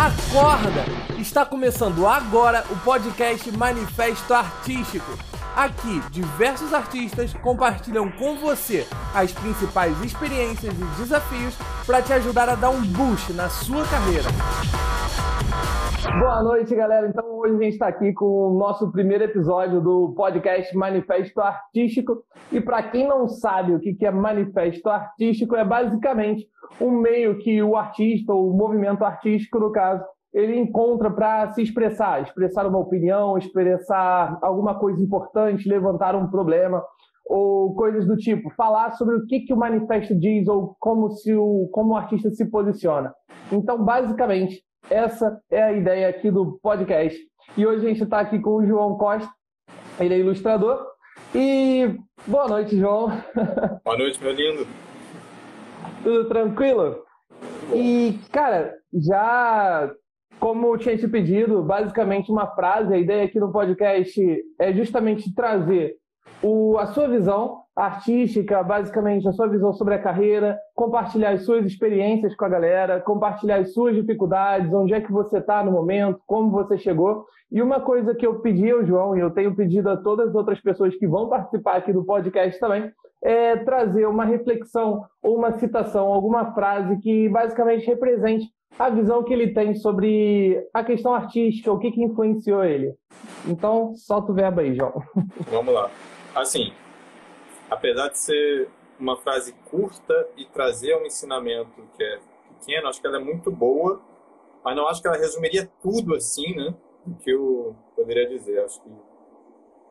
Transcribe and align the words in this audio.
Acorda! 0.00 0.86
Está 1.18 1.44
começando 1.44 2.06
agora 2.06 2.64
o 2.70 2.76
podcast 2.76 3.52
Manifesto 3.52 4.32
Artístico. 4.32 5.12
Aqui, 5.54 6.00
diversos 6.10 6.72
artistas 6.72 7.34
compartilham 7.34 8.10
com 8.12 8.38
você 8.38 8.86
as 9.14 9.30
principais 9.30 10.00
experiências 10.02 10.72
e 10.72 10.84
desafios 11.02 11.54
para 11.84 12.00
te 12.00 12.14
ajudar 12.14 12.48
a 12.48 12.54
dar 12.54 12.70
um 12.70 12.80
boost 12.80 13.34
na 13.34 13.50
sua 13.50 13.86
carreira. 13.88 14.30
Boa 16.18 16.42
noite, 16.42 16.74
galera. 16.74 17.06
Então, 17.06 17.24
hoje 17.38 17.54
a 17.54 17.58
gente 17.62 17.72
está 17.74 17.86
aqui 17.86 18.12
com 18.12 18.24
o 18.26 18.58
nosso 18.58 18.90
primeiro 18.90 19.24
episódio 19.24 19.80
do 19.80 20.12
podcast 20.16 20.76
Manifesto 20.76 21.40
Artístico. 21.40 22.24
E 22.50 22.60
para 22.60 22.82
quem 22.82 23.06
não 23.06 23.28
sabe 23.28 23.74
o 23.74 23.80
que 23.80 24.04
é 24.04 24.10
Manifesto 24.10 24.88
Artístico, 24.88 25.54
é 25.54 25.64
basicamente 25.64 26.48
um 26.80 26.90
meio 26.90 27.38
que 27.38 27.62
o 27.62 27.76
artista, 27.76 28.32
ou 28.32 28.50
o 28.50 28.56
movimento 28.56 29.04
artístico, 29.04 29.60
no 29.60 29.70
caso, 29.70 30.04
ele 30.34 30.58
encontra 30.58 31.10
para 31.10 31.52
se 31.52 31.62
expressar, 31.62 32.22
expressar 32.22 32.66
uma 32.66 32.78
opinião, 32.78 33.38
expressar 33.38 34.36
alguma 34.42 34.78
coisa 34.78 35.00
importante, 35.02 35.68
levantar 35.68 36.16
um 36.16 36.28
problema 36.28 36.82
ou 37.24 37.72
coisas 37.74 38.04
do 38.04 38.16
tipo, 38.16 38.50
falar 38.50 38.90
sobre 38.92 39.14
o 39.14 39.26
que, 39.26 39.40
que 39.40 39.54
o 39.54 39.56
manifesto 39.56 40.18
diz 40.18 40.48
ou 40.48 40.74
como 40.80 41.10
se 41.10 41.32
o 41.32 41.68
como 41.70 41.92
o 41.92 41.96
artista 41.96 42.28
se 42.30 42.50
posiciona. 42.50 43.14
Então, 43.52 43.84
basicamente, 43.84 44.64
essa 44.88 45.40
é 45.50 45.62
a 45.62 45.72
ideia 45.72 46.08
aqui 46.08 46.30
do 46.30 46.58
podcast. 46.62 47.18
E 47.56 47.66
hoje 47.66 47.84
a 47.84 47.88
gente 47.88 48.02
está 48.02 48.20
aqui 48.20 48.38
com 48.38 48.56
o 48.56 48.66
João 48.66 48.96
Costa, 48.96 49.30
ele 49.98 50.14
é 50.14 50.18
ilustrador. 50.18 50.86
E 51.34 51.96
boa 52.26 52.48
noite, 52.48 52.78
João. 52.78 53.08
Boa 53.84 53.98
noite, 53.98 54.22
meu 54.22 54.32
lindo. 54.32 54.66
Tudo 56.02 56.28
tranquilo? 56.28 57.04
E, 57.74 58.18
cara, 58.32 58.74
já 58.92 59.92
como 60.40 60.68
eu 60.68 60.78
tinha 60.78 60.96
te 60.96 61.06
pedido, 61.06 61.62
basicamente 61.62 62.32
uma 62.32 62.46
frase, 62.54 62.94
a 62.94 62.98
ideia 62.98 63.24
aqui 63.24 63.38
no 63.38 63.52
podcast 63.52 64.20
é 64.58 64.72
justamente 64.72 65.32
trazer 65.34 65.99
o, 66.42 66.78
a 66.78 66.86
sua 66.86 67.08
visão 67.08 67.60
artística, 67.76 68.62
basicamente 68.62 69.26
a 69.28 69.32
sua 69.32 69.48
visão 69.48 69.72
sobre 69.72 69.94
a 69.94 70.02
carreira, 70.02 70.58
compartilhar 70.74 71.30
as 71.30 71.44
suas 71.44 71.64
experiências 71.64 72.34
com 72.34 72.44
a 72.44 72.48
galera, 72.48 73.00
compartilhar 73.00 73.56
as 73.56 73.72
suas 73.72 73.94
dificuldades, 73.94 74.72
onde 74.72 74.92
é 74.92 75.00
que 75.00 75.12
você 75.12 75.38
está 75.38 75.64
no 75.64 75.72
momento, 75.72 76.20
como 76.26 76.50
você 76.50 76.76
chegou. 76.76 77.24
E 77.50 77.60
uma 77.62 77.80
coisa 77.80 78.14
que 78.14 78.26
eu 78.26 78.40
pedi 78.40 78.70
ao 78.70 78.84
João, 78.84 79.16
e 79.16 79.20
eu 79.20 79.30
tenho 79.30 79.54
pedido 79.54 79.88
a 79.88 79.96
todas 79.96 80.28
as 80.28 80.34
outras 80.34 80.60
pessoas 80.60 80.94
que 80.96 81.06
vão 81.06 81.28
participar 81.28 81.76
aqui 81.76 81.92
do 81.92 82.04
podcast 82.04 82.58
também, 82.60 82.90
é 83.22 83.56
trazer 83.56 84.06
uma 84.06 84.24
reflexão 84.24 85.04
ou 85.22 85.36
uma 85.36 85.52
citação, 85.58 86.06
alguma 86.12 86.52
frase 86.54 86.98
que 86.98 87.28
basicamente 87.28 87.86
represente 87.86 88.46
a 88.78 88.88
visão 88.88 89.22
que 89.22 89.32
ele 89.32 89.52
tem 89.52 89.74
sobre 89.74 90.64
a 90.72 90.82
questão 90.82 91.12
artística, 91.12 91.72
o 91.72 91.78
que, 91.78 91.90
que 91.90 92.02
influenciou 92.02 92.64
ele. 92.64 92.94
Então, 93.46 93.94
solta 93.94 94.32
o 94.32 94.34
verbo 94.34 94.60
aí, 94.60 94.74
João. 94.74 95.02
Vamos 95.50 95.74
lá. 95.74 95.90
Assim, 96.34 96.72
apesar 97.68 98.08
de 98.08 98.18
ser 98.18 98.70
uma 98.98 99.16
frase 99.16 99.52
curta 99.70 100.28
e 100.36 100.44
trazer 100.46 100.96
um 100.96 101.06
ensinamento 101.06 101.88
que 101.96 102.02
é 102.02 102.20
pequeno, 102.58 102.88
acho 102.88 103.00
que 103.00 103.06
ela 103.06 103.16
é 103.16 103.24
muito 103.24 103.50
boa, 103.50 104.00
mas 104.62 104.76
não 104.76 104.86
acho 104.86 105.00
que 105.00 105.08
ela 105.08 105.16
resumiria 105.16 105.70
tudo 105.82 106.14
assim, 106.14 106.54
né? 106.54 106.74
O 107.06 107.14
que 107.14 107.30
eu 107.30 107.74
poderia 107.96 108.28
dizer. 108.28 108.62
Acho 108.62 108.80
que 108.82 108.90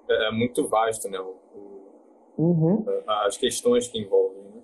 é 0.09 0.31
muito 0.31 0.67
vasto, 0.67 1.09
né? 1.09 1.19
O, 1.19 1.35
uhum. 2.37 2.85
As 3.07 3.35
questões 3.35 3.87
que 3.87 3.99
envolvem. 3.99 4.43
Né? 4.43 4.61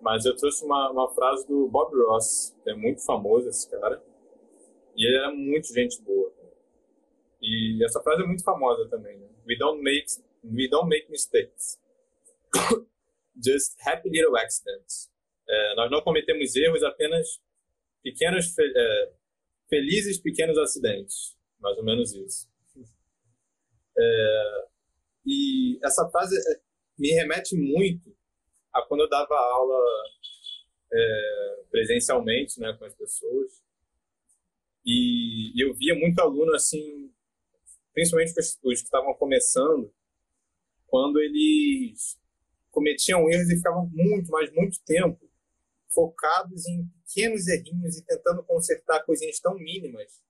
Mas 0.00 0.24
eu 0.24 0.34
trouxe 0.36 0.64
uma, 0.64 0.90
uma 0.90 1.10
frase 1.10 1.46
do 1.46 1.68
Bob 1.68 1.94
Ross, 2.06 2.56
que 2.64 2.70
é 2.70 2.74
muito 2.74 3.04
famoso 3.04 3.48
esse 3.48 3.70
cara, 3.70 4.02
e 4.96 5.06
ele 5.06 5.16
era 5.16 5.32
muito 5.32 5.72
gente 5.72 6.00
boa. 6.02 6.32
E 7.42 7.84
essa 7.84 8.00
frase 8.00 8.22
é 8.22 8.26
muito 8.26 8.42
famosa 8.42 8.88
também, 8.88 9.18
né? 9.18 9.26
We 9.46 9.56
don't 9.58 9.82
make, 9.82 10.06
we 10.44 10.68
don't 10.68 10.88
make 10.88 11.10
mistakes. 11.10 11.78
Just 13.42 13.76
happy 13.80 14.10
little 14.10 14.36
accidents. 14.36 15.10
É, 15.48 15.74
nós 15.74 15.90
não 15.90 16.00
cometemos 16.02 16.54
erros, 16.54 16.82
apenas 16.82 17.40
pequenos, 18.02 18.54
fe 18.54 18.62
é, 18.62 19.12
felizes 19.68 20.18
pequenos 20.18 20.56
acidentes. 20.58 21.36
Mais 21.58 21.76
ou 21.78 21.84
menos 21.84 22.12
isso. 22.14 22.48
É, 23.96 24.66
e 25.26 25.78
essa 25.82 26.08
frase 26.10 26.36
é, 26.36 26.60
me 26.98 27.10
remete 27.12 27.56
muito 27.56 28.14
a 28.72 28.82
quando 28.82 29.00
eu 29.00 29.08
dava 29.08 29.34
aula 29.34 29.84
é, 30.92 31.62
presencialmente 31.70 32.60
né, 32.60 32.72
com 32.78 32.84
as 32.84 32.94
pessoas. 32.94 33.62
E, 34.84 35.52
e 35.56 35.64
eu 35.64 35.74
via 35.74 35.94
muito 35.94 36.18
aluno 36.20 36.52
assim, 36.54 37.10
principalmente 37.92 38.38
os, 38.38 38.56
que 38.56 38.72
estavam 38.72 39.14
começando, 39.14 39.92
quando 40.94 41.18
eles 41.18 42.16
cometiam 42.70 43.28
erros 43.28 43.50
e 43.50 43.56
ficavam 43.56 43.90
muito, 43.92 44.30
mas 44.30 44.52
muito 44.52 44.80
tempo 44.84 45.28
focados 45.92 46.68
em 46.68 46.86
pequenos 47.04 47.48
errinhos 47.48 47.98
e 47.98 48.04
tentando 48.04 48.44
consertar 48.44 49.04
coisinhas 49.04 49.40
tão 49.40 49.56
mínimas 49.56 50.22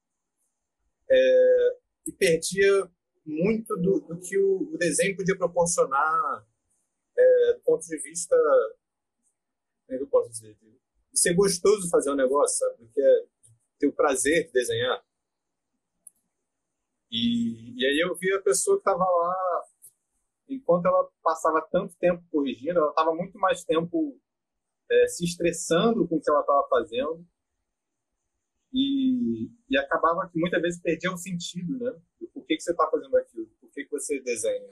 é, 1.11 1.79
e 2.07 2.13
perdia 2.13 2.91
muito 3.27 3.77
do, 3.77 4.01
do 4.09 4.19
que 4.19 4.39
o, 4.39 4.73
o, 4.73 4.79
desenho 4.79 5.15
podia 5.15 5.37
proporcionar 5.37 6.47
é, 7.15 7.53
do 7.53 7.61
ponto 7.61 7.87
de 7.87 7.99
vista 7.99 8.35
como 9.85 9.97
é 9.97 9.99
que 9.99 10.03
eu 10.05 10.09
posso 10.09 10.31
dizer 10.31 10.55
de, 10.55 10.81
ser 11.13 11.35
gostoso 11.35 11.91
fazer 11.91 12.11
um 12.11 12.17
negócio 12.17 12.57
sabe? 12.57 12.79
Porque 12.79 13.03
é 13.03 13.27
ter 13.81 13.87
o 13.87 13.93
prazer 13.93 14.47
de 14.47 14.53
desenhar. 14.53 15.05
E, 17.11 17.79
e 17.79 17.85
aí 17.85 18.01
eu 18.01 18.15
vi 18.17 18.33
a 18.33 18.41
pessoa 18.41 18.79
que 18.79 18.81
estava 18.81 19.05
lá 19.05 19.64
enquanto 20.55 20.87
ela 20.87 21.09
passava 21.23 21.67
tanto 21.71 21.97
tempo 21.99 22.23
corrigindo, 22.31 22.79
ela 22.79 22.91
estava 22.91 23.15
muito 23.15 23.39
mais 23.39 23.65
tempo 23.65 24.19
é, 24.91 25.07
se 25.09 25.25
estressando 25.25 26.07
com 26.07 26.17
o 26.17 26.21
que 26.21 26.31
ela 26.31 26.41
estava 26.41 26.67
fazendo 26.69 27.25
e, 28.73 29.49
e 29.71 29.79
acabava 29.79 30.29
que 30.29 30.39
muitas 30.39 30.61
vezes 30.61 30.81
perdia 30.81 31.13
o 31.13 31.17
sentido, 31.17 31.79
né? 31.79 31.93
Por 32.33 32.45
que, 32.45 32.57
que 32.57 32.63
você 32.63 32.73
está 32.73 32.89
fazendo 32.91 33.17
aquilo? 33.17 33.47
Por 33.61 33.71
que, 33.71 33.85
que 33.85 33.91
você 33.91 34.21
desenha? 34.21 34.71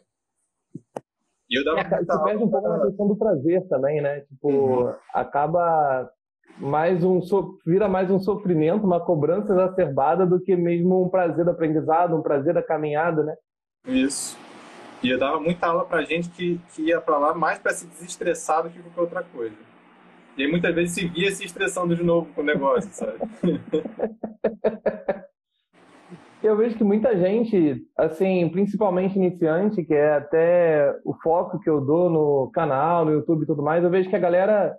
E 1.49 1.59
eu 1.59 1.65
dava 1.65 1.81
é, 1.81 2.05
você 2.05 2.25
perde 2.25 2.43
um 2.43 2.51
pouco 2.51 2.69
na 2.69 2.83
questão 2.83 3.07
do 3.07 3.17
prazer 3.17 3.69
também, 3.69 4.03
né? 4.03 4.21
Tipo, 4.23 4.49
uhum. 4.49 4.95
acaba 5.15 6.11
mais 6.59 7.03
um 7.05 7.21
vira 7.65 7.89
mais 7.89 8.11
um 8.11 8.19
sofrimento, 8.19 8.85
uma 8.85 9.05
cobrança 9.05 9.53
exacerbada 9.53 10.27
do 10.27 10.41
que 10.41 10.57
mesmo 10.57 11.05
um 11.05 11.09
prazer 11.09 11.45
do 11.45 11.51
aprendizado, 11.51 12.17
um 12.17 12.23
prazer 12.23 12.55
da 12.55 12.63
caminhada, 12.63 13.23
né? 13.23 13.37
Isso. 13.87 14.37
E 15.03 15.11
eu 15.11 15.19
dava 15.19 15.41
muita 15.41 15.67
aula 15.67 15.85
pra 15.85 16.03
gente 16.03 16.29
que, 16.29 16.61
que 16.73 16.83
ia 16.83 17.01
pra 17.01 17.19
lá 17.19 17.35
mais 17.35 17.59
para 17.59 17.73
se 17.73 17.87
desestressar 17.87 18.63
do 18.63 18.71
que 18.71 18.79
qualquer 18.81 19.01
outra 19.01 19.23
coisa. 19.23 19.57
E 20.37 20.45
aí 20.45 20.51
muitas 20.51 20.75
vezes 20.75 20.95
se 20.95 21.07
via 21.09 21.31
se 21.31 21.45
estressando 21.45 21.97
de 21.97 22.03
novo 22.03 22.33
com 22.35 22.41
o 22.41 22.45
negócio, 22.45 22.91
sabe? 22.93 23.19
Eu 26.43 26.57
vejo 26.57 26.77
que 26.77 26.83
muita 26.83 27.17
gente, 27.17 27.87
assim, 27.97 28.49
principalmente 28.49 29.15
iniciante, 29.17 29.85
que 29.85 29.95
é 29.95 30.17
até 30.17 30.93
o 31.05 31.15
foco 31.15 31.61
que 31.61 31.71
eu 31.71 31.81
dou 31.81 32.11
no 32.11 32.51
canal, 32.53 33.05
no 33.05 33.13
YouTube 33.13 33.45
e 33.45 33.47
tudo 33.47 33.63
mais, 33.63 33.85
eu 33.85 33.91
vejo 33.91 34.11
que 34.11 34.17
a 34.17 34.19
galera 34.19 34.77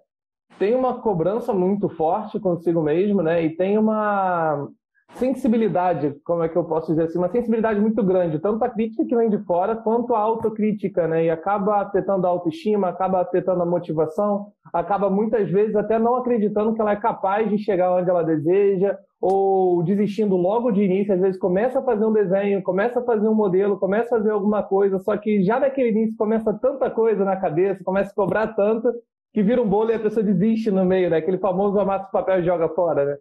tem 0.59 0.75
uma 0.75 0.99
cobrança 0.99 1.53
muito 1.53 1.87
forte 1.87 2.37
consigo 2.37 2.81
mesmo, 2.81 3.21
né? 3.23 3.45
E 3.45 3.55
tem 3.55 3.77
uma 3.77 4.67
sensibilidade, 5.15 6.15
como 6.23 6.43
é 6.43 6.49
que 6.49 6.55
eu 6.55 6.63
posso 6.63 6.87
dizer 6.87 7.03
assim, 7.03 7.17
uma 7.17 7.29
sensibilidade 7.29 7.79
muito 7.79 8.03
grande, 8.03 8.39
tanto 8.39 8.63
a 8.63 8.69
crítica 8.69 9.05
que 9.05 9.15
vem 9.15 9.29
de 9.29 9.37
fora 9.39 9.75
quanto 9.75 10.15
a 10.15 10.19
autocrítica, 10.19 11.07
né? 11.07 11.25
E 11.25 11.29
acaba 11.29 11.81
afetando 11.81 12.25
a 12.25 12.29
autoestima, 12.29 12.89
acaba 12.89 13.21
afetando 13.21 13.61
a 13.61 13.65
motivação, 13.65 14.47
acaba 14.73 15.09
muitas 15.09 15.49
vezes 15.49 15.75
até 15.75 15.99
não 15.99 16.15
acreditando 16.15 16.73
que 16.73 16.81
ela 16.81 16.91
é 16.91 16.95
capaz 16.95 17.49
de 17.49 17.57
chegar 17.57 17.95
onde 17.95 18.09
ela 18.09 18.23
deseja, 18.23 18.97
ou 19.21 19.83
desistindo 19.83 20.35
logo 20.35 20.71
de 20.71 20.83
início, 20.83 21.13
às 21.13 21.21
vezes 21.21 21.39
começa 21.39 21.79
a 21.79 21.83
fazer 21.83 22.05
um 22.05 22.11
desenho, 22.11 22.61
começa 22.61 22.99
a 22.99 23.03
fazer 23.03 23.27
um 23.27 23.35
modelo, 23.35 23.79
começa 23.79 24.15
a 24.15 24.17
fazer 24.17 24.31
alguma 24.31 24.63
coisa, 24.63 24.99
só 24.99 25.15
que 25.15 25.43
já 25.43 25.59
naquele 25.59 25.91
início 25.91 26.17
começa 26.17 26.53
tanta 26.53 26.89
coisa 26.89 27.23
na 27.23 27.37
cabeça, 27.37 27.83
começa 27.83 28.11
a 28.11 28.15
cobrar 28.15 28.47
tanto, 28.47 28.91
que 29.33 29.41
vira 29.41 29.61
um 29.61 29.67
bolo 29.67 29.91
e 29.91 29.95
a 29.95 29.99
pessoa 29.99 30.23
desiste 30.23 30.69
no 30.69 30.83
meio, 30.83 31.09
né? 31.09 31.17
Aquele 31.17 31.37
famoso 31.37 31.79
amassa 31.79 32.07
o 32.07 32.11
papel 32.11 32.39
e 32.39 32.43
joga 32.43 32.67
fora, 32.69 33.05
né? 33.05 33.17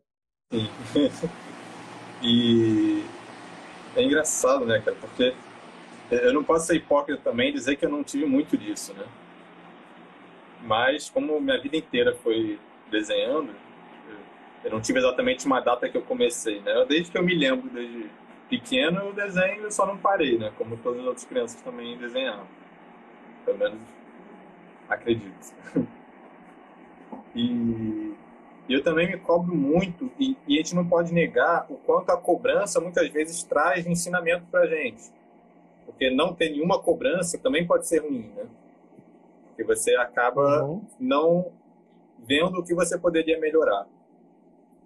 E 2.23 3.05
é 3.97 4.03
engraçado, 4.03 4.65
né, 4.65 4.81
cara? 4.81 4.97
Porque 5.01 5.35
eu 6.11 6.33
não 6.33 6.45
posso 6.45 6.67
ser 6.67 6.77
hipócrita 6.77 7.21
também 7.23 7.51
e 7.51 7.53
dizer 7.53 7.77
que 7.77 7.85
eu 7.85 7.91
não 7.91 8.05
tive 8.05 8.27
muito 8.27 8.57
disso, 8.57 8.95
né? 8.95 9.05
Mas 10.63 11.11
como 11.11 11.41
minha 11.41 11.61
vida 11.61 11.77
inteira 11.77 12.15
foi 12.15 12.59
desenhando, 12.91 13.53
eu 14.63 14.71
não 14.71 14.81
tive 14.81 15.01
exatamente 15.01 15.47
uma 15.47 15.61
data 15.61 15.89
que 15.89 15.97
eu 15.97 16.03
comecei, 16.03 16.61
né? 16.61 16.85
Desde 16.89 17.11
que 17.11 17.19
eu 17.19 17.23
me 17.23 17.35
lembro, 17.35 17.69
desde 17.71 18.09
pequeno, 18.49 19.01
eu 19.01 19.13
desenho 19.13 19.67
e 19.67 19.73
só 19.73 19.85
não 19.87 19.97
parei, 19.97 20.39
né? 20.39 20.53
Como 20.57 20.77
todas 20.77 21.01
as 21.01 21.07
outras 21.07 21.25
crianças 21.25 21.61
também 21.63 21.97
desenhavam. 21.97 22.47
Pelo 23.45 23.59
menos 23.59 23.81
acredito. 24.89 25.55
E 27.35 28.12
E 28.69 28.75
eu 28.75 28.83
também 28.83 29.09
me 29.09 29.19
cobro 29.19 29.55
muito, 29.55 30.11
e, 30.19 30.37
e, 30.47 30.55
a 30.55 30.57
gente 30.59 30.75
não 30.75 30.87
pode 30.89 31.13
negar 31.13 31.67
o 31.69 31.75
quanto 31.75 32.11
a 32.11 32.17
cobrança 32.17 32.81
muitas 32.81 33.09
vezes 33.11 33.43
traz 33.43 33.87
ensinamento 33.87 34.47
para 34.51 34.67
gente. 34.67 35.03
Porque 35.85 36.11
não 36.11 36.33
ter 36.33 36.51
nenhuma 36.51 36.81
cobrança 36.81 37.37
também 37.39 37.67
pode 37.67 37.87
ser 37.87 37.99
ruim, 37.99 38.31
né? 38.37 38.47
Porque 39.49 39.65
você 39.65 39.97
acaba 39.97 40.65
uhum. 40.65 40.83
não 40.99 41.53
vendo 42.19 42.59
o 42.59 42.65
que 42.65 42.75
você 42.75 42.99
poderia 42.99 43.39
melhorar. 43.39 43.87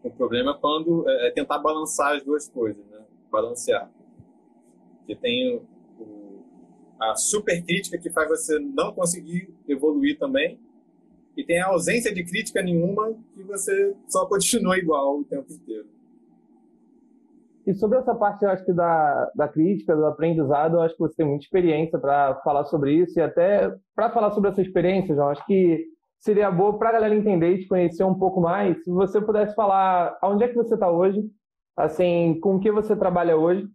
O 0.02 0.10
problema 0.10 0.52
é 0.52 0.58
quando 0.58 1.08
é, 1.08 1.28
é 1.28 1.30
tentar 1.30 1.58
balançar 1.58 2.16
as 2.16 2.22
duas 2.22 2.48
coisas, 2.48 2.84
né? 2.86 3.00
Balancear. 3.30 3.90
Porque 4.98 5.14
tem 5.14 5.60
o, 5.98 6.42
a 6.98 7.14
super 7.14 7.62
crítica 7.62 7.98
que 7.98 8.10
faz 8.10 8.28
você 8.28 8.58
não 8.58 8.92
conseguir 8.92 9.54
evoluir 9.68 10.18
também, 10.18 10.58
e 11.36 11.44
tem 11.44 11.60
a 11.60 11.66
ausência 11.66 12.12
de 12.12 12.24
crítica 12.24 12.62
nenhuma 12.62 13.12
que 13.34 13.42
você 13.42 13.94
só 14.08 14.26
continua 14.26 14.78
igual 14.78 15.20
o 15.20 15.24
tempo 15.24 15.52
inteiro. 15.52 15.86
E 17.66 17.74
sobre 17.74 17.98
essa 17.98 18.14
parte, 18.14 18.44
eu 18.44 18.50
acho 18.50 18.64
que 18.64 18.72
da, 18.72 19.30
da 19.34 19.48
crítica, 19.48 19.94
do 19.94 20.06
aprendizado, 20.06 20.76
eu 20.76 20.82
acho 20.82 20.94
que 20.94 21.00
você 21.00 21.16
tem 21.16 21.26
muita 21.26 21.44
experiência 21.44 21.98
para 21.98 22.36
falar 22.36 22.64
sobre 22.64 22.92
isso 22.94 23.18
e 23.18 23.22
até 23.22 23.74
para 23.94 24.10
falar 24.10 24.30
sobre 24.30 24.50
essa 24.50 24.62
experiência, 24.62 25.14
João, 25.14 25.30
acho 25.30 25.44
que 25.44 25.84
seria 26.20 26.50
boa 26.50 26.78
para 26.78 26.90
a 26.90 26.92
galera 26.92 27.14
entender 27.14 27.54
e 27.54 27.58
te 27.60 27.68
conhecer 27.68 28.04
um 28.04 28.14
pouco 28.14 28.40
mais, 28.40 28.82
se 28.84 28.90
você 28.90 29.20
pudesse 29.20 29.54
falar 29.54 30.16
aonde 30.22 30.44
é 30.44 30.48
que 30.48 30.54
você 30.54 30.74
está 30.74 30.88
hoje, 30.88 31.20
assim, 31.76 32.38
com 32.40 32.56
o 32.56 32.60
que 32.60 32.70
você 32.70 32.94
trabalha 32.96 33.36
hoje 33.36 33.66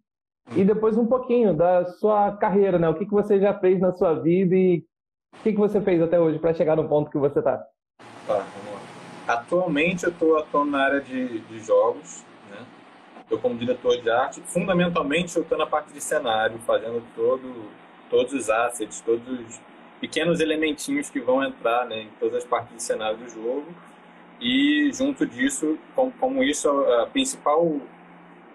e 0.55 0.63
depois 0.63 0.97
um 0.97 1.05
pouquinho 1.05 1.53
da 1.53 1.85
sua 1.85 2.35
carreira, 2.37 2.79
né? 2.79 2.89
O 2.89 2.95
que, 2.95 3.05
que 3.05 3.11
você 3.11 3.39
já 3.39 3.57
fez 3.59 3.79
na 3.79 3.91
sua 3.91 4.13
vida 4.15 4.55
e 4.55 4.83
o 5.33 5.43
que, 5.43 5.51
que 5.51 5.57
você 5.57 5.81
fez 5.81 6.01
até 6.01 6.19
hoje 6.19 6.37
para 6.39 6.53
chegar 6.53 6.75
no 6.75 6.87
ponto 6.87 7.09
que 7.09 7.17
você 7.17 7.39
está? 7.39 7.65
Tá. 8.27 8.45
Atualmente 9.27 10.03
eu 10.03 10.09
estou 10.09 10.37
atuando 10.37 10.71
na 10.71 10.83
área 10.83 11.01
de, 11.01 11.39
de 11.39 11.59
jogos, 11.59 12.23
né? 12.49 12.57
Estou 13.21 13.39
como 13.39 13.57
diretor 13.57 13.99
de 14.01 14.09
arte. 14.09 14.41
Fundamentalmente 14.41 15.35
eu 15.35 15.43
estou 15.43 15.57
na 15.57 15.65
parte 15.65 15.93
de 15.93 16.01
cenário, 16.01 16.59
fazendo 16.59 17.01
todo, 17.15 17.69
todos 18.09 18.33
os 18.33 18.49
assets, 18.49 19.01
todos 19.01 19.27
os 19.27 19.59
pequenos 19.99 20.39
elementinhos 20.39 21.09
que 21.09 21.19
vão 21.19 21.43
entrar 21.43 21.85
né, 21.85 22.01
em 22.01 22.09
todas 22.19 22.37
as 22.37 22.45
partes 22.45 22.75
de 22.75 22.83
cenário 22.83 23.17
do 23.17 23.29
jogo. 23.29 23.67
E 24.39 24.91
junto 24.93 25.25
disso, 25.25 25.77
como, 25.95 26.11
como 26.13 26.43
isso 26.43 26.67
é 26.67 27.03
a 27.03 27.05
principal 27.05 27.79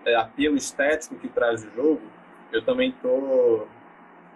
é, 0.05 0.15
apelo 0.17 0.57
estético 0.57 1.15
que 1.17 1.29
traz 1.29 1.65
o 1.65 1.71
jogo, 1.71 2.03
eu 2.53 2.63
também 2.65 2.91
estou 2.91 3.69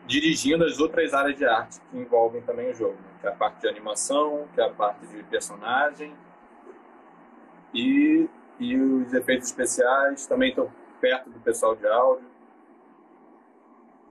dirigindo 0.07 0.65
as 0.65 0.79
outras 0.79 1.15
áreas 1.15 1.37
de 1.37 1.45
arte 1.45 1.81
que 1.91 1.97
envolvem 1.97 2.43
também 2.43 2.71
o 2.71 2.75
jogo, 2.75 2.95
né? 2.95 3.11
que 3.21 3.27
é 3.27 3.31
a 3.31 3.35
parte 3.35 3.61
de 3.61 3.69
animação, 3.69 4.47
que 4.55 4.61
é 4.61 4.65
a 4.65 4.71
parte 4.71 5.07
de 5.07 5.23
personagem 5.25 6.13
e, 7.73 8.29
e 8.59 8.77
os 8.77 9.13
efeitos 9.13 9.49
especiais. 9.49 10.27
Também 10.27 10.51
estou 10.51 10.71
perto 11.01 11.31
do 11.31 11.39
pessoal 11.41 11.77
de 11.77 11.87
áudio. 11.87 12.29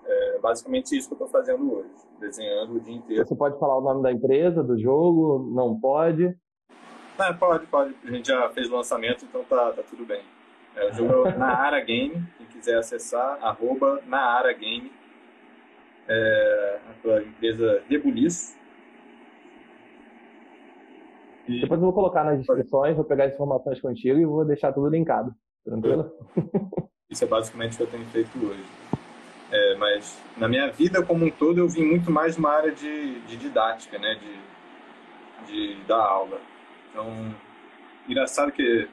É 0.06 0.40
basicamente 0.40 0.98
isso 0.98 1.08
que 1.08 1.14
eu 1.14 1.26
estou 1.26 1.28
fazendo 1.28 1.72
hoje, 1.72 1.90
desenhando 2.20 2.76
o 2.76 2.80
dia 2.80 2.96
inteiro. 2.96 3.28
Você 3.28 3.36
pode 3.36 3.60
falar 3.60 3.78
o 3.78 3.82
nome 3.82 4.02
da 4.02 4.12
empresa, 4.12 4.64
do 4.64 4.80
jogo? 4.80 5.52
Não 5.54 5.80
pode? 5.80 6.36
Não, 7.18 7.38
pode, 7.38 7.68
pode. 7.68 7.96
A 8.04 8.12
gente 8.12 8.28
já 8.28 8.50
fez 8.50 8.72
o 8.72 8.76
lançamento, 8.76 9.26
então 9.26 9.44
tá, 9.44 9.74
tá 9.74 9.84
tudo 9.84 10.06
bem. 10.06 10.24
É, 10.76 10.90
o 10.90 10.94
jogo 10.94 11.28
é 11.28 11.38
Naara 11.38 11.82
Game, 11.82 12.26
quem 12.38 12.48
quiser 12.48 12.78
acessar, 12.78 13.38
arroba 13.44 14.02
Naara 14.08 14.54
Game 14.54 14.92
é, 16.10 16.80
a 17.06 17.22
empresa 17.22 17.84
Rebuliço. 17.88 18.58
E... 21.48 21.62
Depois 21.62 21.80
eu 21.80 21.86
vou 21.86 21.94
colocar 21.94 22.24
nas 22.24 22.38
descrições, 22.38 22.96
vou 22.96 23.06
pegar 23.06 23.26
as 23.26 23.34
informações 23.34 23.80
contigo 23.80 24.20
e 24.20 24.26
vou 24.26 24.44
deixar 24.44 24.74
tudo 24.74 24.90
linkado. 24.90 25.34
Tranquilo? 25.64 26.12
Isso 27.10 27.24
é 27.24 27.28
basicamente 27.28 27.74
o 27.74 27.78
que 27.78 27.84
eu 27.84 27.88
tenho 27.88 28.06
feito 28.06 28.38
hoje. 28.38 28.64
É, 29.52 29.76
mas 29.76 30.22
na 30.38 30.48
minha 30.48 30.72
vida 30.72 31.04
como 31.04 31.26
um 31.26 31.32
todo 31.32 31.58
eu 31.58 31.68
vim 31.68 31.84
muito 31.84 32.12
mais 32.12 32.36
de 32.36 32.40
uma 32.40 32.52
área 32.52 32.72
de, 32.72 33.20
de 33.22 33.36
didática, 33.38 33.98
né? 33.98 34.16
De, 34.16 35.52
de 35.52 35.84
dar 35.86 36.04
aula. 36.04 36.40
Então, 36.92 37.36
engraçado 38.08 38.52
que 38.52 38.88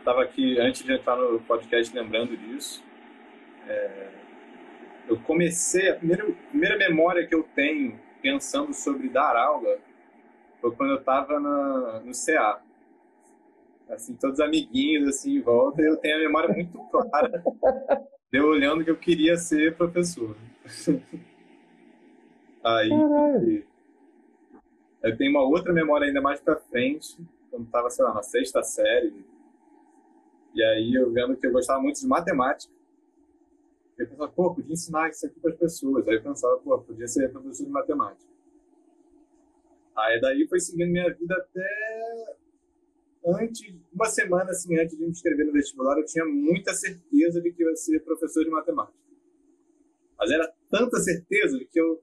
estava 0.00 0.22
é, 0.22 0.24
aqui 0.24 0.58
antes 0.58 0.82
de 0.82 0.92
entrar 0.92 1.16
no 1.16 1.40
podcast 1.40 1.94
lembrando 1.94 2.36
disso. 2.36 2.82
É, 3.66 4.17
eu 5.08 5.18
comecei, 5.20 5.88
a 5.90 5.96
primeira, 5.96 6.24
primeira 6.50 6.76
memória 6.76 7.26
que 7.26 7.34
eu 7.34 7.42
tenho 7.54 7.98
pensando 8.20 8.74
sobre 8.74 9.08
dar 9.08 9.36
aula 9.36 9.78
foi 10.60 10.70
quando 10.72 10.90
eu 10.90 10.98
estava 10.98 11.40
no 11.40 12.12
CA. 12.12 12.60
Assim, 13.88 14.14
todos 14.14 14.38
amiguinhos 14.38 15.08
assim 15.08 15.36
em 15.36 15.40
volta, 15.40 15.80
e 15.80 15.86
eu 15.86 15.96
tenho 15.96 16.16
a 16.16 16.20
memória 16.20 16.54
muito 16.54 16.78
clara 16.90 17.42
de 18.30 18.38
eu 18.38 18.46
olhando 18.46 18.84
que 18.84 18.90
eu 18.90 18.96
queria 18.96 19.36
ser 19.36 19.76
professor. 19.76 20.36
Aí, 22.62 22.90
Caralho. 22.90 23.64
eu 25.02 25.16
tenho 25.16 25.30
uma 25.30 25.42
outra 25.42 25.72
memória 25.72 26.06
ainda 26.06 26.20
mais 26.20 26.38
para 26.40 26.56
frente, 26.56 27.16
quando 27.50 27.64
estava, 27.64 27.88
sei 27.88 28.04
lá, 28.04 28.12
na 28.12 28.22
sexta 28.22 28.62
série. 28.62 29.24
E 30.54 30.62
aí 30.62 30.94
eu 30.94 31.10
vendo 31.10 31.36
que 31.36 31.46
eu 31.46 31.52
gostava 31.52 31.80
muito 31.80 32.00
de 32.00 32.06
matemática. 32.06 32.72
Eu 33.98 34.06
pensava, 34.06 34.30
pô, 34.30 34.54
podia 34.54 34.72
ensinar 34.72 35.10
isso 35.10 35.26
aqui 35.26 35.40
para 35.40 35.50
as 35.50 35.58
pessoas. 35.58 36.06
Aí 36.06 36.14
eu 36.14 36.22
pensava, 36.22 36.56
pô, 36.58 36.78
podia 36.78 37.08
ser 37.08 37.30
professor 37.32 37.64
de 37.64 37.70
matemática. 37.70 38.30
Aí 39.96 40.20
daí 40.20 40.46
foi 40.48 40.60
seguindo 40.60 40.90
minha 40.92 41.12
vida 41.12 41.34
até 41.34 42.36
antes, 43.26 43.74
uma 43.92 44.06
semana 44.06 44.50
assim, 44.50 44.78
antes 44.78 44.96
de 44.96 45.02
me 45.02 45.10
inscrever 45.10 45.44
no 45.44 45.52
vestibular, 45.52 45.98
eu 45.98 46.04
tinha 46.04 46.24
muita 46.24 46.72
certeza 46.72 47.40
de 47.40 47.52
que 47.52 47.62
eu 47.62 47.70
ia 47.70 47.76
ser 47.76 48.00
professor 48.04 48.44
de 48.44 48.50
matemática. 48.50 48.96
Mas 50.16 50.30
era 50.30 50.52
tanta 50.70 50.98
certeza 50.98 51.58
que 51.70 51.80
eu 51.80 52.02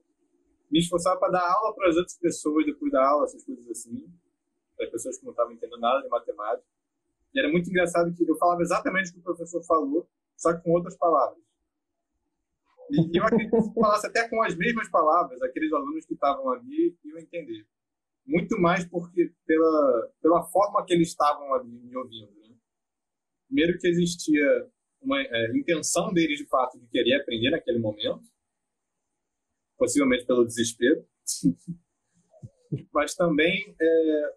me 0.70 0.78
esforçava 0.78 1.18
para 1.18 1.32
dar 1.32 1.50
aula 1.50 1.74
para 1.74 1.88
as 1.88 1.96
outras 1.96 2.18
pessoas 2.18 2.66
depois 2.66 2.92
da 2.92 3.06
aula, 3.06 3.24
essas 3.24 3.44
coisas 3.44 3.68
assim, 3.68 4.06
para 4.76 4.86
as 4.86 4.92
pessoas 4.92 5.18
que 5.18 5.24
não 5.24 5.32
estavam 5.32 5.52
entendendo 5.52 5.80
nada 5.80 6.02
de 6.02 6.08
matemática. 6.08 6.66
E 7.34 7.38
era 7.38 7.48
muito 7.48 7.68
engraçado 7.70 8.14
que 8.14 8.28
eu 8.28 8.36
falava 8.36 8.62
exatamente 8.62 9.10
o 9.10 9.14
que 9.14 9.20
o 9.20 9.22
professor 9.22 9.62
falou, 9.64 10.08
só 10.36 10.54
que 10.54 10.62
com 10.62 10.72
outras 10.72 10.96
palavras. 10.96 11.45
E 12.90 13.18
eu 13.18 13.24
acredito 13.24 13.50
que 13.50 13.62
se 13.62 13.74
falasse 13.74 14.06
até 14.06 14.28
com 14.28 14.42
as 14.42 14.56
mesmas 14.56 14.88
palavras, 14.90 15.40
aqueles 15.42 15.72
alunos 15.72 16.06
que 16.06 16.14
estavam 16.14 16.50
ali 16.50 16.96
iam 17.04 17.18
entender. 17.18 17.66
Muito 18.26 18.60
mais 18.60 18.84
porque 18.84 19.32
pela, 19.46 20.12
pela 20.20 20.42
forma 20.44 20.84
que 20.84 20.92
eles 20.92 21.08
estavam 21.08 21.54
ali 21.54 21.68
me 21.68 21.96
ouvindo. 21.96 22.32
Né? 22.40 22.56
Primeiro 23.46 23.78
que 23.78 23.88
existia 23.88 24.68
uma 25.00 25.20
é, 25.20 25.56
intenção 25.56 26.12
deles, 26.12 26.38
de 26.38 26.46
fato, 26.46 26.78
de 26.78 26.86
querer 26.88 27.20
aprender 27.20 27.50
naquele 27.50 27.78
momento, 27.78 28.24
possivelmente 29.78 30.26
pelo 30.26 30.44
desespero, 30.44 31.06
mas 32.92 33.14
também 33.14 33.76
é, 33.80 34.34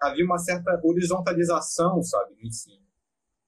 havia 0.00 0.24
uma 0.24 0.38
certa 0.38 0.80
horizontalização, 0.82 2.02
sabe, 2.02 2.34
no 2.34 2.48
ensino. 2.48 2.89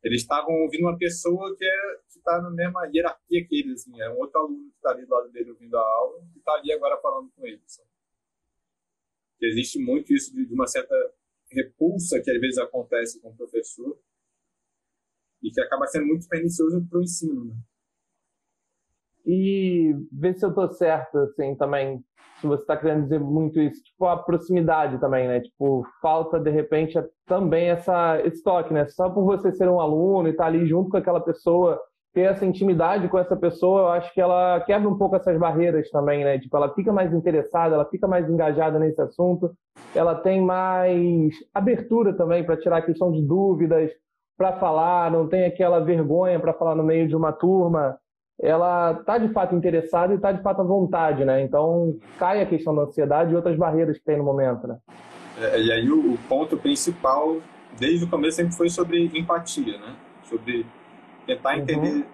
Eles 0.02 0.22
estavam 0.22 0.52
ouvindo 0.62 0.82
uma 0.82 0.98
pessoa 0.98 1.56
que 1.56 1.64
é, 1.64 2.00
está 2.08 2.40
na 2.42 2.50
mesma 2.50 2.86
hierarquia 2.92 3.46
que 3.46 3.60
eles, 3.60 3.80
assim, 3.82 4.00
é 4.00 4.10
um 4.10 4.18
outro 4.18 4.40
aluno 4.40 4.70
que 4.70 4.76
está 4.76 4.90
ali 4.90 5.06
do 5.06 5.14
lado 5.14 5.30
dele 5.30 5.50
ouvindo 5.50 5.76
a 5.76 5.80
aula 5.80 6.24
e 6.34 6.38
está 6.38 6.52
ali 6.54 6.72
agora 6.72 7.00
falando 7.00 7.30
com 7.30 7.46
eles. 7.46 7.80
Existe 9.40 9.78
muito 9.78 10.12
isso 10.12 10.34
de, 10.34 10.46
de, 10.46 10.54
uma 10.54 10.66
certa 10.66 10.94
repulsa 11.50 12.20
que 12.20 12.30
às 12.30 12.40
vezes 12.40 12.58
acontece 12.58 13.20
com 13.20 13.30
o 13.30 13.36
professor 13.36 13.98
e 15.42 15.50
que 15.50 15.60
acaba 15.60 15.86
sendo 15.86 16.06
muito 16.06 16.28
pernicioso 16.28 16.84
para 16.88 16.98
o 16.98 17.02
ensino. 17.02 17.44
Né? 17.44 17.54
E 19.26 19.94
ver 20.12 20.34
se 20.34 20.44
eu 20.44 20.50
estou 20.50 20.68
certo, 20.72 21.18
assim, 21.18 21.54
também, 21.54 22.02
se 22.40 22.46
você 22.46 22.62
está 22.62 22.76
querendo 22.76 23.04
dizer 23.04 23.20
muito 23.20 23.60
isso, 23.60 23.82
tipo, 23.82 24.06
a 24.06 24.16
proximidade 24.16 24.98
também, 24.98 25.28
né? 25.28 25.40
Tipo, 25.40 25.86
falta, 26.00 26.40
de 26.40 26.50
repente, 26.50 26.98
também 27.26 27.68
essa, 27.68 28.20
esse 28.24 28.42
toque, 28.42 28.74
né? 28.74 28.86
Só 28.88 29.10
por 29.10 29.24
você 29.24 29.52
ser 29.52 29.68
um 29.68 29.80
aluno 29.80 30.28
e 30.28 30.32
estar 30.32 30.44
tá 30.44 30.48
ali 30.48 30.66
junto 30.66 30.90
com 30.90 30.96
aquela 30.96 31.20
pessoa, 31.20 31.80
ter 32.12 32.22
essa 32.22 32.44
intimidade 32.44 33.08
com 33.08 33.18
essa 33.18 33.36
pessoa, 33.36 33.80
eu 33.80 33.88
acho 33.88 34.12
que 34.12 34.20
ela 34.20 34.60
quebra 34.60 34.88
um 34.88 34.98
pouco 34.98 35.16
essas 35.16 35.38
barreiras 35.38 35.88
também, 35.90 36.24
né? 36.24 36.38
Tipo, 36.38 36.56
ela 36.56 36.74
fica 36.74 36.92
mais 36.92 37.12
interessada, 37.12 37.74
ela 37.74 37.86
fica 37.86 38.06
mais 38.06 38.28
engajada 38.28 38.78
nesse 38.78 39.00
assunto, 39.00 39.50
ela 39.94 40.14
tem 40.14 40.40
mais 40.40 41.32
abertura 41.54 42.14
também 42.14 42.44
para 42.44 42.56
tirar 42.56 42.78
a 42.78 42.82
questão 42.82 43.10
de 43.10 43.22
dúvidas, 43.22 43.90
para 44.36 44.58
falar, 44.58 45.10
não 45.10 45.28
tem 45.28 45.44
aquela 45.44 45.80
vergonha 45.80 46.38
para 46.40 46.52
falar 46.52 46.74
no 46.74 46.82
meio 46.82 47.06
de 47.08 47.16
uma 47.16 47.32
turma. 47.32 47.96
Ela 48.42 48.92
está 48.92 49.18
de 49.18 49.32
fato 49.32 49.54
interessada 49.54 50.12
e 50.12 50.16
está 50.16 50.32
de 50.32 50.42
fato 50.42 50.60
à 50.60 50.64
vontade, 50.64 51.24
né? 51.24 51.42
Então 51.42 51.96
cai 52.18 52.42
a 52.42 52.46
questão 52.46 52.74
da 52.74 52.82
ansiedade 52.82 53.32
e 53.32 53.36
outras 53.36 53.56
barreiras 53.56 53.96
que 53.96 54.04
tem 54.04 54.18
no 54.18 54.24
momento, 54.24 54.66
né? 54.66 54.78
É, 55.40 55.60
e 55.60 55.70
aí 55.70 55.88
o, 55.88 56.14
o 56.14 56.18
ponto 56.28 56.56
principal, 56.56 57.36
desde 57.78 58.04
o 58.04 58.10
começo, 58.10 58.38
sempre 58.38 58.54
foi 58.54 58.68
sobre 58.68 59.10
empatia, 59.14 59.78
né? 59.78 59.94
Sobre 60.24 60.66
tentar 61.24 61.54
uhum. 61.54 61.62
entender. 61.62 61.94
Uhum. 61.94 62.04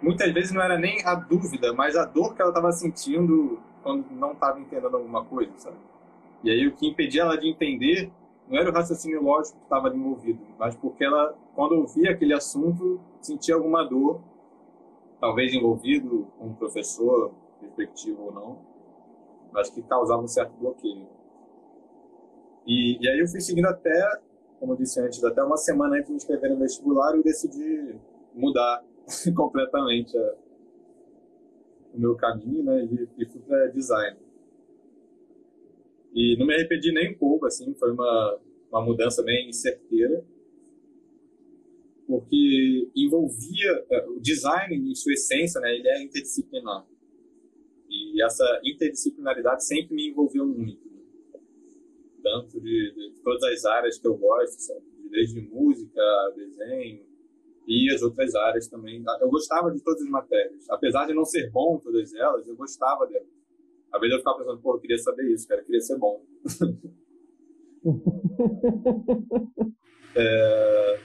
Muitas 0.00 0.32
vezes 0.32 0.52
não 0.52 0.62
era 0.62 0.78
nem 0.78 1.04
a 1.04 1.14
dúvida, 1.14 1.72
mas 1.74 1.96
a 1.96 2.06
dor 2.06 2.34
que 2.34 2.40
ela 2.40 2.50
estava 2.50 2.72
sentindo 2.72 3.60
quando 3.82 4.06
não 4.10 4.32
estava 4.32 4.58
entendendo 4.58 4.96
alguma 4.96 5.24
coisa, 5.24 5.52
sabe? 5.56 5.76
E 6.42 6.50
aí 6.50 6.66
o 6.66 6.72
que 6.72 6.88
impedia 6.88 7.22
ela 7.22 7.36
de 7.36 7.48
entender 7.48 8.10
não 8.48 8.58
era 8.58 8.70
o 8.70 8.72
raciocínio 8.72 9.22
lógico 9.22 9.58
que 9.58 9.64
estava 9.64 9.88
envolvido, 9.88 10.40
mas 10.58 10.74
porque 10.76 11.04
ela, 11.04 11.34
quando 11.54 11.74
eu 11.74 11.86
via 11.86 12.12
aquele 12.12 12.32
assunto, 12.32 13.00
sentia 13.20 13.54
alguma 13.54 13.84
dor, 13.84 14.20
talvez 15.26 15.52
envolvido 15.52 16.28
com 16.38 16.50
o 16.50 16.54
professor, 16.54 17.34
respectivo 17.60 18.26
ou 18.26 18.32
não, 18.32 18.60
mas 19.52 19.68
que 19.68 19.82
causava 19.82 20.22
um 20.22 20.28
certo 20.28 20.52
bloqueio. 20.52 21.08
E, 22.64 22.96
e 23.02 23.08
aí 23.08 23.18
eu 23.18 23.26
fui 23.26 23.40
seguindo 23.40 23.66
até, 23.66 24.20
como 24.60 24.74
eu 24.74 24.76
disse 24.76 25.00
antes, 25.00 25.22
até 25.24 25.42
uma 25.42 25.56
semana 25.56 25.96
antes 25.96 26.24
de 26.24 26.32
me 26.32 26.48
no 26.48 26.58
vestibular, 26.58 27.16
eu 27.16 27.24
decidi 27.24 27.96
mudar 28.34 28.84
completamente 29.34 30.16
a, 30.16 30.34
o 31.94 31.98
meu 31.98 32.14
caminho, 32.14 32.62
né, 32.62 32.84
e, 32.84 33.08
e 33.18 33.26
fui 33.26 33.40
para 33.40 33.66
design. 33.68 34.16
E 36.14 36.36
não 36.38 36.46
me 36.46 36.54
arrependi 36.54 36.92
nem 36.92 37.12
um 37.12 37.18
pouco, 37.18 37.46
assim, 37.46 37.74
foi 37.74 37.90
uma, 37.90 38.38
uma 38.70 38.84
mudança 38.84 39.24
bem 39.24 39.52
certeira, 39.52 40.24
porque 42.06 42.90
envolvia 42.94 43.84
é, 43.90 44.06
o 44.08 44.20
design 44.20 44.76
em 44.76 44.94
sua 44.94 45.12
essência, 45.12 45.60
né, 45.60 45.74
ele 45.74 45.88
é 45.88 46.02
interdisciplinar. 46.02 46.86
E 47.88 48.22
essa 48.22 48.60
interdisciplinaridade 48.64 49.64
sempre 49.64 49.94
me 49.94 50.08
envolveu 50.08 50.46
muito, 50.46 50.88
né? 50.88 51.00
tanto 52.22 52.60
de, 52.60 52.92
de, 52.92 53.20
todas 53.22 53.42
as 53.44 53.64
áreas 53.64 53.98
que 53.98 54.06
eu 54.06 54.16
gosto, 54.16 54.60
sabe? 54.60 54.84
desde 55.10 55.40
música, 55.40 56.02
desenho 56.34 57.06
e 57.66 57.92
as 57.92 58.02
outras 58.02 58.34
áreas 58.34 58.68
também. 58.68 59.02
Eu 59.20 59.28
gostava 59.28 59.70
de 59.70 59.80
todas 59.80 60.02
as 60.02 60.08
matérias, 60.08 60.68
apesar 60.70 61.06
de 61.06 61.14
não 61.14 61.24
ser 61.24 61.50
bom 61.50 61.76
em 61.76 61.80
todas 61.80 62.14
elas, 62.14 62.46
eu 62.46 62.56
gostava 62.56 63.06
delas. 63.06 63.26
Às 63.92 64.00
vezes 64.00 64.14
eu 64.14 64.18
ficava 64.18 64.38
pensando, 64.38 64.60
pô, 64.60 64.74
eu 64.74 64.80
queria 64.80 64.98
saber 64.98 65.32
isso, 65.32 65.48
cara, 65.48 65.60
eu 65.60 65.64
queria 65.64 65.80
ser 65.80 65.96
bom. 65.96 66.22
é... 70.14 71.00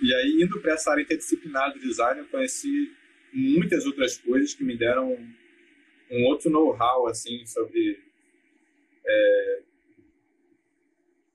E 0.00 0.14
aí, 0.14 0.42
indo 0.42 0.60
para 0.60 0.74
essa 0.74 0.90
área 0.90 1.02
interdisciplinar 1.02 1.72
do 1.72 1.80
design, 1.80 2.20
eu 2.20 2.28
conheci 2.28 2.92
muitas 3.32 3.84
outras 3.86 4.16
coisas 4.18 4.54
que 4.54 4.64
me 4.64 4.76
deram 4.76 5.12
um 6.10 6.24
outro 6.26 6.50
know-how, 6.50 7.06
assim, 7.06 7.44
sobre... 7.46 8.02
É... 9.06 9.62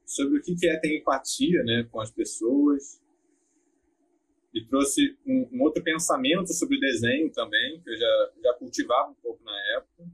sobre 0.06 0.40
o 0.40 0.42
que 0.42 0.68
é 0.68 0.80
ter 0.80 0.98
empatia 0.98 1.64
né, 1.64 1.88
com 1.92 2.00
as 2.00 2.12
pessoas, 2.12 3.04
e 4.54 4.64
trouxe 4.66 5.18
um, 5.26 5.50
um, 5.52 5.64
outro 5.64 5.84
pensamento 5.84 6.54
sobre 6.54 6.78
o 6.78 6.80
desenho 6.80 7.32
também, 7.32 7.82
que 7.82 7.90
eu 7.90 7.98
já, 7.98 8.32
já 8.44 8.54
cultivava 8.54 9.10
um 9.10 9.16
pouco 9.16 9.44
na 9.44 9.78
época. 9.78 10.08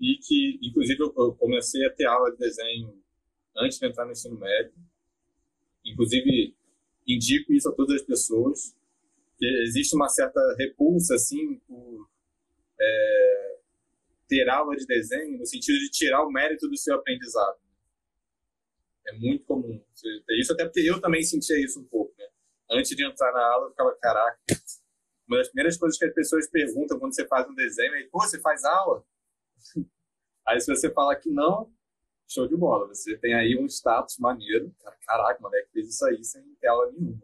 E 0.00 0.16
que, 0.16 0.58
inclusive, 0.62 1.00
eu 1.00 1.34
comecei 1.34 1.84
a 1.86 1.90
ter 1.90 2.06
aula 2.06 2.30
de 2.32 2.38
desenho 2.38 2.98
antes 3.56 3.78
de 3.78 3.86
entrar 3.86 4.06
no 4.06 4.12
ensino 4.12 4.38
médio. 4.38 4.72
Inclusive, 5.84 6.55
indico 7.06 7.52
isso 7.52 7.68
a 7.68 7.72
todas 7.72 7.96
as 7.96 8.02
pessoas, 8.02 8.76
existe 9.40 9.94
uma 9.94 10.08
certa 10.08 10.40
repulsa, 10.58 11.14
assim, 11.14 11.58
por 11.66 12.08
é, 12.80 13.58
ter 14.28 14.48
aula 14.48 14.74
de 14.76 14.86
desenho, 14.86 15.38
no 15.38 15.46
sentido 15.46 15.78
de 15.78 15.90
tirar 15.90 16.24
o 16.24 16.30
mérito 16.30 16.68
do 16.68 16.76
seu 16.76 16.94
aprendizado. 16.94 17.58
É 19.06 19.12
muito 19.12 19.44
comum 19.44 19.80
isso, 20.30 20.52
até 20.52 20.64
porque 20.64 20.80
eu 20.80 21.00
também 21.00 21.22
sentia 21.22 21.58
isso 21.62 21.80
um 21.80 21.84
pouco, 21.84 22.12
né? 22.18 22.26
antes 22.70 22.96
de 22.96 23.04
entrar 23.04 23.32
na 23.32 23.46
aula, 23.52 23.66
eu 23.66 23.70
ficava, 23.70 23.96
caraca, 24.00 24.38
uma 25.28 25.38
das 25.38 25.48
primeiras 25.48 25.76
coisas 25.76 25.98
que 25.98 26.04
as 26.04 26.14
pessoas 26.14 26.48
perguntam 26.48 26.98
quando 26.98 27.14
você 27.14 27.26
faz 27.26 27.48
um 27.48 27.54
desenho 27.54 27.94
é, 27.94 28.02
pô, 28.04 28.20
você 28.20 28.40
faz 28.40 28.64
aula? 28.64 29.04
Aí 30.46 30.60
se 30.60 30.72
você 30.72 30.90
falar 30.90 31.16
que 31.16 31.30
não, 31.30 31.72
show 32.28 32.46
de 32.48 32.56
bola, 32.56 32.88
você 32.88 33.16
tem 33.16 33.34
aí 33.34 33.56
um 33.56 33.66
status 33.66 34.18
maneiro, 34.18 34.72
caraca, 35.06 35.38
o 35.38 35.42
moleque 35.42 35.70
fez 35.72 35.88
isso 35.88 36.04
aí 36.06 36.22
sem 36.24 36.42
ter 36.60 36.68
aula 36.68 36.90
nenhuma. 36.92 37.22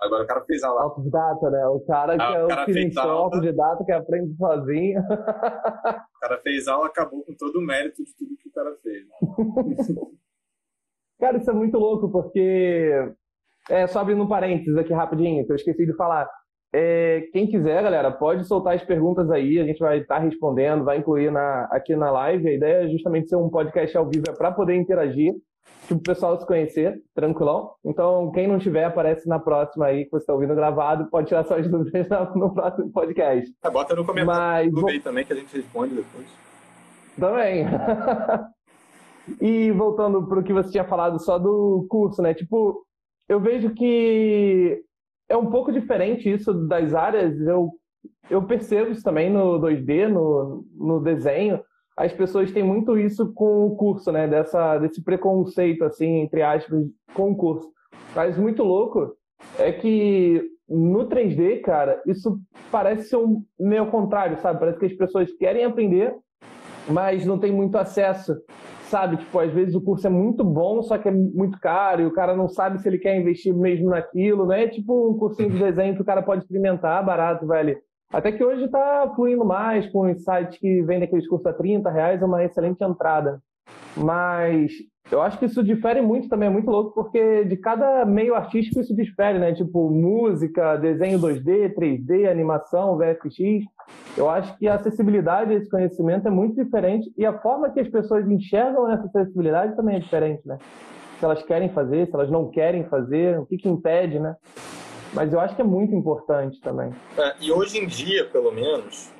Agora 0.00 0.22
o 0.22 0.26
cara 0.26 0.44
fez 0.44 0.62
aula. 0.62 0.82
Autodidata, 0.82 1.50
né? 1.50 1.66
O 1.66 1.80
cara 1.80 2.16
que 2.16 2.22
ah, 2.22 2.34
é 2.36 2.44
o, 2.44 2.48
cara 2.48 2.64
fez 2.66 2.96
aula, 2.96 3.12
autodidata 3.12 3.84
que 3.84 3.92
aprende 3.92 4.36
sozinho. 4.36 5.00
O 5.00 6.20
cara 6.20 6.40
fez 6.42 6.68
aula, 6.68 6.86
acabou 6.86 7.24
com 7.24 7.34
todo 7.34 7.56
o 7.56 7.62
mérito 7.62 8.04
de 8.04 8.14
tudo 8.16 8.36
que 8.36 8.48
o 8.48 8.52
cara 8.52 8.76
fez. 8.82 9.06
cara, 11.18 11.38
isso 11.38 11.50
é 11.50 11.54
muito 11.54 11.78
louco, 11.78 12.10
porque 12.12 13.12
é, 13.68 13.86
só 13.88 14.00
abrindo 14.00 14.22
um 14.22 14.28
parênteses 14.28 14.76
aqui 14.76 14.92
rapidinho, 14.92 15.44
que 15.44 15.52
eu 15.52 15.56
esqueci 15.56 15.84
de 15.84 15.96
falar. 15.96 16.30
É, 16.72 17.22
quem 17.32 17.46
quiser, 17.46 17.82
galera, 17.82 18.10
pode 18.10 18.46
soltar 18.46 18.74
as 18.74 18.84
perguntas 18.84 19.30
aí, 19.30 19.58
a 19.58 19.64
gente 19.64 19.78
vai 19.78 20.00
estar 20.00 20.16
tá 20.16 20.20
respondendo, 20.20 20.84
vai 20.84 20.98
incluir 20.98 21.30
na, 21.30 21.64
aqui 21.70 21.96
na 21.96 22.10
live. 22.10 22.48
A 22.48 22.52
ideia 22.52 22.84
é 22.84 22.88
justamente 22.88 23.28
ser 23.28 23.36
um 23.36 23.48
podcast 23.48 23.96
ao 23.96 24.08
vivo 24.08 24.24
é 24.28 24.32
para 24.32 24.52
poder 24.52 24.74
interagir, 24.74 25.34
tipo, 25.86 26.00
o 26.00 26.02
pessoal 26.02 26.38
se 26.38 26.46
conhecer, 26.46 27.00
tranquilão. 27.14 27.72
Então, 27.84 28.30
quem 28.32 28.46
não 28.46 28.58
tiver, 28.58 28.84
aparece 28.84 29.26
na 29.26 29.38
próxima 29.38 29.86
aí, 29.86 30.04
que 30.04 30.10
você 30.10 30.24
está 30.24 30.34
ouvindo 30.34 30.54
gravado, 30.54 31.08
pode 31.10 31.28
tirar 31.28 31.44
suas 31.44 31.66
dúvidas 31.70 32.06
no 32.34 32.52
próximo 32.52 32.92
podcast. 32.92 33.50
É, 33.64 33.70
bota 33.70 33.94
no 33.94 34.04
comentário 34.04 34.70
Mas, 34.72 34.84
aí 34.84 35.00
também, 35.00 35.24
que 35.24 35.32
a 35.32 35.36
gente 35.36 35.56
responde 35.56 35.94
depois. 35.94 36.26
Também. 37.18 37.64
e 39.40 39.72
voltando 39.72 40.26
para 40.26 40.38
o 40.38 40.42
que 40.42 40.52
você 40.52 40.70
tinha 40.70 40.84
falado 40.84 41.18
só 41.18 41.38
do 41.38 41.86
curso, 41.88 42.20
né? 42.20 42.34
Tipo, 42.34 42.84
eu 43.26 43.40
vejo 43.40 43.70
que 43.74 44.82
é 45.28 45.36
um 45.36 45.46
pouco 45.46 45.70
diferente 45.70 46.30
isso 46.30 46.52
das 46.52 46.94
áreas. 46.94 47.38
Eu, 47.40 47.70
eu 48.30 48.42
percebo 48.42 48.90
isso 48.90 49.02
também 49.02 49.30
no 49.30 49.60
2D, 49.60 50.08
no, 50.08 50.64
no 50.74 51.00
desenho. 51.00 51.60
As 51.96 52.12
pessoas 52.12 52.52
têm 52.52 52.62
muito 52.62 52.96
isso 52.96 53.32
com 53.34 53.66
o 53.66 53.76
curso, 53.76 54.10
né? 54.12 54.26
Dessa, 54.26 54.78
desse 54.78 55.02
preconceito, 55.02 55.84
assim, 55.84 56.20
entre 56.20 56.42
aspas, 56.42 56.84
com 57.12 57.32
o 57.32 57.36
curso. 57.36 57.68
Mas 58.14 58.38
muito 58.38 58.62
louco 58.62 59.14
é 59.58 59.72
que 59.72 60.42
no 60.68 61.08
3D, 61.08 61.60
cara, 61.62 62.00
isso 62.06 62.38
parece 62.70 63.08
ser 63.08 63.16
um 63.16 63.42
meio 63.58 63.90
contrário, 63.90 64.38
sabe? 64.38 64.60
Parece 64.60 64.78
que 64.78 64.86
as 64.86 64.92
pessoas 64.92 65.32
querem 65.32 65.64
aprender, 65.64 66.14
mas 66.88 67.24
não 67.24 67.38
tem 67.38 67.50
muito 67.50 67.76
acesso 67.76 68.36
sabe? 68.88 69.18
Tipo, 69.18 69.38
às 69.38 69.52
vezes 69.52 69.74
o 69.74 69.80
curso 69.80 70.06
é 70.06 70.10
muito 70.10 70.42
bom, 70.42 70.82
só 70.82 70.98
que 70.98 71.08
é 71.08 71.12
muito 71.12 71.58
caro 71.60 72.02
e 72.02 72.06
o 72.06 72.12
cara 72.12 72.36
não 72.36 72.48
sabe 72.48 72.78
se 72.80 72.88
ele 72.88 72.98
quer 72.98 73.16
investir 73.16 73.54
mesmo 73.54 73.90
naquilo, 73.90 74.46
né? 74.46 74.64
É 74.64 74.68
tipo 74.68 75.10
um 75.10 75.18
cursinho 75.18 75.50
de 75.50 75.58
desenho 75.58 75.94
que 75.94 76.02
o 76.02 76.04
cara 76.04 76.22
pode 76.22 76.42
experimentar, 76.42 77.04
barato, 77.04 77.46
velho. 77.46 77.78
Até 78.10 78.32
que 78.32 78.42
hoje 78.42 78.64
está 78.64 79.12
fluindo 79.14 79.44
mais 79.44 79.86
com 79.90 80.10
os 80.10 80.24
sites 80.24 80.58
que 80.58 80.82
vendem 80.82 81.04
aqueles 81.04 81.28
cursos 81.28 81.46
a 81.46 81.52
30 81.52 81.90
reais, 81.90 82.22
é 82.22 82.24
uma 82.24 82.42
excelente 82.42 82.82
entrada. 82.82 83.40
Mas 83.96 84.72
eu 85.10 85.22
acho 85.22 85.38
que 85.38 85.46
isso 85.46 85.62
difere 85.62 86.02
muito 86.02 86.28
também, 86.28 86.48
é 86.48 86.52
muito 86.52 86.70
louco, 86.70 86.92
porque 86.92 87.44
de 87.44 87.56
cada 87.56 88.04
meio 88.04 88.34
artístico 88.34 88.80
isso 88.80 88.94
difere, 88.94 89.38
né? 89.38 89.54
Tipo, 89.54 89.90
música, 89.90 90.76
desenho 90.76 91.18
2D, 91.18 91.74
3D, 91.74 92.30
animação, 92.30 92.98
VFX. 92.98 93.64
Eu 94.16 94.28
acho 94.28 94.56
que 94.58 94.68
a 94.68 94.74
acessibilidade 94.74 95.52
a 95.52 95.56
esse 95.56 95.70
conhecimento 95.70 96.28
é 96.28 96.30
muito 96.30 96.62
diferente 96.62 97.10
e 97.16 97.24
a 97.24 97.38
forma 97.40 97.70
que 97.70 97.80
as 97.80 97.88
pessoas 97.88 98.28
enxergam 98.28 98.90
essa 98.90 99.06
acessibilidade 99.06 99.74
também 99.76 99.96
é 99.96 100.00
diferente, 100.00 100.46
né? 100.46 100.58
Se 101.18 101.24
elas 101.24 101.42
querem 101.42 101.70
fazer, 101.70 102.06
se 102.06 102.14
elas 102.14 102.30
não 102.30 102.50
querem 102.50 102.84
fazer, 102.84 103.38
o 103.38 103.46
que, 103.46 103.56
que 103.56 103.68
impede, 103.68 104.18
né? 104.18 104.36
Mas 105.14 105.32
eu 105.32 105.40
acho 105.40 105.56
que 105.56 105.62
é 105.62 105.64
muito 105.64 105.94
importante 105.94 106.60
também. 106.60 106.92
É, 107.16 107.34
e 107.40 107.50
hoje 107.50 107.78
em 107.78 107.86
dia, 107.86 108.26
pelo 108.26 108.52
menos, 108.52 109.10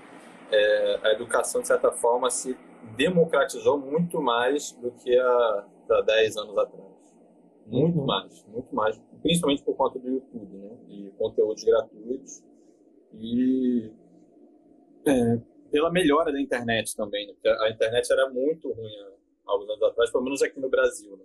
é, 0.52 0.98
a 1.02 1.12
educação, 1.12 1.62
de 1.62 1.66
certa 1.66 1.90
forma, 1.90 2.30
se 2.30 2.56
democratizou 2.96 3.78
muito 3.78 4.20
mais 4.20 4.72
do 4.72 4.90
que 4.90 5.18
há, 5.18 5.64
há 5.92 6.00
10 6.02 6.36
anos 6.36 6.58
atrás. 6.58 6.88
Muito 7.66 7.98
uhum. 7.98 8.06
mais, 8.06 8.46
muito 8.46 8.74
mais. 8.74 9.00
Principalmente 9.22 9.62
por 9.62 9.76
conta 9.76 9.98
do 9.98 10.08
YouTube, 10.08 10.56
né? 10.56 10.78
E 10.88 11.10
conteúdos 11.18 11.62
gratuitos. 11.64 12.42
E 13.14 13.90
é, 15.06 15.38
pela 15.70 15.90
melhora 15.90 16.32
da 16.32 16.40
internet 16.40 16.96
também, 16.96 17.26
né? 17.26 17.34
A 17.60 17.70
internet 17.70 18.10
era 18.10 18.28
muito 18.30 18.72
ruim 18.72 18.94
há 19.46 19.52
alguns 19.52 19.68
anos 19.70 19.82
atrás, 19.82 20.10
pelo 20.10 20.24
menos 20.24 20.42
aqui 20.42 20.58
no 20.60 20.68
Brasil, 20.68 21.16
né? 21.16 21.24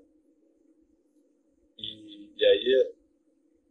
E, 1.77 2.29
e 2.35 2.45
aí 2.45 2.93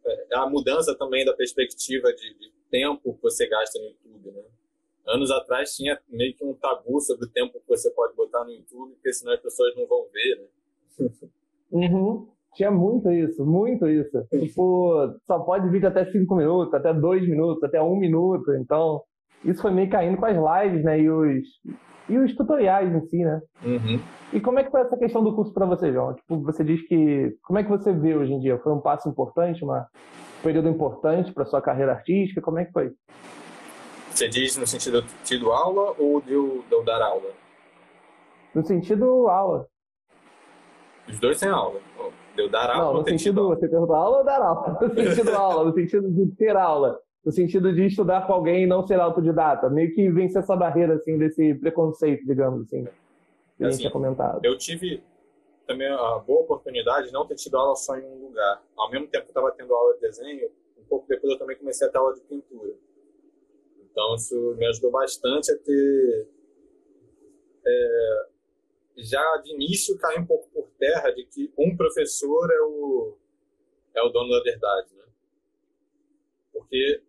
é, 0.06 0.26
a 0.34 0.46
mudança 0.46 0.94
também 0.94 1.24
da 1.24 1.34
perspectiva 1.34 2.12
de, 2.12 2.34
de 2.34 2.52
tempo 2.70 3.14
que 3.14 3.22
você 3.22 3.46
gasta 3.46 3.78
no 3.78 3.86
YouTube, 3.86 4.32
né? 4.32 4.44
anos 5.06 5.30
atrás 5.30 5.74
tinha 5.74 6.00
meio 6.08 6.34
que 6.34 6.44
um 6.44 6.54
tabu 6.54 7.00
sobre 7.00 7.26
o 7.26 7.28
tempo 7.28 7.60
que 7.60 7.68
você 7.68 7.90
pode 7.90 8.14
botar 8.14 8.44
no 8.44 8.50
YouTube, 8.50 8.94
porque 8.94 9.12
senão 9.12 9.32
as 9.32 9.40
pessoas 9.40 9.74
não 9.76 9.86
vão 9.86 10.08
ver, 10.12 10.36
né? 10.36 10.46
Uhum. 11.70 12.26
Tinha 12.54 12.70
muito 12.70 13.10
isso, 13.10 13.44
muito 13.46 13.88
isso. 13.88 14.22
Tipo, 14.30 15.14
só 15.26 15.38
pode 15.38 15.70
vídeo 15.70 15.88
até 15.88 16.04
5 16.04 16.34
minutos, 16.36 16.74
até 16.74 16.92
2 16.92 17.28
minutos, 17.28 17.62
até 17.64 17.80
1 17.82 17.90
um 17.90 17.96
minuto. 17.96 18.54
Então, 18.56 19.02
isso 19.44 19.62
foi 19.62 19.70
meio 19.70 19.88
caindo 19.88 20.18
com 20.18 20.26
as 20.26 20.36
lives, 20.36 20.84
né? 20.84 21.00
E 21.00 21.10
os, 21.10 21.46
e 22.10 22.18
os 22.18 22.36
tutoriais 22.36 22.94
em 22.94 23.00
si, 23.06 23.24
né? 23.24 23.40
Uhum. 23.64 23.98
E 24.34 24.40
como 24.40 24.58
é 24.58 24.64
que 24.64 24.70
foi 24.70 24.82
essa 24.82 24.96
questão 24.98 25.24
do 25.24 25.34
curso 25.34 25.52
para 25.52 25.64
você, 25.64 25.92
João? 25.92 26.14
Tipo, 26.14 26.40
você 26.42 26.62
diz 26.62 26.86
que... 26.86 27.34
Como 27.42 27.58
é 27.58 27.62
que 27.62 27.70
você 27.70 27.92
vê 27.92 28.14
hoje 28.14 28.32
em 28.32 28.40
dia? 28.40 28.58
Foi 28.58 28.72
um 28.72 28.80
passo 28.80 29.08
importante, 29.08 29.64
uma, 29.64 29.88
um 30.40 30.42
período 30.42 30.68
importante 30.68 31.32
para 31.32 31.46
sua 31.46 31.62
carreira 31.62 31.92
artística? 31.92 32.42
Como 32.42 32.58
é 32.58 32.66
que 32.66 32.72
foi? 32.72 32.92
Você 34.10 34.28
diz 34.28 34.58
no 34.58 34.66
sentido 34.66 35.00
de 35.00 35.14
tido 35.24 35.50
aula 35.52 35.94
ou 35.98 36.20
de 36.20 36.34
eu, 36.34 36.62
de 36.68 36.74
eu 36.74 36.84
dar 36.84 37.00
aula? 37.00 37.30
No 38.54 38.62
sentido 38.62 39.28
aula. 39.28 39.66
Os 41.12 41.20
dois 41.20 41.38
sem 41.38 41.48
aula. 41.48 41.80
Deu 42.34 42.48
dar 42.48 42.70
aula 42.70 42.94
Não, 42.94 43.00
no 43.00 43.08
sentido, 43.08 43.46
você 43.48 43.68
perguntou 43.68 43.94
aula 43.94 44.18
ou 44.18 44.24
dar 44.24 44.40
aula? 44.40 44.78
No 44.82 44.94
sentido 44.94 45.36
aula, 45.36 45.64
no 45.64 45.72
sentido 45.74 46.10
de 46.10 46.26
ter 46.36 46.56
aula. 46.56 46.98
No 47.24 47.30
sentido 47.30 47.72
de 47.72 47.86
estudar 47.86 48.26
com 48.26 48.32
alguém 48.32 48.64
e 48.64 48.66
não 48.66 48.84
ser 48.86 48.98
autodidata. 48.98 49.68
Meio 49.68 49.94
que 49.94 50.10
vencer 50.10 50.42
essa 50.42 50.56
barreira, 50.56 50.94
assim, 50.94 51.16
desse 51.18 51.54
preconceito, 51.54 52.24
digamos 52.26 52.62
assim. 52.62 52.84
Que 52.84 53.64
a 53.64 53.66
gente 53.66 53.74
Assim, 53.74 53.78
tinha 53.82 53.90
comentado. 53.92 54.40
Eu 54.42 54.56
tive 54.58 55.02
também 55.66 55.86
a 55.88 56.18
boa 56.26 56.40
oportunidade 56.40 57.06
de 57.08 57.12
não 57.12 57.26
ter 57.26 57.36
tido 57.36 57.56
aula 57.56 57.76
só 57.76 57.96
em 57.96 58.04
um 58.04 58.26
lugar. 58.26 58.62
Ao 58.76 58.90
mesmo 58.90 59.06
tempo 59.06 59.24
que 59.24 59.30
eu 59.30 59.40
estava 59.40 59.52
tendo 59.52 59.72
aula 59.74 59.94
de 59.94 60.00
desenho, 60.00 60.48
um 60.78 60.84
pouco 60.88 61.06
depois 61.06 61.32
eu 61.32 61.38
também 61.38 61.56
comecei 61.56 61.86
a 61.86 61.90
ter 61.90 61.98
aula 61.98 62.14
de 62.14 62.22
pintura. 62.22 62.72
Então 63.90 64.14
isso 64.16 64.54
me 64.58 64.66
ajudou 64.66 64.90
bastante 64.90 65.52
a 65.52 65.58
ter 65.58 66.28
é, 67.64 68.26
já 68.96 69.36
de 69.38 69.54
início 69.54 69.98
cair 69.98 70.20
um 70.20 70.26
pouco 70.26 70.48
por 70.50 70.68
terra 70.78 71.10
de 71.10 71.24
que 71.26 71.52
um 71.58 71.76
professor 71.76 72.50
é 72.50 72.60
o 72.62 73.16
é 73.94 74.02
o 74.02 74.08
dono 74.08 74.30
da 74.30 74.42
verdade, 74.42 74.94
né? 74.94 75.04
Porque 76.52 77.02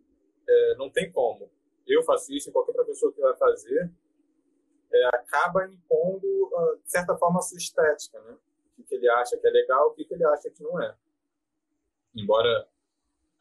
é, 0.46 0.74
não 0.76 0.90
tem 0.90 1.10
como. 1.10 1.50
Eu 1.86 2.02
faço 2.02 2.32
isso, 2.32 2.52
qualquer 2.52 2.72
professor 2.72 3.12
que 3.12 3.20
vai 3.20 3.34
fazer 3.36 3.90
é, 4.92 5.06
acaba 5.08 5.66
impondo, 5.66 6.50
ah, 6.56 6.76
de 6.82 6.90
certa 6.90 7.16
forma, 7.16 7.38
a 7.38 7.42
sua 7.42 7.58
estética, 7.58 8.20
né? 8.20 8.36
O 8.78 8.84
que, 8.84 8.94
ele 8.94 9.08
acha 9.08 9.36
que 9.36 9.46
é 9.46 9.50
legal, 9.50 9.88
o 9.88 9.94
que, 9.94 10.06
ele 10.10 10.24
acha 10.24 10.50
que 10.50 10.62
não 10.62 10.80
é. 10.82 10.94
Embora 12.14 12.68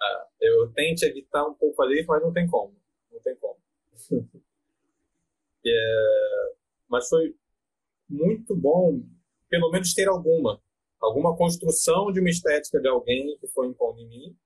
ah, 0.01 0.27
eu 0.41 0.71
tente 0.73 1.05
evitar 1.05 1.45
um 1.45 1.53
pouco 1.53 1.83
isso, 1.91 2.07
mas 2.07 2.21
não 2.21 2.33
tem 2.33 2.47
como. 2.47 2.75
Não 3.11 3.19
tem 3.19 3.35
como. 3.35 3.59
É, 5.65 6.53
mas 6.89 7.07
foi 7.07 7.33
muito 8.13 8.55
bom, 8.55 9.03
pelo 9.49 9.71
menos 9.71 9.93
ter 9.93 10.07
alguma. 10.07 10.61
Alguma 10.99 11.35
construção 11.35 12.11
de 12.11 12.19
uma 12.19 12.29
estética 12.29 12.79
de 12.79 12.87
alguém 12.87 13.37
que 13.39 13.47
foi 13.47 13.67
impondo 13.67 13.99
em 13.99 14.07
mim. 14.07 14.37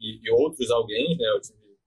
E, 0.00 0.20
e 0.22 0.30
outros 0.30 0.70
alguém, 0.70 1.16
né? 1.16 1.26
Eu 1.28 1.40
tive 1.40 1.78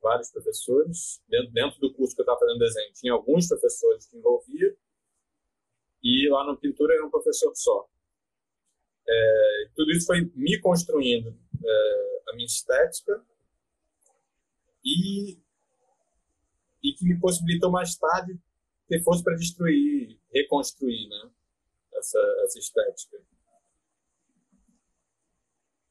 vários 0.00 0.30
professores. 0.30 1.22
Dentro, 1.28 1.52
dentro 1.52 1.80
do 1.80 1.92
curso 1.94 2.14
que 2.14 2.20
eu 2.20 2.24
estava 2.24 2.38
fazendo 2.38 2.58
desenho, 2.58 2.92
tinha 2.92 3.12
alguns 3.12 3.48
professores 3.48 4.06
que 4.06 4.16
envolvia. 4.16 4.76
E 6.02 6.28
lá 6.30 6.46
no 6.46 6.56
pintura 6.56 6.94
era 6.94 7.04
um 7.04 7.10
professor 7.10 7.52
só. 7.54 7.88
É, 9.08 9.70
tudo 9.74 9.90
isso 9.90 10.06
foi 10.06 10.30
me 10.34 10.60
construindo 10.60 11.36
é, 11.64 12.22
a 12.28 12.34
minha 12.34 12.46
estética 12.46 13.24
e, 14.84 15.38
e 16.82 16.92
que 16.94 17.04
me 17.04 17.18
possibilitou 17.18 17.70
mais 17.70 17.96
tarde 17.96 18.38
ter 18.90 19.02
força 19.04 19.22
para 19.22 19.36
destruir, 19.36 20.18
reconstruir 20.34 21.08
né, 21.08 21.30
essa, 21.94 22.18
essa 22.42 22.58
estética. 22.58 23.22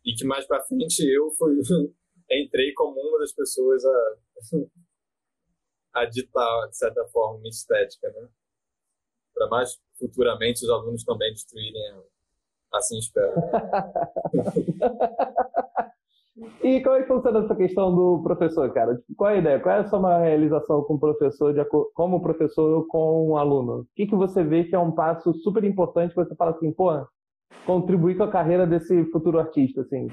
E 0.03 0.13
que 0.13 0.25
mais 0.25 0.45
para 0.45 0.61
frente 0.63 1.07
eu 1.07 1.31
fui, 1.31 1.57
entrei 2.29 2.73
como 2.73 2.99
uma 2.99 3.19
das 3.19 3.31
pessoas 3.31 3.81
a, 3.85 4.17
a 6.01 6.05
ditar, 6.05 6.67
de 6.67 6.77
certa 6.77 7.07
forma, 7.07 7.39
uma 7.39 7.47
estética. 7.47 8.11
Né? 8.11 8.27
Para 9.33 9.47
mais 9.47 9.79
futuramente 9.97 10.65
os 10.65 10.69
alunos 10.69 11.05
também 11.05 11.31
destruírem 11.31 11.87
ela. 11.87 12.05
Assim 12.73 12.99
espero. 12.99 13.33
E 16.63 16.81
como 16.81 16.95
é 16.95 17.01
que 17.01 17.07
funciona 17.07 17.39
essa 17.39 17.55
questão 17.55 17.93
do 17.93 18.21
professor, 18.23 18.71
cara? 18.73 18.95
Tipo, 18.95 19.15
qual 19.15 19.31
é 19.31 19.35
a 19.35 19.37
ideia? 19.37 19.59
Qual 19.59 19.75
é 19.75 19.79
a 19.79 19.87
sua 19.87 20.19
realização 20.19 20.83
com 20.83 20.95
o 20.95 20.99
professor, 20.99 21.53
de, 21.53 21.63
como 21.93 22.21
professor 22.21 22.85
com 22.87 23.29
um 23.29 23.37
aluno? 23.37 23.81
O 23.81 23.87
que, 23.95 24.07
que 24.07 24.15
você 24.15 24.43
vê 24.43 24.63
que 24.63 24.75
é 24.75 24.79
um 24.79 24.91
passo 24.91 25.33
super 25.35 25.63
importante 25.63 26.13
que 26.13 26.23
você 26.23 26.35
fala 26.35 26.51
assim, 26.51 26.71
pô, 26.71 26.91
contribuir 27.65 28.17
com 28.17 28.23
a 28.23 28.31
carreira 28.31 28.65
desse 28.65 29.03
futuro 29.05 29.39
artista, 29.39 29.81
assim? 29.81 30.07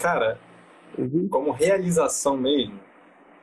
Cara, 0.00 0.38
como 1.30 1.52
realização 1.52 2.36
mesmo, 2.36 2.78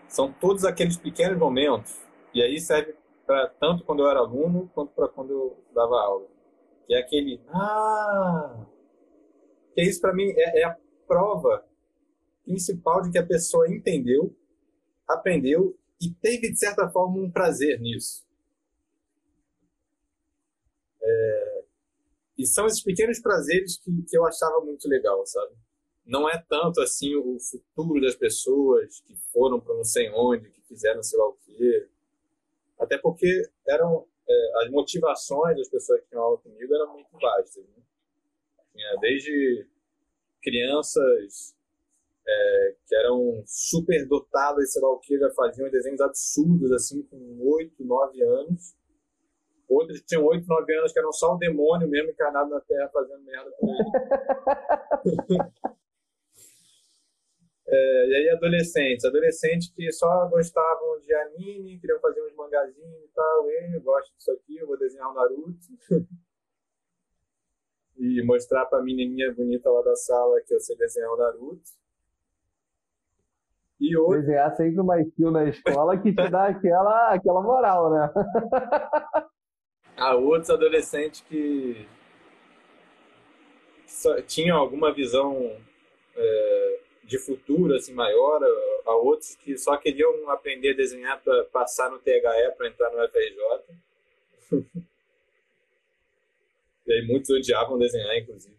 são 0.07 0.31
todos 0.31 0.65
aqueles 0.65 0.97
pequenos 0.97 1.37
momentos, 1.37 2.01
e 2.33 2.41
aí 2.41 2.59
serve 2.59 2.95
para 3.25 3.47
tanto 3.59 3.83
quando 3.83 4.03
eu 4.03 4.09
era 4.09 4.19
aluno 4.19 4.69
quanto 4.73 4.93
para 4.93 5.07
quando 5.07 5.31
eu 5.31 5.63
dava 5.73 5.95
aula. 6.01 6.25
Que 6.87 6.93
é 6.93 6.99
aquele, 6.99 7.41
ah, 7.49 8.65
que 9.75 9.81
isso 9.81 9.99
para 9.99 10.13
mim 10.13 10.31
é, 10.35 10.61
é 10.61 10.63
a 10.63 10.77
prova 11.07 11.65
principal 12.43 13.01
de 13.01 13.11
que 13.11 13.17
a 13.17 13.25
pessoa 13.25 13.69
entendeu, 13.69 14.35
aprendeu 15.07 15.77
e 16.01 16.11
teve 16.11 16.51
de 16.51 16.59
certa 16.59 16.89
forma 16.89 17.17
um 17.17 17.31
prazer 17.31 17.79
nisso. 17.79 18.25
É, 21.01 21.63
e 22.37 22.45
são 22.45 22.65
esses 22.65 22.83
pequenos 22.83 23.19
prazeres 23.19 23.77
que, 23.77 24.03
que 24.03 24.17
eu 24.17 24.25
achava 24.25 24.61
muito 24.61 24.87
legal, 24.87 25.25
sabe? 25.25 25.55
não 26.07 26.27
é 26.27 26.41
tanto 26.47 26.81
assim 26.81 27.15
o 27.15 27.37
futuro 27.37 27.99
das 27.99 28.15
pessoas 28.15 29.01
que 29.01 29.15
foram 29.33 29.59
para 29.59 29.75
não 29.75 29.83
sei 29.83 30.09
onde, 30.11 30.49
que 30.49 30.61
fizeram 30.61 31.03
sei 31.03 31.19
lá 31.19 31.27
o 31.27 31.33
quê. 31.33 31.89
Até 32.79 32.97
porque 32.97 33.27
eram 33.67 34.07
é, 34.27 34.63
as 34.63 34.71
motivações 34.71 35.57
das 35.57 35.67
pessoas 35.67 35.99
que 36.01 36.07
tinham 36.07 36.23
aula 36.23 36.37
comigo 36.37 36.73
eram 36.73 36.93
muito 36.93 37.11
vastas. 37.19 37.63
Né? 37.65 37.83
Tinha 38.71 38.95
desde 39.01 39.67
crianças 40.41 41.55
é, 42.27 42.75
que 42.85 42.95
eram 42.95 43.43
super 43.45 44.07
dotadas, 44.07 44.73
sei 44.73 44.81
lá 44.81 44.91
o 44.91 44.99
que, 44.99 45.17
já 45.17 45.29
faziam 45.31 45.69
desenhos 45.69 46.01
absurdos 46.01 46.71
assim 46.71 47.01
com 47.03 47.37
8, 47.39 47.83
9 47.83 48.23
anos. 48.23 48.75
Outros 49.69 50.01
tinham 50.01 50.25
8, 50.25 50.47
9 50.47 50.77
anos 50.77 50.93
que 50.93 50.99
eram 50.99 51.11
só 51.11 51.35
o 51.35 51.37
demônio 51.37 51.87
mesmo 51.87 52.11
encarnado 52.11 52.49
na 52.49 52.61
Terra 52.61 52.89
fazendo 52.89 53.23
merda 53.23 53.51
por 53.59 53.69
ele. 53.69 55.37
É, 57.69 58.07
e 58.07 58.15
aí 58.15 58.29
adolescentes, 58.29 59.03
adolescentes 59.03 59.69
que 59.75 59.91
só 59.91 60.25
gostavam 60.29 61.01
de 61.01 61.13
anime, 61.13 61.77
queriam 61.79 61.99
fazer 61.99 62.21
uns 62.21 62.33
mangazinhos 62.33 63.03
e 63.03 63.09
tal, 63.13 63.49
eu 63.49 63.81
gosto 63.81 64.15
disso 64.15 64.31
aqui, 64.31 64.57
eu 64.57 64.67
vou 64.67 64.77
desenhar 64.77 65.11
o 65.11 65.13
Naruto. 65.13 65.67
e 67.97 68.23
mostrar 68.23 68.65
pra 68.65 68.81
menininha 68.81 69.33
bonita 69.33 69.69
lá 69.69 69.81
da 69.81 69.95
sala 69.95 70.41
que 70.41 70.53
eu 70.53 70.59
sei 70.59 70.77
desenhar 70.77 71.11
o 71.11 71.17
Naruto. 71.17 71.61
E 73.79 73.95
outro, 73.95 74.21
Desenhar 74.21 74.55
sempre 74.55 74.79
uma 74.79 74.99
skill 75.01 75.31
na 75.31 75.45
escola 75.45 75.97
que 75.97 76.11
te 76.11 76.29
dá 76.29 76.47
aquela, 76.47 77.13
aquela 77.13 77.41
moral, 77.41 77.91
né? 77.91 78.13
a 79.95 80.15
outros 80.15 80.49
adolescentes 80.49 81.21
que 81.21 81.87
tinham 84.27 84.57
alguma 84.57 84.93
visão 84.93 85.55
é, 86.15 86.79
de 87.03 87.17
futuro 87.17 87.75
assim 87.75 87.93
maior, 87.93 88.43
a, 88.43 88.91
a 88.91 88.95
outros 88.95 89.35
que 89.35 89.57
só 89.57 89.77
queriam 89.77 90.29
aprender 90.29 90.71
a 90.73 90.75
desenhar 90.75 91.21
para 91.21 91.43
passar 91.45 91.89
no 91.89 91.99
THE 91.99 92.21
para 92.57 92.67
entrar 92.67 92.91
no 92.91 93.07
FRJ. 93.07 94.81
e 96.87 96.93
aí 96.93 97.07
muitos 97.07 97.29
odiavam 97.29 97.77
desenhar, 97.77 98.17
inclusive. 98.17 98.57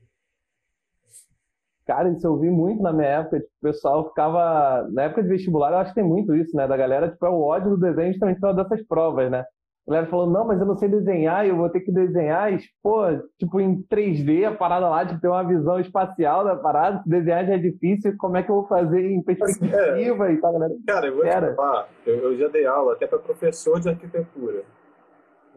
Cara, 1.89 2.11
isso 2.11 2.27
eu 2.27 2.37
vi 2.37 2.51
muito 2.51 2.83
na 2.83 2.93
minha 2.93 3.09
época, 3.09 3.41
tipo, 3.41 3.51
o 3.63 3.67
pessoal 3.67 4.09
ficava, 4.11 4.87
na 4.93 5.05
época 5.05 5.23
de 5.23 5.31
vestibular, 5.31 5.73
eu 5.73 5.79
acho 5.79 5.95
que 5.95 6.01
tem 6.01 6.05
muito 6.05 6.35
isso, 6.35 6.55
né, 6.55 6.69
da 6.69 6.77
galera, 6.77 7.09
tipo, 7.09 7.25
é 7.25 7.31
o 7.31 7.41
ódio 7.41 7.71
do 7.71 7.79
desenho 7.79 8.13
justamente 8.13 8.41
por 8.41 8.55
dessas 8.55 8.87
provas, 8.87 9.31
né? 9.31 9.43
A 9.87 9.91
galera 9.91 10.07
falou, 10.11 10.27
não, 10.29 10.47
mas 10.47 10.61
eu 10.61 10.67
não 10.67 10.77
sei 10.77 10.87
desenhar, 10.87 11.47
eu 11.47 11.57
vou 11.57 11.71
ter 11.71 11.81
que 11.81 11.91
desenhar, 11.91 12.53
e, 12.53 12.59
pô, 12.83 13.05
tipo, 13.39 13.59
em 13.59 13.83
3D, 13.85 14.45
a 14.45 14.55
parada 14.55 14.87
lá, 14.87 15.03
de 15.03 15.19
ter 15.19 15.29
uma 15.29 15.43
visão 15.43 15.81
espacial 15.81 16.45
da 16.45 16.55
parada, 16.57 17.03
se 17.03 17.09
desenhar 17.09 17.47
já 17.47 17.55
é 17.55 17.59
difícil, 17.59 18.15
como 18.19 18.37
é 18.37 18.43
que 18.43 18.51
eu 18.51 18.57
vou 18.57 18.67
fazer 18.67 19.11
em 19.11 19.23
perspectiva 19.23 20.31
e 20.31 20.37
tal, 20.37 20.53
galera? 20.53 20.75
Cara, 20.87 21.07
eu 21.07 21.17
vou 21.17 21.25
te 21.25 21.57
falar, 21.57 21.89
eu, 22.05 22.17
eu 22.17 22.37
já 22.37 22.49
dei 22.49 22.67
aula 22.67 22.93
até 22.93 23.07
para 23.07 23.19
professor 23.19 23.81
de 23.81 23.89
arquitetura. 23.89 24.63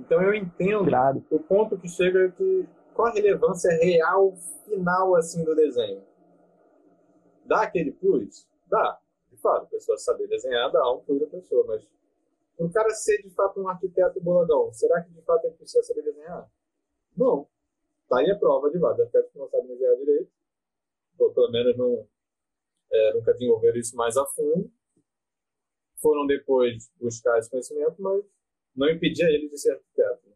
Então 0.01 0.21
eu 0.21 0.33
entendo 0.33 0.85
Claro. 0.87 1.23
o 1.29 1.39
ponto 1.39 1.77
que 1.77 1.87
chega 1.87 2.31
que 2.31 2.67
qual 2.93 3.07
a 3.07 3.11
relevância 3.11 3.71
real 3.81 4.35
final 4.65 5.15
assim 5.15 5.43
do 5.43 5.55
desenho? 5.55 6.03
Dá 7.45 7.61
aquele 7.63 7.91
plus? 7.91 8.47
Dá. 8.67 8.99
De 9.31 9.37
fato, 9.37 9.63
a 9.63 9.67
pessoa 9.67 9.97
saber 9.97 10.27
desenhar 10.27 10.71
dá 10.71 10.91
um 10.91 10.99
plus 11.01 11.19
da 11.19 11.27
pessoa, 11.27 11.65
mas 11.67 11.87
o 12.57 12.69
cara 12.69 12.89
ser 12.91 13.21
de 13.21 13.29
fato 13.29 13.59
um 13.61 13.67
arquiteto 13.67 14.19
boladão, 14.21 14.71
será 14.73 15.01
que 15.01 15.09
de 15.11 15.21
fato 15.21 15.45
ele 15.45 15.55
precisa 15.55 15.83
saber 15.83 16.03
desenhar? 16.03 16.49
Não. 17.15 17.47
Tá 18.09 18.19
aí 18.19 18.29
a 18.29 18.37
prova 18.37 18.69
de 18.69 18.77
vários 18.77 18.99
arquitetos 18.99 19.31
que 19.31 19.39
não 19.39 19.47
sabem 19.49 19.67
desenhar 19.67 19.95
direito, 19.97 20.29
ou 21.17 21.31
pelo 21.33 21.51
menos 21.51 21.77
não, 21.77 22.05
é, 22.91 23.13
nunca 23.13 23.33
desenvolveram 23.33 23.77
isso 23.77 23.95
mais 23.95 24.17
a 24.17 24.25
fundo. 24.25 24.69
Foram 25.97 26.25
depois 26.27 26.91
buscar 26.99 27.37
esse 27.39 27.49
conhecimento, 27.49 27.95
mas 27.99 28.23
não 28.75 28.89
impedia 28.89 29.25
ele 29.27 29.49
de 29.49 29.57
ser 29.57 29.71
arquiteto. 29.71 30.31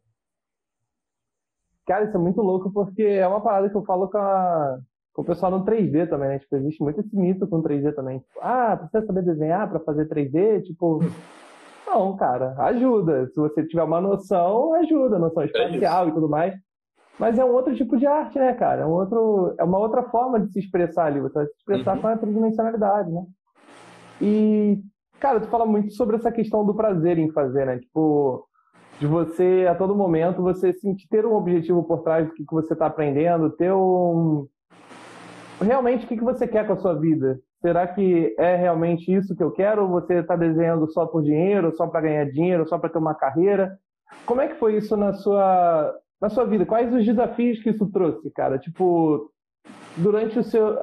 Cara, 1.86 2.06
isso 2.06 2.18
é 2.18 2.20
muito 2.20 2.42
louco 2.42 2.72
porque 2.72 3.04
é 3.04 3.28
uma 3.28 3.42
parada 3.42 3.70
que 3.70 3.76
eu 3.76 3.84
falo 3.84 4.10
com, 4.10 4.18
a- 4.18 4.80
com 5.14 5.22
o 5.22 5.26
pessoal 5.26 5.52
no 5.52 5.64
3D 5.64 6.08
também, 6.10 6.30
né? 6.30 6.40
Tipo, 6.40 6.56
existe 6.56 6.82
muito 6.84 7.00
esse 7.00 7.16
mito 7.16 7.48
com 7.48 7.62
3D 7.62 7.94
também. 7.94 8.20
Tipo, 8.20 8.40
ah, 8.42 8.76
precisa 8.76 9.06
saber 9.06 9.22
desenhar 9.24 9.70
para 9.70 9.80
fazer 9.80 10.08
3D? 10.08 10.64
Tipo, 10.64 11.00
não, 11.86 12.16
cara, 12.18 12.56
ajuda. 12.66 13.28
Se 13.28 13.36
você 13.36 13.66
tiver 13.66 13.84
uma 13.84 14.02
noção, 14.02 14.74
ajuda, 14.74 15.20
noção 15.20 15.44
espacial 15.44 16.10
e 16.10 16.12
tudo 16.14 16.28
mais. 16.28 16.56
Mas 17.18 17.38
é 17.38 17.46
um 17.46 17.54
outro 17.54 17.74
tipo 17.76 17.98
de 17.98 18.06
arte, 18.06 18.38
né, 18.38 18.54
cara? 18.54 18.82
É, 18.82 18.86
um 18.86 18.92
outro, 18.92 19.56
é 19.58 19.64
uma 19.64 19.78
outra 19.78 20.04
forma 20.04 20.40
de 20.40 20.52
se 20.52 20.60
expressar 20.60 21.06
ali. 21.06 21.22
Você 21.22 21.34
vai 21.34 21.46
se 21.46 21.54
expressar 21.58 21.96
uhum. 21.96 22.02
com 22.02 22.08
a 22.08 22.18
tridimensionalidade, 22.18 23.12
né? 23.12 23.24
E, 24.22 24.78
cara, 25.20 25.40
tu 25.40 25.48
fala 25.48 25.66
muito 25.66 25.92
sobre 25.94 26.16
essa 26.16 26.32
questão 26.32 26.66
do 26.66 26.74
prazer 26.74 27.18
em 27.18 27.32
fazer, 27.32 27.66
né? 27.66 27.80
Tipo, 27.80 28.48
de 29.00 29.08
você, 29.08 29.68
a 29.70 29.76
todo 29.76 29.96
momento, 29.96 30.42
você 30.42 30.74
sentir, 30.74 31.08
ter 31.10 31.26
um 31.26 31.34
objetivo 31.34 31.84
por 31.84 32.02
trás 32.02 32.28
do 32.28 32.34
que, 32.34 32.46
que 32.46 32.54
você 32.54 32.74
está 32.74 32.86
aprendendo, 32.88 33.50
ter 33.50 33.74
um... 33.74 34.48
Realmente, 35.62 36.06
o 36.06 36.08
que, 36.08 36.18
que 36.18 36.24
você 36.24 36.48
quer 36.48 36.68
com 36.68 36.74
a 36.74 36.78
sua 36.78 36.94
vida? 36.94 37.40
Será 37.62 37.88
que 37.88 38.36
é 38.38 38.56
realmente 38.56 39.12
isso 39.14 39.36
que 39.36 39.44
eu 39.44 39.52
quero? 39.52 39.84
Ou 39.84 39.90
você 39.90 40.16
está 40.16 40.36
desenhando 40.36 40.88
só 40.92 41.06
por 41.06 41.24
dinheiro, 41.24 41.76
só 41.76 41.88
para 41.88 42.02
ganhar 42.02 42.26
dinheiro, 42.26 42.68
só 42.68 42.78
para 42.78 42.90
ter 42.90 42.98
uma 42.98 43.16
carreira? 43.16 43.78
Como 44.26 44.42
é 44.42 44.48
que 44.48 44.56
foi 44.56 44.78
isso 44.78 44.96
na 44.96 45.14
sua, 45.14 45.94
na 46.22 46.30
sua 46.30 46.46
vida? 46.46 46.66
Quais 46.66 46.94
os 46.94 47.06
desafios 47.06 47.62
que 47.62 47.70
isso 47.70 47.90
trouxe, 47.92 48.30
cara? 48.32 48.60
Tipo, 48.60 49.32
durante 49.98 50.38
o 50.38 50.44
seu, 50.44 50.78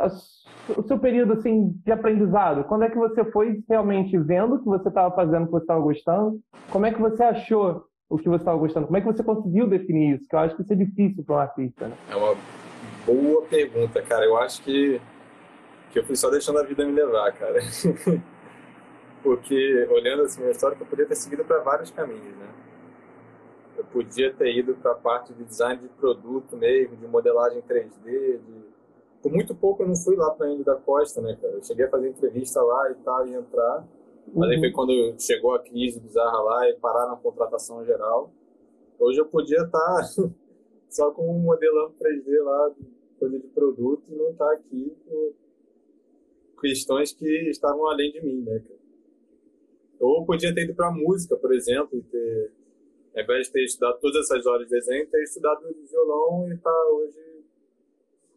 o 0.69 0.83
seu 0.83 0.99
período 0.99 1.35
assim, 1.35 1.75
de 1.85 1.93
aprendizado, 1.93 2.65
quando 2.65 2.85
é 2.85 2.91
que 2.91 2.97
você 2.97 3.25
foi 3.31 3.63
realmente 3.69 4.17
vendo 4.19 4.55
o 4.55 4.59
que 4.59 4.65
você 4.65 4.89
estava 4.89 5.15
fazendo, 5.15 5.43
o 5.43 5.47
que 5.47 5.53
você 5.53 5.65
estava 5.65 5.81
gostando? 5.81 6.41
Como 6.71 6.87
é 6.87 6.93
que 6.93 7.01
você 7.01 7.23
achou 7.23 7.85
o 8.09 8.19
que 8.19 8.29
você 8.29 8.43
estava 8.43 8.59
gostando? 8.59 8.87
Como 8.87 8.97
é 8.97 9.01
que 9.01 9.07
você 9.07 9.23
conseguiu 9.23 9.67
definir 9.67 10.17
isso? 10.17 10.29
Que 10.29 10.37
eu 10.37 10.41
acho 10.41 10.55
que 10.55 10.63
isso 10.63 10.73
é 10.73 10.77
difícil 10.77 11.25
para 11.25 11.35
um 11.35 11.39
artista. 11.39 11.89
Né? 11.89 11.97
É 12.11 12.17
uma 12.17 12.37
boa 13.07 13.43
pergunta, 13.47 14.03
cara. 14.03 14.25
Eu 14.25 14.37
acho 14.37 14.63
que, 14.63 15.01
que 15.91 15.99
eu 15.99 16.05
fui 16.05 16.15
só 16.15 16.31
deixando 16.31 16.59
a 16.59 16.63
vida 16.63 16.85
me 16.85 16.93
levar, 16.93 17.33
cara. 17.33 17.59
Porque, 19.23 19.87
olhando 19.91 20.23
assim, 20.23 20.45
a 20.45 20.51
história, 20.51 20.77
eu 20.79 20.87
poderia 20.87 21.07
ter 21.07 21.15
seguido 21.15 21.45
para 21.45 21.61
vários 21.61 21.91
caminhos, 21.91 22.37
né? 22.37 22.49
Eu 23.79 23.85
podia 23.85 24.33
ter 24.35 24.55
ido 24.57 24.75
para 24.75 24.93
a 24.93 24.97
parte 24.97 25.33
de 25.33 25.45
design 25.45 25.81
de 25.81 25.89
produto 25.89 26.57
mesmo, 26.57 26.97
de 26.97 27.07
modelagem 27.07 27.63
3D, 27.63 28.05
de... 28.05 28.72
Por 29.23 29.33
muito 29.33 29.55
pouco 29.55 29.83
eu 29.83 29.89
não 29.89 29.95
fui 29.95 30.17
lá 30.17 30.31
para 30.31 30.51
Índio 30.51 30.65
da 30.65 30.75
Costa, 30.75 31.21
né, 31.21 31.39
cara? 31.41 31.55
Eu 31.55 31.63
cheguei 31.63 31.85
a 31.85 31.89
fazer 31.91 32.09
entrevista 32.09 32.61
lá 32.61 32.91
e 32.91 32.95
tal, 32.97 33.29
e 33.29 33.35
entrar. 33.35 33.89
Mas 34.35 34.51
aí 34.51 34.59
foi 34.59 34.69
uhum. 34.69 34.75
quando 34.75 35.21
chegou 35.21 35.55
a 35.55 35.61
crise 35.61 36.01
bizarra 36.01 36.41
lá 36.41 36.69
e 36.69 36.75
pararam 36.75 37.13
a 37.13 37.17
contratação 37.17 37.85
geral. 37.85 38.33
Hoje 38.99 39.21
eu 39.21 39.27
podia 39.27 39.63
estar 39.63 39.71
tá 39.71 40.03
só 40.91 41.11
com 41.13 41.31
um 41.31 41.39
modelando 41.39 41.95
3D 42.01 42.43
lá, 42.43 42.73
coisa 43.19 43.39
de 43.39 43.47
produto, 43.49 44.03
e 44.11 44.15
não 44.17 44.31
estar 44.31 44.47
tá 44.47 44.53
aqui 44.55 44.97
com 45.07 45.33
questões 46.61 47.13
que 47.13 47.27
estavam 47.49 47.87
além 47.87 48.11
de 48.11 48.21
mim, 48.25 48.43
né, 48.43 48.59
cara? 48.59 48.83
Ou 50.01 50.27
podia 50.27 50.53
ter 50.53 50.65
ido 50.65 50.75
para 50.75 50.91
música, 50.91 51.37
por 51.37 51.55
exemplo, 51.55 51.97
e 51.97 52.03
ter 52.03 52.53
ao 53.15 53.23
invés 53.23 53.47
de 53.47 53.53
ter 53.53 53.65
estudado 53.65 54.01
todas 54.01 54.25
essas 54.25 54.47
horas 54.47 54.67
de 54.67 54.75
desenho, 54.75 55.07
ter 55.09 55.23
estudado 55.23 55.63
violão 55.89 56.51
e 56.51 56.57
tá 56.57 56.73
hoje 56.93 57.32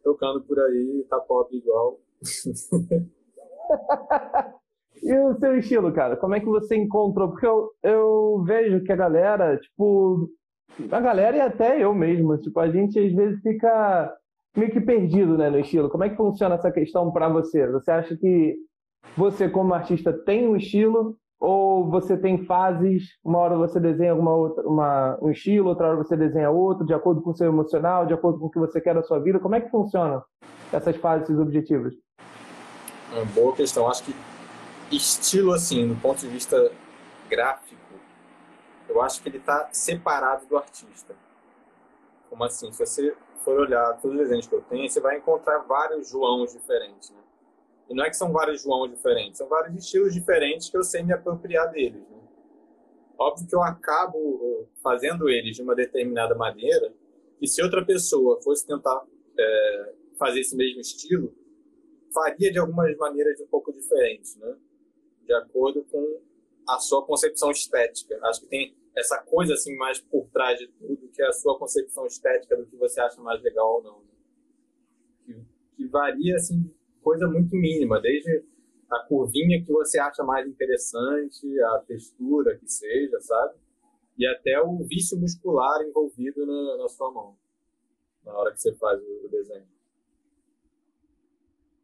tocando 0.06 0.41
por 0.41 0.60
aí, 0.60 1.04
tá 1.10 1.20
pop 1.20 1.54
igual. 1.54 2.00
e 5.02 5.18
o 5.18 5.34
seu 5.39 5.58
estilo, 5.58 5.91
cara? 5.91 6.15
Como 6.15 6.36
é 6.36 6.39
que 6.39 6.46
você 6.46 6.76
encontrou? 6.76 7.32
Porque 7.32 7.48
eu, 7.48 7.72
eu 7.82 8.44
vejo 8.46 8.84
que 8.84 8.91
a 8.91 8.96
galera, 8.96 9.58
tipo, 9.58 10.30
a 10.91 11.02
galera 11.02 11.38
e 11.38 11.41
até 11.41 11.84
eu 11.84 11.91
mesmo, 11.94 12.38
tipo, 12.38 12.60
a 12.60 12.70
gente 12.70 13.00
às 13.00 13.12
vezes 13.12 13.41
fica 13.41 14.15
meio 14.56 14.72
que 14.72 14.80
perdido, 14.80 15.38
né, 15.38 15.50
no 15.50 15.60
estilo. 15.60 15.89
Como 15.89 16.04
é 16.04 16.10
que 16.10 16.15
funciona 16.15 16.56
essa 16.56 16.72
questão 16.72 17.12
para 17.12 17.28
você? 17.28 17.68
Você 17.72 17.91
acha 17.91 18.15
que 18.15 18.56
você, 19.18 19.50
como 19.50 19.74
artista, 19.74 20.13
tem 20.13 20.48
um 20.48 20.56
estilo 20.56 21.18
ou 21.39 21.89
você 21.89 22.17
tem 22.17 22.45
fases, 22.45 23.04
uma 23.24 23.39
hora 23.39 23.58
você 23.58 23.80
desenha 23.80 24.12
alguma 24.12 24.36
outra, 24.36 24.67
uma, 24.67 25.17
um 25.21 25.30
estilo, 25.30 25.69
outra 25.69 25.88
hora 25.88 25.98
você 25.98 26.15
desenha 26.15 26.50
outro, 26.50 26.86
de 26.86 26.93
acordo 26.93 27.21
com 27.21 27.32
o 27.32 27.36
seu 27.36 27.48
emocional, 27.48 28.06
de 28.06 28.13
acordo 28.13 28.39
com 28.39 28.45
o 28.45 28.50
que 28.50 28.60
você 28.60 28.80
quer 28.80 28.95
da 28.95 29.04
sua 29.04 29.19
vida? 29.19 29.39
Como 29.39 29.56
é 29.56 29.62
que 29.62 29.69
funcionam 29.69 30.24
essas 30.71 30.95
fases, 30.98 31.30
esses 31.30 31.39
objetivos? 31.39 31.93
É 33.13 33.15
uma 33.15 33.26
boa 33.26 33.54
questão. 33.54 33.88
Acho 33.89 34.04
que 34.04 34.15
estilo, 34.91 35.54
assim, 35.54 35.88
do 35.88 35.95
ponto 35.95 36.19
de 36.19 36.28
vista 36.28 36.71
gráfico, 37.30 37.82
eu 38.88 39.02
acho 39.02 39.21
que 39.21 39.30
ele 39.30 39.38
está 39.38 39.67
separado 39.71 40.45
do 40.48 40.58
artista. 40.58 41.15
Como 42.30 42.43
assim? 42.43 42.71
Se 42.71 42.86
você 42.86 43.15
for 43.43 43.60
olhar 43.60 43.93
todos 44.02 44.17
os 44.17 44.24
desenhos 44.24 44.48
que 44.48 44.56
eu 44.56 44.62
tenho, 44.62 44.89
você 44.89 45.00
vai 45.00 45.17
encontrar 45.17 45.60
vários 45.60 46.10
Joãos 46.10 46.54
diferentes, 46.54 47.10
né? 47.12 47.17
E 47.89 47.93
não 47.93 48.04
é 48.04 48.10
que 48.10 48.17
são 48.17 48.32
vários 48.32 48.63
João 48.63 48.88
diferentes, 48.88 49.38
são 49.38 49.48
vários 49.48 49.76
estilos 49.76 50.13
diferentes 50.13 50.69
que 50.69 50.78
eu 50.78 50.84
sei 50.84 51.04
me 51.04 51.13
apropriar 51.13 51.71
deles. 51.71 52.02
Né? 52.10 52.17
Óbvio 53.17 53.48
que 53.48 53.56
eu 53.56 53.62
acabo 53.62 54.17
uh, 54.17 54.69
fazendo 54.82 55.30
eles 55.30 55.56
de 55.56 55.62
uma 55.62 55.76
determinada 55.76 56.36
maneira, 56.36 56.93
e 57.41 57.48
se 57.48 57.62
outra 57.62 57.86
pessoa 57.86 58.41
fosse 58.41 58.65
tentar 58.65 59.06
é, 59.38 59.93
fazer 60.17 60.39
esse 60.39 60.56
mesmo 60.56 60.80
estilo, 60.80 61.34
faria 62.13 62.52
de 62.52 62.58
algumas 62.58 62.95
maneiras 62.98 63.39
um 63.41 63.48
pouco 63.48 63.74
diferentes, 63.74 64.36
né? 64.38 64.56
De 65.26 65.34
acordo 65.34 65.84
com 65.84 66.21
a 66.67 66.80
sua 66.80 67.06
concepção 67.06 67.52
estética. 67.52 68.17
Acho 68.24 68.41
que 68.41 68.48
tem 68.48 68.76
essa 68.95 69.21
coisa 69.24 69.54
assim 69.54 69.76
mais 69.76 70.00
por 70.00 70.28
trás 70.30 70.58
de 70.58 70.67
tudo, 70.67 71.10
que 71.10 71.21
é 71.21 71.28
a 71.28 71.34
sua 71.34 71.60
concepção 71.60 72.06
estética 72.06 72.56
do 72.56 72.65
que 72.65 72.78
você 72.78 73.02
acha 73.02 73.21
mais 73.21 73.41
legal 73.43 73.76
ou 73.76 73.84
não. 73.84 74.00
Né? 74.00 74.08
Que, 75.26 75.45
que 75.76 75.88
varia 75.88 76.36
assim 76.36 76.74
coisa 77.06 77.28
muito 77.28 77.56
mínima, 77.56 78.02
desde 78.02 78.44
a 78.91 79.00
curvinha 79.08 79.63
que 79.63 79.72
você 79.72 80.00
acha 80.00 80.24
mais 80.24 80.48
interessante, 80.48 81.62
a 81.62 81.84
textura 81.88 82.58
que 82.58 82.68
seja, 82.68 83.20
sabe? 83.22 83.54
E 84.18 84.26
até 84.26 84.60
o 84.60 84.78
vício 84.84 85.20
muscular 85.20 85.84
envolvido 85.84 86.46
na, 86.48 86.78
na 86.78 86.89
sua 86.89 87.12
mão, 87.12 87.36
na 88.26 88.34
hora 88.34 88.52
que 88.52 88.60
você 88.60 88.74
faz 88.74 89.00
o, 89.00 89.26
o 89.28 89.30
desenho. 89.30 89.68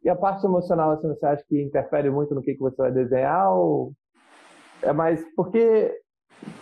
E 0.04 0.10
a 0.10 0.16
parte 0.16 0.44
emocional, 0.44 0.92
assim, 0.92 1.08
você 1.08 1.26
acha 1.28 1.46
que 1.48 1.62
interfere 1.62 2.10
muito 2.10 2.34
no 2.34 2.42
que, 2.42 2.56
que 2.56 2.60
você 2.60 2.78
vai 2.78 2.92
desenhar? 2.92 3.56
Ou 3.56 3.94
é 4.82 4.92
mais. 4.92 5.24
Porque, 5.36 6.02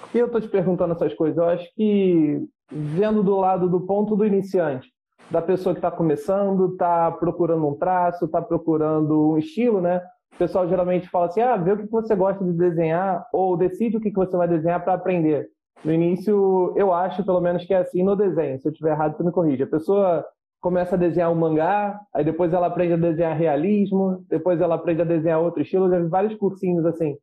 porque 0.02 0.18
eu 0.18 0.26
estou 0.26 0.42
te 0.42 0.50
perguntando 0.50 0.94
essas 0.94 1.14
coisas? 1.14 1.38
Eu 1.38 1.46
acho 1.46 1.74
que, 1.74 2.46
vendo 2.70 3.24
do 3.24 3.38
lado 3.38 3.70
do 3.70 3.86
ponto 3.86 4.18
do 4.18 4.26
iniciante, 4.26 4.92
da 5.30 5.42
pessoa 5.42 5.74
que 5.74 5.80
está 5.80 5.92
começando, 5.92 6.72
está 6.72 7.12
procurando 7.12 7.68
um 7.68 7.76
traço, 7.76 8.26
está 8.26 8.42
procurando 8.42 9.32
um 9.32 9.38
estilo, 9.38 9.80
né? 9.80 10.02
O 10.34 10.38
pessoal 10.38 10.68
geralmente 10.68 11.10
fala 11.10 11.26
assim, 11.26 11.42
ah, 11.42 11.58
vê 11.58 11.74
o 11.74 11.78
que 11.78 11.92
você 11.92 12.16
gosta 12.16 12.44
de 12.44 12.54
desenhar 12.54 13.28
ou 13.34 13.58
decide 13.58 13.98
o 13.98 14.02
que 14.02 14.12
você 14.12 14.36
vai 14.36 14.48
desenhar 14.48 14.84
para 14.84 14.94
aprender. 14.94 15.50
No 15.84 15.94
início, 15.94 16.74
eu 16.76 16.94
acho, 16.94 17.24
pelo 17.24 17.40
menos, 17.42 17.66
que 17.66 17.74
é 17.74 17.78
assim 17.78 18.04
no 18.04 18.16
desenho. 18.16 18.60
Se 18.60 18.68
eu 18.68 18.72
estiver 18.72 18.92
errado, 18.92 19.16
você 19.16 19.24
me 19.24 19.32
corrige. 19.32 19.64
A 19.64 19.68
pessoa 19.68 20.26
começa 20.60 20.96
a 20.96 20.98
desenhar 20.98 21.32
um 21.32 21.36
mangá, 21.36 22.00
aí 22.14 22.24
depois 22.24 22.54
ela 22.54 22.68
aprende 22.68 22.94
a 22.94 22.98
desenhar 22.98 23.36
realismo, 23.36 24.24
depois 24.28 24.60
ela 24.60 24.76
aprende 24.76 25.02
a 25.02 25.06
desenhar 25.06 25.40
outro 25.40 25.62
estilo, 25.62 25.90
já 25.90 26.00
vi 26.00 26.08
vários 26.08 26.36
cursinhos 26.36 26.86
assim. 26.86 27.16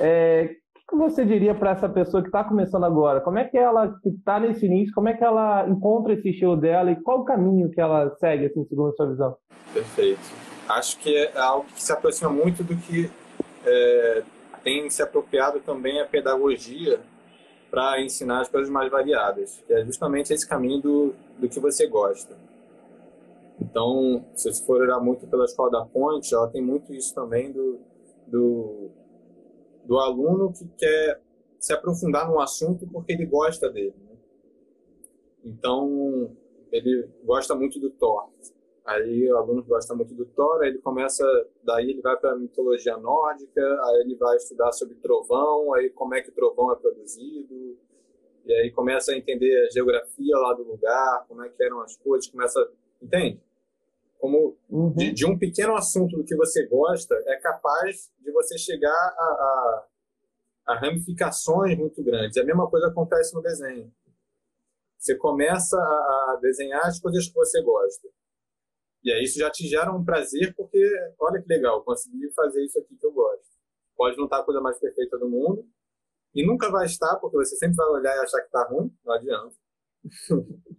É, 0.00 0.50
você 0.96 1.24
diria 1.24 1.54
para 1.54 1.70
essa 1.70 1.88
pessoa 1.88 2.22
que 2.22 2.28
está 2.28 2.44
começando 2.44 2.84
agora? 2.84 3.20
Como 3.20 3.38
é 3.38 3.44
que 3.44 3.56
ela, 3.56 3.98
que 4.02 4.08
está 4.08 4.38
nesse 4.38 4.66
início, 4.66 4.94
como 4.94 5.08
é 5.08 5.14
que 5.14 5.24
ela 5.24 5.68
encontra 5.68 6.12
esse 6.12 6.30
estilo 6.30 6.56
dela 6.56 6.90
e 6.90 7.00
qual 7.02 7.20
o 7.20 7.24
caminho 7.24 7.70
que 7.70 7.80
ela 7.80 8.10
segue, 8.16 8.46
assim, 8.46 8.64
segundo 8.64 8.90
a 8.90 8.92
sua 8.92 9.06
visão? 9.06 9.36
Perfeito. 9.72 10.20
Acho 10.68 10.98
que 10.98 11.14
é 11.14 11.38
algo 11.38 11.66
que 11.66 11.82
se 11.82 11.92
aproxima 11.92 12.30
muito 12.30 12.62
do 12.62 12.76
que 12.76 13.10
é, 13.66 14.22
tem 14.62 14.88
se 14.88 15.02
apropriado 15.02 15.60
também 15.60 16.00
a 16.00 16.06
pedagogia 16.06 17.00
para 17.70 18.00
ensinar 18.00 18.40
as 18.40 18.48
coisas 18.48 18.70
mais 18.70 18.90
variadas, 18.90 19.62
que 19.66 19.72
é 19.72 19.84
justamente 19.84 20.32
esse 20.32 20.48
caminho 20.48 20.80
do, 20.80 21.14
do 21.38 21.48
que 21.48 21.60
você 21.60 21.86
gosta. 21.86 22.36
Então, 23.60 24.24
se 24.34 24.52
você 24.52 24.64
for 24.64 24.80
olhar 24.80 25.00
muito 25.00 25.26
pela 25.26 25.44
escola 25.44 25.70
da 25.70 25.84
Ponte, 25.84 26.34
ela 26.34 26.48
tem 26.48 26.62
muito 26.62 26.92
isso 26.92 27.14
também 27.14 27.52
do, 27.52 27.78
do 28.26 28.90
do 29.84 29.98
aluno 29.98 30.52
que 30.52 30.66
quer 30.76 31.20
se 31.58 31.72
aprofundar 31.72 32.28
num 32.28 32.40
assunto 32.40 32.86
porque 32.86 33.12
ele 33.12 33.26
gosta 33.26 33.70
dele. 33.70 33.94
Né? 34.08 34.16
Então, 35.44 36.36
ele 36.70 37.08
gosta 37.24 37.54
muito 37.54 37.78
do 37.78 37.90
Thor. 37.90 38.28
Aí 38.84 39.32
o 39.32 39.36
aluno 39.38 39.62
gosta 39.64 39.94
muito 39.94 40.14
do 40.14 40.26
Thor, 40.26 40.60
aí 40.60 40.68
ele 40.68 40.78
começa, 40.78 41.24
daí 41.62 41.88
ele 41.88 42.02
vai 42.02 42.18
para 42.18 42.32
a 42.32 42.36
mitologia 42.36 42.98
nórdica, 42.98 43.62
aí 43.84 44.02
ele 44.02 44.14
vai 44.14 44.36
estudar 44.36 44.72
sobre 44.72 44.94
trovão, 44.96 45.72
aí 45.72 45.88
como 45.88 46.14
é 46.14 46.20
que 46.20 46.28
o 46.28 46.34
trovão 46.34 46.70
é 46.70 46.76
produzido, 46.76 47.78
e 48.44 48.52
aí 48.52 48.70
começa 48.70 49.12
a 49.12 49.16
entender 49.16 49.66
a 49.66 49.70
geografia 49.70 50.36
lá 50.36 50.52
do 50.52 50.64
lugar, 50.64 51.24
como 51.26 51.42
é 51.42 51.48
que 51.48 51.62
eram 51.62 51.80
as 51.80 51.96
coisas, 51.96 52.28
começa, 52.28 52.70
entende? 53.00 53.40
Como 54.24 54.56
uhum. 54.70 54.90
de, 54.94 55.12
de, 55.12 55.26
um 55.26 55.38
pequeno 55.38 55.76
assunto 55.76 56.16
do 56.16 56.24
que 56.24 56.34
você 56.34 56.66
gosta 56.66 57.14
é 57.26 57.36
capaz 57.36 58.10
de 58.18 58.32
você 58.32 58.56
chegar 58.56 58.88
a, 58.90 59.22
a, 59.22 59.86
a 60.68 60.78
ramificações 60.78 61.76
muito 61.76 62.02
grandes. 62.02 62.38
A 62.38 62.42
mesma 62.42 62.66
coisa 62.70 62.86
acontece 62.86 63.34
no 63.34 63.42
desenho. 63.42 63.92
Você 64.96 65.14
começa 65.14 65.76
a, 65.76 66.32
a 66.32 66.38
desenhar 66.40 66.86
as 66.86 66.98
coisas 66.98 67.28
que 67.28 67.34
você 67.34 67.62
gosta. 67.62 68.08
E 69.02 69.12
aí 69.12 69.24
isso 69.24 69.38
já 69.38 69.50
te 69.50 69.68
gera 69.68 69.92
um 69.92 70.02
prazer, 70.02 70.54
porque 70.56 70.80
olha 71.20 71.42
que 71.42 71.48
legal, 71.52 71.84
consegui 71.84 72.32
fazer 72.32 72.64
isso 72.64 72.78
aqui 72.78 72.96
que 72.96 73.06
eu 73.06 73.12
gosto. 73.12 73.44
Pode 73.94 74.16
não 74.16 74.24
estar 74.24 74.38
a 74.38 74.42
coisa 74.42 74.62
mais 74.62 74.78
perfeita 74.78 75.18
do 75.18 75.28
mundo, 75.28 75.68
e 76.34 76.46
nunca 76.46 76.70
vai 76.70 76.86
estar, 76.86 77.16
porque 77.16 77.36
você 77.36 77.56
sempre 77.56 77.76
vai 77.76 77.88
olhar 77.88 78.16
e 78.16 78.20
achar 78.20 78.40
que 78.40 78.46
está 78.46 78.66
ruim, 78.68 78.90
não 79.04 79.12
adianta. 79.12 79.54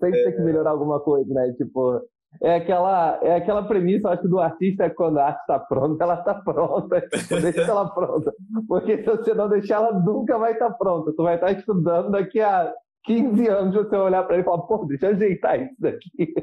Sempre 0.00 0.24
tem 0.24 0.36
que 0.36 0.42
melhorar 0.42 0.70
alguma 0.70 0.98
coisa, 1.00 1.32
né? 1.32 1.52
Tipo, 1.52 2.00
é 2.42 2.56
aquela, 2.56 3.18
é 3.22 3.36
aquela 3.36 3.62
premissa, 3.62 4.08
acho, 4.10 4.28
do 4.28 4.38
artista 4.38 4.84
é 4.84 4.90
quando 4.90 5.18
a 5.18 5.26
arte 5.26 5.40
está 5.40 5.58
pronta, 5.58 6.02
ela 6.02 6.14
está 6.14 6.34
pronta. 6.34 7.00
Tipo, 7.00 7.40
deixa 7.40 7.62
ela 7.62 7.88
pronta. 7.88 8.32
Porque 8.66 8.98
se 8.98 9.04
você 9.04 9.34
não 9.34 9.48
deixar, 9.48 9.76
ela 9.76 9.92
nunca 9.92 10.38
vai 10.38 10.52
estar 10.52 10.70
tá 10.70 10.74
pronta. 10.74 11.12
Tu 11.12 11.22
vai 11.22 11.34
estar 11.34 11.46
tá 11.46 11.52
estudando 11.52 12.10
daqui 12.10 12.40
a 12.40 12.72
15 13.04 13.48
anos, 13.48 13.74
você 13.74 13.90
vai 13.90 14.00
olhar 14.00 14.22
para 14.24 14.34
ele 14.34 14.42
e 14.42 14.44
falar, 14.44 14.62
pô, 14.62 14.84
deixa 14.84 15.06
eu 15.06 15.10
ajeitar 15.12 15.60
isso 15.60 15.76
daqui. 15.78 16.34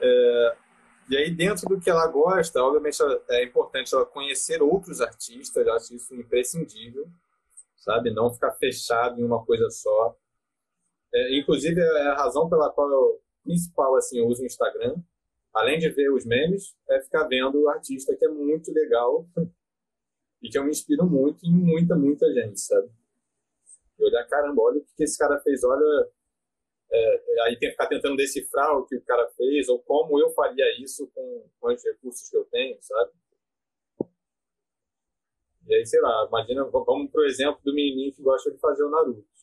É, 0.00 0.56
e 1.08 1.16
aí, 1.16 1.30
dentro 1.30 1.68
do 1.68 1.80
que 1.80 1.90
ela 1.90 2.06
gosta, 2.08 2.62
obviamente 2.62 2.98
é 3.30 3.44
importante 3.44 3.94
ela 3.94 4.06
conhecer 4.06 4.62
outros 4.62 5.00
artistas, 5.00 5.66
eu 5.66 5.72
acho 5.74 5.94
isso 5.94 6.14
imprescindível, 6.14 7.06
sabe? 7.76 8.10
Não 8.10 8.32
ficar 8.32 8.52
fechado 8.52 9.20
em 9.20 9.24
uma 9.24 9.44
coisa 9.44 9.68
só. 9.70 10.14
É, 11.14 11.38
inclusive, 11.38 11.80
é 11.80 12.08
a 12.08 12.14
razão 12.14 12.48
pela 12.48 12.70
qual 12.72 12.90
eu, 12.90 13.22
principal, 13.44 13.94
assim, 13.96 14.18
eu 14.18 14.26
uso 14.26 14.42
o 14.42 14.46
Instagram, 14.46 14.96
além 15.52 15.78
de 15.78 15.88
ver 15.88 16.10
os 16.10 16.26
memes, 16.26 16.74
é 16.90 17.00
ficar 17.00 17.24
vendo 17.28 17.62
o 17.62 17.68
artista 17.68 18.16
que 18.16 18.24
é 18.24 18.28
muito 18.28 18.72
legal 18.72 19.24
e 20.42 20.50
que 20.50 20.58
eu 20.58 20.64
me 20.64 20.70
inspiro 20.70 21.06
muito 21.06 21.46
em 21.46 21.52
muita, 21.52 21.94
muita 21.94 22.32
gente, 22.32 22.60
sabe? 22.60 22.90
Eu 23.96 24.08
olhar, 24.08 24.26
caramba, 24.26 24.60
olha 24.60 24.78
o 24.78 24.84
que 24.96 25.04
esse 25.04 25.16
cara 25.16 25.38
fez, 25.40 25.62
olha. 25.62 26.10
É, 26.90 27.42
aí 27.46 27.58
tem 27.58 27.68
que 27.68 27.72
ficar 27.72 27.86
tentando 27.86 28.16
decifrar 28.16 28.76
o 28.76 28.86
que 28.86 28.96
o 28.96 29.02
cara 29.02 29.28
fez 29.36 29.68
ou 29.68 29.80
como 29.80 30.18
eu 30.20 30.30
faria 30.30 30.64
isso 30.80 31.10
com, 31.14 31.48
com 31.60 31.72
os 31.72 31.82
recursos 31.82 32.28
que 32.28 32.36
eu 32.36 32.44
tenho, 32.46 32.76
sabe? 32.80 33.12
E 35.66 35.74
aí, 35.74 35.86
sei 35.86 36.00
lá, 36.00 36.26
imagina, 36.28 36.64
vamos 36.64 37.10
pro 37.10 37.24
exemplo 37.24 37.60
do 37.64 37.74
menininho 37.74 38.12
que 38.12 38.22
gosta 38.22 38.50
de 38.50 38.58
fazer 38.58 38.84
o 38.84 38.90
Naruto. 38.90 39.33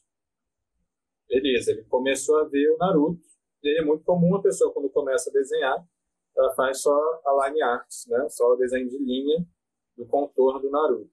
Beleza, 1.31 1.71
ele 1.71 1.83
começou 1.85 2.39
a 2.39 2.43
ver 2.43 2.69
o 2.71 2.77
Naruto. 2.77 3.21
E 3.63 3.79
é 3.79 3.85
muito 3.85 4.03
comum 4.03 4.35
a 4.35 4.41
pessoa, 4.41 4.73
quando 4.73 4.89
começa 4.89 5.29
a 5.29 5.33
desenhar, 5.33 5.87
ela 6.35 6.53
faz 6.55 6.81
só 6.81 6.93
a 7.25 7.47
line 7.47 7.61
art, 7.61 7.87
né? 8.07 8.27
só 8.29 8.51
o 8.51 8.57
desenho 8.57 8.89
de 8.89 8.97
linha 8.97 9.47
do 9.95 10.05
contorno 10.05 10.59
do 10.59 10.69
Naruto. 10.69 11.09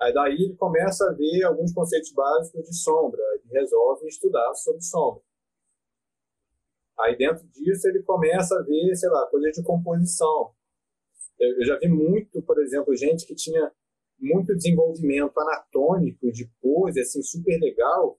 Aí 0.00 0.14
daí 0.14 0.34
ele 0.34 0.56
começa 0.56 1.10
a 1.10 1.12
ver 1.12 1.42
alguns 1.44 1.74
conceitos 1.74 2.10
básicos 2.12 2.64
de 2.64 2.74
sombra, 2.74 3.22
e 3.44 3.48
resolve 3.52 4.06
estudar 4.06 4.54
sobre 4.54 4.80
sombra. 4.80 5.22
Aí 6.98 7.16
dentro 7.18 7.46
disso 7.48 7.88
ele 7.88 8.02
começa 8.02 8.58
a 8.58 8.62
ver, 8.62 8.94
sei 8.94 9.10
lá, 9.10 9.26
coisas 9.26 9.52
de 9.52 9.62
composição. 9.62 10.54
Eu 11.38 11.66
já 11.66 11.78
vi 11.78 11.88
muito, 11.88 12.42
por 12.42 12.58
exemplo, 12.62 12.96
gente 12.96 13.26
que 13.26 13.34
tinha 13.34 13.70
muito 14.18 14.54
desenvolvimento 14.54 15.38
anatômico 15.38 16.32
de 16.32 16.50
pose, 16.62 17.00
assim, 17.00 17.22
super 17.22 17.58
legal, 17.60 18.18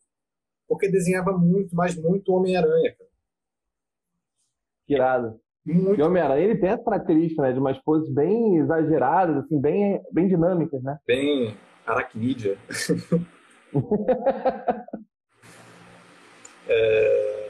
porque 0.68 0.90
desenhava 0.90 1.38
muito, 1.38 1.76
mas 1.76 1.96
muito 1.96 2.34
Homem-Aranha, 2.34 2.96
cara. 2.96 3.10
Irado. 4.88 5.40
Muito. 5.66 6.00
E 6.00 6.04
Homem-Aranha, 6.04 6.44
ele 6.44 6.58
tem 6.58 6.70
essa 6.70 6.84
característica, 6.84 7.42
né, 7.42 7.52
de 7.52 7.60
umas 7.60 7.78
poses 7.80 8.10
bem 8.14 8.58
exageradas, 8.58 9.44
assim, 9.44 9.60
bem, 9.60 10.02
bem 10.12 10.28
dinâmicas, 10.28 10.82
né? 10.82 10.98
Bem 11.06 11.58
aracnídea. 11.86 12.58
é... 16.68 17.50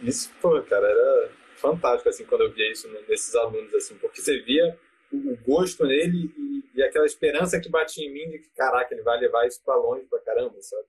Isso, 0.00 0.30
pô, 0.40 0.60
cara, 0.62 0.86
era 0.86 1.30
fantástico, 1.56 2.08
assim, 2.08 2.24
quando 2.24 2.42
eu 2.42 2.52
via 2.52 2.70
isso 2.70 2.88
nesses 3.08 3.34
alunos, 3.34 3.74
assim, 3.74 3.96
porque 3.96 4.20
você 4.20 4.40
via 4.40 4.78
o 5.12 5.36
gosto 5.46 5.86
nele 5.86 6.32
e, 6.36 6.64
e 6.74 6.82
aquela 6.82 7.06
esperança 7.06 7.60
que 7.60 7.70
batia 7.70 8.04
em 8.04 8.12
mim 8.12 8.30
de 8.30 8.40
que, 8.40 8.50
caraca, 8.50 8.92
ele 8.92 9.02
vai 9.02 9.18
levar 9.18 9.46
isso 9.46 9.62
pra 9.64 9.76
longe 9.76 10.04
pra 10.06 10.18
caramba, 10.20 10.60
sabe? 10.60 10.86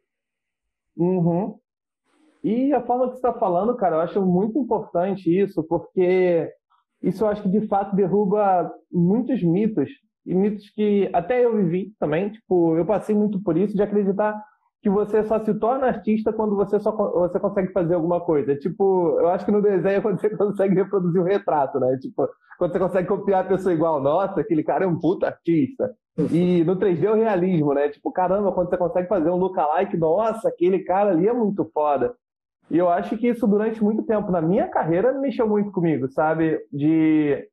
Uhum. 0.97 1.55
E 2.43 2.73
a 2.73 2.81
forma 2.81 3.05
que 3.05 3.13
você 3.13 3.27
está 3.27 3.33
falando, 3.33 3.75
cara, 3.75 3.95
eu 3.97 4.01
acho 4.01 4.21
muito 4.21 4.59
importante 4.59 5.29
isso, 5.29 5.63
porque 5.63 6.51
isso 7.01 7.23
eu 7.23 7.27
acho 7.27 7.41
que 7.41 7.49
de 7.49 7.67
fato 7.67 7.95
derruba 7.95 8.71
muitos 8.91 9.41
mitos, 9.43 9.89
e 10.25 10.33
mitos 10.33 10.69
que 10.69 11.09
até 11.13 11.43
eu 11.43 11.55
vivi 11.55 11.93
também, 11.99 12.29
tipo, 12.29 12.75
eu 12.77 12.85
passei 12.85 13.15
muito 13.15 13.41
por 13.41 13.57
isso, 13.57 13.75
de 13.75 13.81
acreditar 13.81 14.39
que 14.85 14.89
você 14.91 15.23
só 15.23 15.43
se 15.43 15.51
torna 15.55 15.87
artista 15.87 16.31
quando 16.31 16.55
você 16.55 16.79
só 16.79 16.91
você 16.91 17.39
consegue 17.39 17.73
fazer 17.73 17.95
alguma 17.95 18.21
coisa. 18.21 18.55
Tipo, 18.55 19.19
eu 19.19 19.29
acho 19.29 19.43
que 19.43 19.51
no 19.51 19.59
desenho 19.59 19.97
é 19.97 20.01
quando 20.01 20.19
você 20.19 20.29
consegue 20.37 20.75
reproduzir 20.75 21.19
um 21.19 21.25
retrato, 21.25 21.79
né? 21.79 21.97
Tipo, 21.99 22.29
quando 22.59 22.71
você 22.71 22.79
consegue 22.79 23.07
copiar 23.07 23.43
a 23.43 23.47
pessoa 23.47 23.73
igual, 23.73 23.99
nossa, 23.99 24.41
aquele 24.41 24.63
cara 24.63 24.85
é 24.85 24.87
um 24.87 24.99
puta 24.99 25.25
artista. 25.25 25.91
E 26.17 26.63
no 26.63 26.77
3D 26.77 27.03
é 27.03 27.11
o 27.11 27.15
realismo, 27.15 27.73
né? 27.73 27.89
Tipo, 27.89 28.11
caramba, 28.11 28.51
quando 28.51 28.69
você 28.69 28.77
consegue 28.77 29.07
fazer 29.07 29.29
um 29.29 29.35
lookalike, 29.35 29.97
nossa, 29.97 30.47
aquele 30.47 30.79
cara 30.79 31.11
ali 31.11 31.27
é 31.27 31.33
muito 31.33 31.65
foda. 31.73 32.15
E 32.71 32.77
eu 32.77 32.89
acho 32.89 33.17
que 33.17 33.27
isso 33.27 33.45
durante 33.45 33.83
muito 33.83 34.03
tempo 34.03 34.31
na 34.31 34.41
minha 34.41 34.67
carreira 34.67 35.11
mexeu 35.13 35.47
muito 35.47 35.71
comigo, 35.71 36.07
sabe? 36.07 36.59
De 36.71 37.47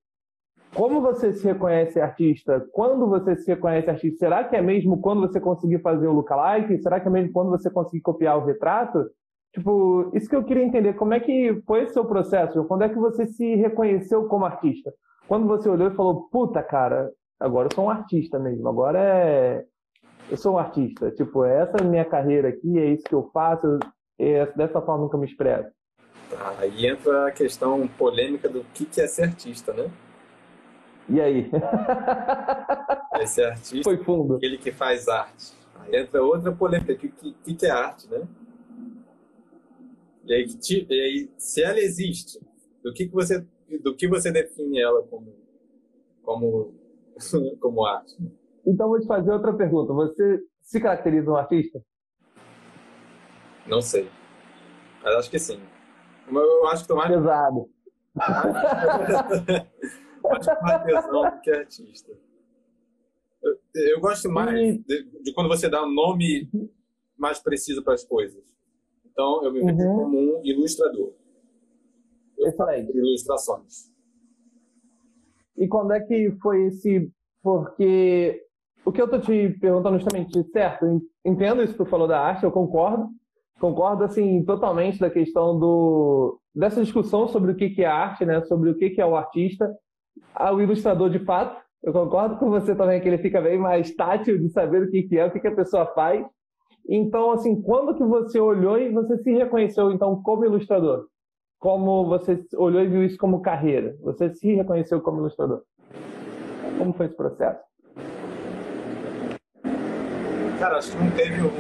como 0.75 1.01
você 1.03 1.33
se 1.33 1.45
reconhece 1.45 2.01
artista, 2.01 2.65
quando 2.73 3.07
você 3.07 3.37
se 3.37 3.47
reconhece 3.49 3.91
artista, 3.91 4.19
será 4.21 4.45
que 4.45 4.57
é 4.57 4.63
mesmo 4.63 5.01
quando 5.01 5.21
você 5.21 5.41
conseguir 5.41 5.81
fazer 5.81 6.07
o 6.07 6.13
lookalike? 6.13 6.81
Será 6.81 6.99
que 6.99 7.09
é 7.09 7.11
mesmo 7.11 7.33
quando 7.33 7.51
você 7.51 7.69
conseguir 7.69 8.01
copiar 8.01 8.39
o 8.39 8.45
retrato? 8.45 9.05
Tipo, 9.53 10.11
isso 10.15 10.29
que 10.31 10.37
eu 10.37 10.45
queria 10.45 10.65
entender, 10.65 10.95
como 10.95 11.13
é 11.13 11.21
que 11.21 11.61
foi 11.67 11.83
esse 11.83 11.93
seu 11.93 12.07
processo? 12.07 12.65
Quando 12.65 12.85
é 12.85 12.89
que 12.89 12.99
você 12.99 13.27
se 13.27 13.55
reconheceu 13.57 14.27
como 14.29 14.47
artista? 14.47 14.91
Quando 15.29 15.47
você 15.47 15.69
olhou 15.69 15.89
e 15.89 15.95
falou, 15.95 16.29
puta, 16.31 16.63
cara, 16.63 17.11
agora 17.43 17.69
eu 17.71 17.75
sou 17.75 17.85
um 17.85 17.91
artista 17.91 18.39
mesmo, 18.39 18.69
agora 18.69 18.99
é... 18.99 19.65
Eu 20.31 20.37
sou 20.37 20.55
um 20.55 20.59
artista, 20.59 21.11
tipo, 21.11 21.45
essa 21.45 21.77
é 21.79 21.83
a 21.83 21.85
minha 21.85 22.05
carreira 22.05 22.49
aqui, 22.49 22.79
é 22.79 22.87
isso 22.87 23.05
que 23.05 23.15
eu 23.15 23.29
faço, 23.35 23.79
é 24.19 24.47
dessa 24.53 24.81
forma 24.81 25.09
que 25.11 25.17
eu 25.17 25.21
me 25.21 25.27
expresso. 25.27 25.71
Aí 26.59 26.87
entra 26.87 27.27
a 27.27 27.33
questão 27.33 27.87
polêmica 27.87 28.49
do 28.49 28.65
que 28.73 28.89
é 29.01 29.07
ser 29.07 29.25
artista, 29.25 29.73
né? 29.73 29.91
E 31.09 31.21
aí? 31.21 31.51
Esse 33.21 33.43
artista 33.43 33.83
Foi 33.83 33.99
fundo. 33.99 34.37
aquele 34.37 34.57
que 34.57 34.73
faz 34.73 35.09
arte. 35.09 35.53
Aí 35.81 35.97
entra 35.97 36.23
outra 36.23 36.53
polêmica, 36.53 36.93
o 36.93 36.97
que, 36.97 37.09
que, 37.09 37.55
que 37.55 37.67
é 37.67 37.71
arte, 37.71 38.09
né? 38.09 38.23
E 40.25 40.33
aí, 40.33 40.47
e 40.89 41.01
aí, 41.01 41.31
se 41.37 41.63
ela 41.63 41.81
existe, 41.81 42.39
do 42.83 42.93
que, 42.95 43.07
que 43.07 43.13
você 43.13 43.45
do 43.83 43.97
que 43.97 44.07
você 44.07 44.31
define 44.31 44.81
ela 44.81 45.03
como 45.03 45.35
como 46.23 46.75
como 47.61 47.85
arte? 47.85 48.17
Então 48.67 48.89
vou 48.89 49.01
te 49.01 49.07
fazer 49.07 49.33
outra 49.33 49.53
pergunta. 49.53 49.93
Você 49.93 50.41
se 50.61 50.81
caracteriza 50.81 51.31
um 51.31 51.37
artista? 51.37 51.83
Não 53.67 53.81
sei. 53.81 54.11
Mas 55.03 55.15
acho 55.17 55.31
que 55.31 55.39
sim. 55.39 55.61
Eu 56.29 56.67
acho 56.69 56.83
que 56.83 56.89
tô 56.89 56.97
mais 56.97 57.11
pesado. 57.11 57.69
mais 60.23 60.49
artesão 60.49 61.31
do 61.31 61.41
que 61.41 61.51
artista. 61.51 62.13
Eu, 63.43 63.59
eu 63.75 64.01
gosto 64.01 64.31
mais 64.31 64.79
de, 64.85 65.03
de, 65.23 65.33
quando 65.35 65.49
você 65.49 65.69
dá 65.69 65.85
um 65.85 65.93
nome 65.93 66.49
mais 67.17 67.41
preciso 67.41 67.83
para 67.83 67.95
as 67.95 68.05
coisas. 68.05 68.43
Então, 69.05 69.45
eu 69.45 69.53
me 69.53 69.61
vejo 69.65 69.89
uhum. 69.89 69.97
como 69.97 70.19
um 70.19 70.41
ilustrador. 70.45 71.13
Eu 72.39 72.53
faço 72.53 72.73
ilustrações. 72.97 73.92
E 75.57 75.69
quando 75.69 75.93
é 75.93 76.01
que 76.01 76.31
foi 76.41 76.67
esse... 76.67 77.11
Porque 77.43 78.41
o 78.85 78.93
que 78.93 79.01
eu 79.01 79.09
tô 79.09 79.19
te 79.19 79.51
perguntando 79.61 79.99
justamente, 79.99 80.43
certo, 80.51 80.87
entendo 81.25 81.63
isso 81.63 81.73
que 81.73 81.85
tu 81.85 81.91
falou 81.91 82.09
da 82.09 82.21
arte, 82.21 82.45
eu 82.45 82.53
concordo, 82.53 83.09
concordo 83.61 84.05
assim 84.05 84.45
totalmente 84.45 84.99
da 84.99 85.11
questão 85.11 85.59
do 85.59 86.39
dessa 86.55 86.83
discussão 86.83 87.29
sobre 87.29 87.53
o 87.53 87.57
que 87.57 87.83
é 87.83 87.87
arte, 87.87 88.25
né, 88.25 88.43
sobre 88.43 88.71
o 88.71 88.77
que 88.77 89.01
é 89.01 89.07
o 89.07 89.17
artista, 89.17 89.73
ao 90.35 90.61
ilustrador 90.61 91.09
de 91.11 91.21
fato. 91.21 91.61
Eu 91.83 91.93
concordo 91.93 92.37
com 92.37 92.51
você 92.51 92.75
também 92.75 93.01
que 93.01 93.09
ele 93.09 93.19
fica 93.19 93.41
bem 93.41 93.59
mais 93.59 93.95
tátil 93.95 94.39
de 94.39 94.49
saber 94.51 94.83
o 94.83 94.91
que, 94.91 95.19
é, 95.19 95.27
o 95.27 95.31
que 95.31 95.47
a 95.47 95.55
pessoa 95.55 95.87
faz. 95.95 96.25
Então, 96.89 97.33
assim, 97.33 97.61
quando 97.63 97.97
que 97.97 98.05
você 98.05 98.39
olhou 98.39 98.79
e 98.79 98.91
você 98.91 99.17
se 99.19 99.33
reconheceu, 99.33 99.91
então, 99.91 100.21
como 100.23 100.45
ilustrador? 100.45 101.07
Como 101.63 102.05
você 102.07 102.45
olhou 102.57 102.83
e 102.83 102.89
viu 102.89 103.03
isso 103.05 103.17
como 103.17 103.41
carreira? 103.41 103.97
Você 104.03 104.35
se 104.35 104.53
reconheceu 104.53 105.01
como 105.01 105.21
ilustrador? 105.21 105.63
Como 106.77 106.93
foi 106.93 107.07
esse 107.07 107.17
processo? 107.17 107.61
Cara, 110.59 110.77
acho 110.77 110.91
que 110.93 110.99
não 110.99 111.11
teve 111.13 111.41
um... 111.41 111.53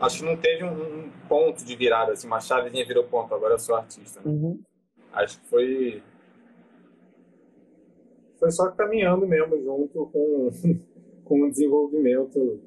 Acho 0.00 0.18
que 0.18 0.24
não 0.24 0.36
teve 0.36 0.64
um 0.64 1.10
ponto 1.28 1.64
de 1.64 1.76
virada, 1.76 2.12
assim, 2.12 2.26
uma 2.26 2.40
chavezinha 2.40 2.86
virou 2.86 3.04
ponto, 3.04 3.34
agora 3.34 3.54
eu 3.54 3.58
sou 3.58 3.76
artista. 3.76 4.20
Uhum 4.24 4.58
acho 5.12 5.40
que 5.40 5.46
foi 5.48 6.02
foi 8.38 8.50
só 8.50 8.70
caminhando 8.70 9.26
mesmo 9.26 9.60
junto 9.62 10.06
com, 10.06 10.48
com 11.24 11.42
o 11.42 11.50
desenvolvimento 11.50 12.60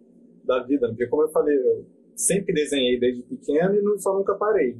da 0.44 0.62
vida. 0.62 0.88
Porque, 0.88 1.08
como 1.08 1.24
eu 1.24 1.30
falei, 1.30 1.58
eu 1.58 1.86
sempre 2.16 2.54
desenhei 2.54 3.00
desde 3.00 3.24
pequeno 3.24 3.96
e 3.96 4.00
só 4.00 4.14
nunca 4.18 4.36
parei. 4.36 4.78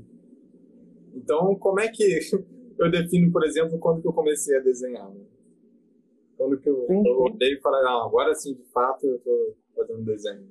Então, 1.14 1.56
como 1.56 1.80
é 1.80 1.88
que 1.88 2.04
eu 2.80 2.92
defino, 2.92 3.32
por 3.32 3.44
exemplo, 3.46 3.78
quando 3.80 4.02
que 4.02 4.08
eu 4.08 4.14
comecei 4.14 4.58
a 4.58 4.62
desenhar? 4.62 5.10
Né? 5.10 5.22
Quando 6.38 6.60
que 6.60 6.70
eu, 6.70 6.88
eu 6.90 7.20
olhei 7.20 7.54
e 7.54 7.62
falei, 7.62 7.82
ah, 7.86 8.06
agora 8.06 8.34
sim, 8.34 8.54
de 8.56 8.64
fato, 8.72 9.06
eu 9.06 9.16
estou 9.16 9.56
fazendo 9.76 10.04
desenho. 10.04 10.48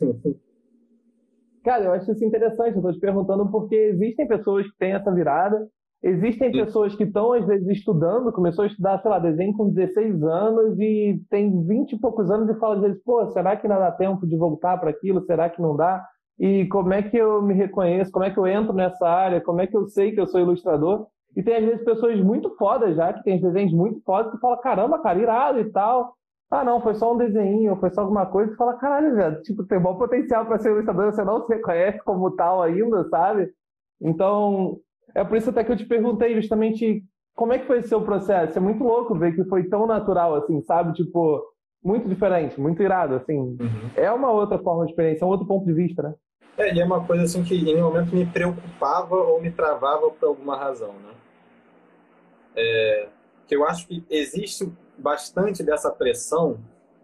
Cara, 1.64 1.84
eu 1.84 1.92
acho 1.92 2.10
isso 2.10 2.24
interessante. 2.24 2.76
Eu 2.76 2.82
tô 2.82 2.92
te 2.92 2.98
perguntando 2.98 3.48
porque 3.50 3.74
existem 3.74 4.26
pessoas 4.26 4.68
que 4.68 4.76
têm 4.78 4.92
essa 4.94 5.14
virada, 5.14 5.70
existem 6.02 6.50
pessoas 6.50 6.94
que 6.94 7.04
estão, 7.04 7.32
às 7.32 7.46
vezes, 7.46 7.68
estudando, 7.68 8.32
começou 8.32 8.64
a 8.64 8.66
estudar, 8.66 9.00
sei 9.00 9.10
lá, 9.10 9.18
desenho 9.18 9.56
com 9.56 9.68
16 9.70 10.22
anos 10.22 10.78
e 10.78 11.20
tem 11.30 11.64
20 11.66 11.92
e 11.92 12.00
poucos 12.00 12.30
anos 12.30 12.48
e 12.48 12.58
fala, 12.58 12.76
às 12.76 12.80
vezes, 12.82 13.02
pô, 13.04 13.26
será 13.28 13.56
que 13.56 13.68
não 13.68 13.78
dá 13.78 13.92
tempo 13.92 14.26
de 14.26 14.36
voltar 14.36 14.78
para 14.78 14.90
aquilo? 14.90 15.24
Será 15.24 15.48
que 15.48 15.62
não 15.62 15.76
dá? 15.76 16.04
E 16.38 16.66
como 16.66 16.92
é 16.92 17.02
que 17.02 17.16
eu 17.16 17.40
me 17.40 17.54
reconheço? 17.54 18.10
Como 18.10 18.24
é 18.24 18.30
que 18.30 18.38
eu 18.38 18.46
entro 18.46 18.72
nessa 18.72 19.06
área? 19.06 19.40
Como 19.40 19.60
é 19.60 19.66
que 19.66 19.76
eu 19.76 19.86
sei 19.86 20.12
que 20.12 20.20
eu 20.20 20.26
sou 20.26 20.40
ilustrador? 20.40 21.06
E 21.36 21.42
tem, 21.42 21.56
às 21.56 21.64
vezes, 21.64 21.84
pessoas 21.84 22.20
muito 22.20 22.54
fodas 22.56 22.96
já, 22.96 23.12
que 23.12 23.22
tem 23.22 23.40
desenhos 23.40 23.72
muito 23.72 24.02
fodas, 24.02 24.32
que 24.32 24.38
falam, 24.38 24.60
caramba, 24.60 24.98
cara, 25.00 25.18
irado 25.18 25.60
e 25.60 25.70
tal. 25.70 26.14
Ah, 26.50 26.64
não, 26.64 26.80
foi 26.82 26.94
só 26.94 27.14
um 27.14 27.16
desenho, 27.16 27.76
foi 27.76 27.90
só 27.90 28.02
alguma 28.02 28.26
coisa. 28.26 28.52
E 28.52 28.56
fala, 28.56 28.74
caralho, 28.74 29.14
velho, 29.14 29.40
tipo, 29.42 29.64
tem 29.64 29.80
bom 29.80 29.96
potencial 29.96 30.44
para 30.44 30.58
ser 30.58 30.70
ilustrador, 30.72 31.12
você 31.12 31.24
não 31.24 31.46
se 31.46 31.54
reconhece 31.54 31.98
como 32.04 32.30
tal 32.32 32.60
ainda, 32.62 33.08
sabe? 33.08 33.48
Então, 34.00 34.78
é 35.14 35.24
por 35.24 35.36
isso 35.36 35.50
até 35.50 35.64
que 35.64 35.72
eu 35.72 35.76
te 35.76 35.86
perguntei 35.86 36.34
justamente 36.34 37.04
como 37.34 37.52
é 37.52 37.58
que 37.58 37.66
foi 37.66 37.78
o 37.78 37.88
seu 37.88 38.02
processo. 38.02 38.58
É 38.58 38.60
muito 38.60 38.82
louco 38.82 39.18
ver 39.18 39.34
que 39.34 39.44
foi 39.44 39.64
tão 39.64 39.86
natural, 39.86 40.34
assim, 40.34 40.60
sabe? 40.62 40.92
Tipo, 40.92 41.42
muito 41.82 42.08
diferente, 42.08 42.60
muito 42.60 42.82
irado, 42.82 43.14
assim. 43.14 43.38
Uhum. 43.38 43.90
É 43.96 44.10
uma 44.10 44.30
outra 44.30 44.58
forma 44.58 44.84
de 44.84 44.92
experiência, 44.92 45.24
é 45.24 45.26
um 45.26 45.30
outro 45.30 45.46
ponto 45.46 45.64
de 45.64 45.72
vista, 45.72 46.02
né? 46.02 46.14
É, 46.56 46.74
e 46.74 46.80
é 46.80 46.84
uma 46.84 47.04
coisa 47.04 47.24
assim 47.24 47.42
que 47.42 47.54
em 47.54 47.76
um 47.76 47.84
momento 47.84 48.14
me 48.14 48.26
preocupava 48.26 49.16
ou 49.16 49.40
me 49.40 49.50
travava 49.50 50.10
por 50.10 50.26
alguma 50.26 50.56
razão, 50.56 50.92
né? 50.92 51.14
É, 52.54 53.08
que 53.46 53.56
eu 53.56 53.64
acho 53.66 53.86
que 53.88 54.04
existe 54.10 54.70
bastante 54.98 55.62
dessa 55.62 55.90
pressão 55.90 56.58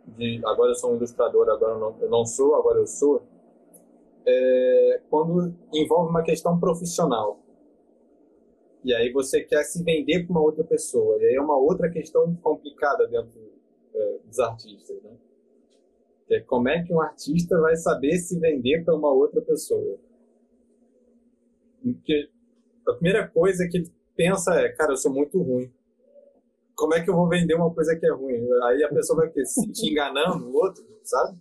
de 0.06 0.40
agora 0.44 0.70
eu 0.70 0.74
sou 0.74 0.92
um 0.92 0.96
ilustrador, 0.96 1.48
agora 1.48 1.72
eu 1.72 1.78
não, 1.78 1.96
eu 2.00 2.10
não 2.10 2.26
sou, 2.26 2.54
agora 2.54 2.78
eu 2.78 2.86
sou, 2.86 3.22
é, 4.26 5.00
quando 5.10 5.54
envolve 5.72 6.10
uma 6.10 6.22
questão 6.22 6.58
profissional. 6.58 7.38
E 8.84 8.94
aí 8.94 9.12
você 9.12 9.42
quer 9.42 9.64
se 9.64 9.82
vender 9.82 10.24
para 10.24 10.32
uma 10.32 10.42
outra 10.42 10.64
pessoa. 10.64 11.18
E 11.20 11.26
aí 11.26 11.34
é 11.34 11.40
uma 11.40 11.56
outra 11.56 11.90
questão 11.90 12.34
complicada 12.36 13.06
dentro 13.08 13.52
é, 13.94 14.18
dos 14.24 14.38
artistas, 14.38 15.02
né? 15.02 15.16
É 16.30 16.40
como 16.40 16.68
é 16.68 16.82
que 16.82 16.92
um 16.92 17.00
artista 17.00 17.58
vai 17.58 17.74
saber 17.76 18.18
se 18.18 18.38
vender 18.38 18.84
para 18.84 18.94
uma 18.94 19.10
outra 19.10 19.40
pessoa? 19.40 19.98
Porque 21.82 22.28
a 22.86 22.92
primeira 22.92 23.26
coisa 23.26 23.66
que 23.66 23.78
ele 23.78 23.92
pensa 24.14 24.54
é, 24.54 24.68
cara, 24.70 24.92
eu 24.92 24.96
sou 24.96 25.12
muito 25.12 25.40
ruim. 25.40 25.72
Como 26.76 26.94
é 26.94 27.02
que 27.02 27.10
eu 27.10 27.14
vou 27.14 27.28
vender 27.28 27.54
uma 27.54 27.72
coisa 27.72 27.96
que 27.96 28.06
é 28.06 28.12
ruim? 28.12 28.46
Aí 28.64 28.84
a 28.84 28.88
pessoa 28.88 29.20
vai 29.20 29.32
se 29.32 29.46
sentir 29.46 29.90
enganando 29.90 30.46
o 30.46 30.54
outro, 30.54 30.84
sabe? 31.02 31.38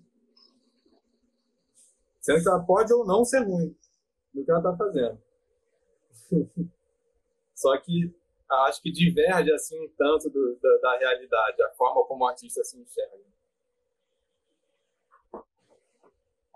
Sendo 2.21 2.41
que 2.41 2.47
ela 2.47 2.63
pode 2.63 2.93
ou 2.93 3.06
não 3.06 3.23
ser 3.23 3.43
ruim 3.43 3.76
no 4.34 4.43
que 4.43 4.52
ela 4.52 4.60
está 4.60 4.76
fazendo. 4.76 5.17
Só 7.58 7.76
que 7.80 8.13
acho 8.67 8.80
que 8.84 8.91
diverge 8.91 9.52
assim 9.52 9.84
um 9.84 9.89
tanto 9.98 10.30
do, 10.30 10.60
da, 10.62 10.78
da, 10.78 10.98
realidade, 11.00 11.63
a 11.63 11.70
forma 11.72 12.06
como 12.06 12.24
o 12.24 12.28
artista 12.28 12.63
se 12.63 12.80
enxerga. 12.80 13.17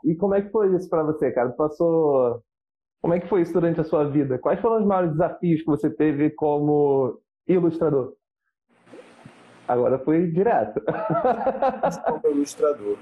E 0.05 0.15
como 0.15 0.35
é 0.35 0.43
que 0.43 0.51
foi 0.51 0.75
isso 0.75 0.87
para 0.87 1.01
você, 1.01 1.31
cara? 1.31 1.49
Passou 1.49 2.43
como 3.01 3.15
é 3.15 3.19
que 3.19 3.27
foi 3.27 3.41
isso 3.41 3.51
durante 3.51 3.81
a 3.81 3.83
sua 3.83 4.07
vida? 4.07 4.37
Quais 4.37 4.61
foram 4.61 4.79
os 4.79 4.85
maiores 4.85 5.13
desafios 5.13 5.61
que 5.61 5.65
você 5.65 5.89
teve 5.89 6.29
como 6.29 7.19
ilustrador? 7.47 8.13
Agora 9.67 9.97
foi 9.97 10.27
direto. 10.27 10.79
como 12.05 12.35
ilustrador. 12.35 12.99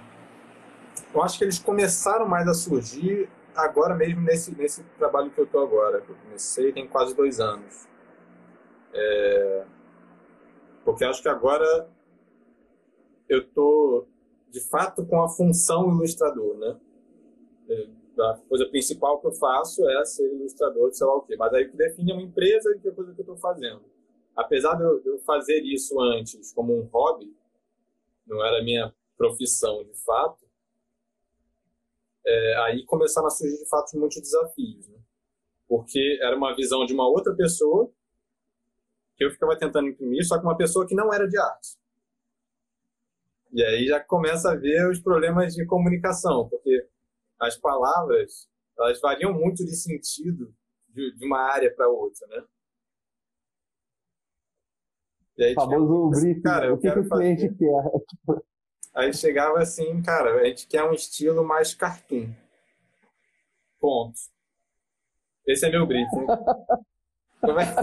Eu 1.13 1.21
acho 1.21 1.37
que 1.37 1.43
eles 1.43 1.59
começaram 1.59 2.25
mais 2.25 2.47
a 2.47 2.53
surgir 2.53 3.29
agora 3.63 3.95
mesmo 3.95 4.21
nesse, 4.21 4.55
nesse 4.55 4.83
trabalho 4.97 5.31
que 5.31 5.39
eu 5.39 5.45
estou 5.45 5.61
agora. 5.61 6.03
Eu 6.07 6.15
comecei 6.15 6.71
tem 6.71 6.87
quase 6.87 7.15
dois 7.15 7.39
anos. 7.39 7.87
É... 8.93 9.65
Porque 10.83 11.03
acho 11.03 11.21
que 11.21 11.29
agora 11.29 11.89
eu 13.27 13.39
estou, 13.39 14.07
de 14.49 14.59
fato, 14.59 15.05
com 15.05 15.21
a 15.21 15.29
função 15.29 15.89
ilustrador, 15.89 16.57
né? 16.57 16.79
É, 17.69 17.87
a 18.21 18.37
coisa 18.49 18.65
principal 18.65 19.19
que 19.19 19.27
eu 19.27 19.31
faço 19.31 19.87
é 19.87 20.03
ser 20.03 20.33
ilustrador 20.33 20.89
de 20.89 20.97
sei 20.97 21.05
lá 21.05 21.15
o 21.15 21.21
quê. 21.21 21.35
Mas 21.37 21.53
aí 21.53 21.65
o 21.65 21.71
que 21.71 21.77
define 21.77 22.11
é 22.11 22.13
uma 22.15 22.23
empresa 22.23 22.71
e 22.75 22.79
que 22.79 22.87
é 22.87 22.91
coisa 22.91 23.13
que 23.13 23.19
eu 23.19 23.23
estou 23.23 23.37
fazendo. 23.37 23.81
Apesar 24.35 24.75
de 24.75 24.83
eu, 24.83 24.99
de 24.99 25.07
eu, 25.07 25.19
fazer 25.19 25.61
isso 25.61 25.99
antes 26.01 26.51
como 26.53 26.75
um 26.75 26.85
hobby, 26.85 27.35
não 28.25 28.43
era 28.43 28.63
minha 28.63 28.93
profissão 29.17 29.83
de 29.83 29.93
fato, 30.03 30.48
é, 32.29 32.57
aí 32.65 32.85
começaram 32.85 33.27
a 33.27 33.31
surgir 33.31 33.57
de 33.57 33.67
fato 33.67 33.97
muitos 33.97 34.21
desafios. 34.21 34.87
Né? 34.87 34.99
Porque 35.67 36.19
era 36.21 36.35
uma 36.37 36.55
visão 36.55 36.85
de 36.85 36.93
uma 36.93 37.07
outra 37.07 37.35
pessoa 37.35 37.91
que 39.15 39.25
eu 39.25 39.31
ficava 39.31 39.57
tentando 39.57 39.89
imprimir, 39.89 40.25
só 40.25 40.37
que 40.37 40.45
uma 40.45 40.55
pessoa 40.55 40.87
que 40.87 40.95
não 40.95 41.13
era 41.13 41.27
de 41.27 41.37
arte. 41.37 41.77
E 43.51 43.63
aí 43.63 43.87
já 43.87 43.99
começa 43.99 44.51
a 44.51 44.55
ver 44.55 44.89
os 44.89 44.99
problemas 44.99 45.55
de 45.55 45.65
comunicação, 45.65 46.47
porque 46.47 46.87
as 47.39 47.57
palavras 47.57 48.47
elas 48.77 49.01
variam 49.01 49.33
muito 49.33 49.65
de 49.65 49.75
sentido 49.75 50.53
de, 50.87 51.17
de 51.17 51.25
uma 51.25 51.39
área 51.39 51.73
para 51.73 51.89
outra, 51.89 52.27
né? 52.27 52.43
E 55.37 55.43
aí, 55.45 55.53
famoso 55.53 55.85
tipo, 55.85 56.09
briefing, 56.09 56.41
cara, 56.41 56.73
o 56.73 56.77
que, 56.77 56.91
que 56.91 56.99
o 56.99 57.09
cliente 57.09 57.49
quer? 57.55 57.83
Aí 58.93 59.13
chegava 59.13 59.59
assim, 59.59 60.01
cara, 60.01 60.41
a 60.41 60.45
gente 60.45 60.67
quer 60.67 60.83
um 60.83 60.93
estilo 60.93 61.43
mais 61.45 61.73
cartoon. 61.73 62.33
Ponto. 63.79 64.19
Esse 65.47 65.65
é 65.65 65.69
meu 65.71 65.85
briefing. 65.85 66.25
Como 67.41 67.59
é? 67.59 67.75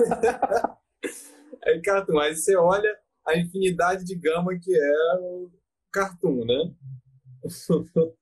aí, 1.65 1.81
cartoon. 1.83 2.19
Aí 2.19 2.37
você 2.37 2.57
olha 2.57 2.97
a 3.27 3.37
infinidade 3.37 4.05
de 4.05 4.15
gama 4.15 4.59
que 4.59 4.75
é 4.75 5.19
o 5.21 5.51
cartoon, 5.93 6.45
né? 6.45 6.75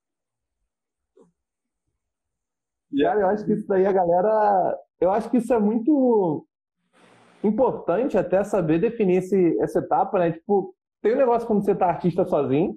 Cara, 2.96 3.20
eu 3.20 3.26
acho 3.28 3.44
que 3.44 3.52
isso 3.52 3.66
daí 3.66 3.84
a 3.86 3.92
galera. 3.92 4.78
Eu 5.00 5.10
acho 5.10 5.28
que 5.28 5.38
isso 5.38 5.52
é 5.52 5.58
muito 5.58 6.46
importante 7.42 8.16
até 8.16 8.42
saber 8.44 8.78
definir 8.78 9.16
esse, 9.16 9.58
essa 9.60 9.80
etapa, 9.80 10.18
né? 10.18 10.32
Tipo, 10.32 10.74
tem 11.04 11.12
um 11.12 11.18
negócio 11.18 11.46
quando 11.46 11.62
você 11.62 11.74
tá 11.74 11.88
artista 11.88 12.24
sozinho, 12.24 12.74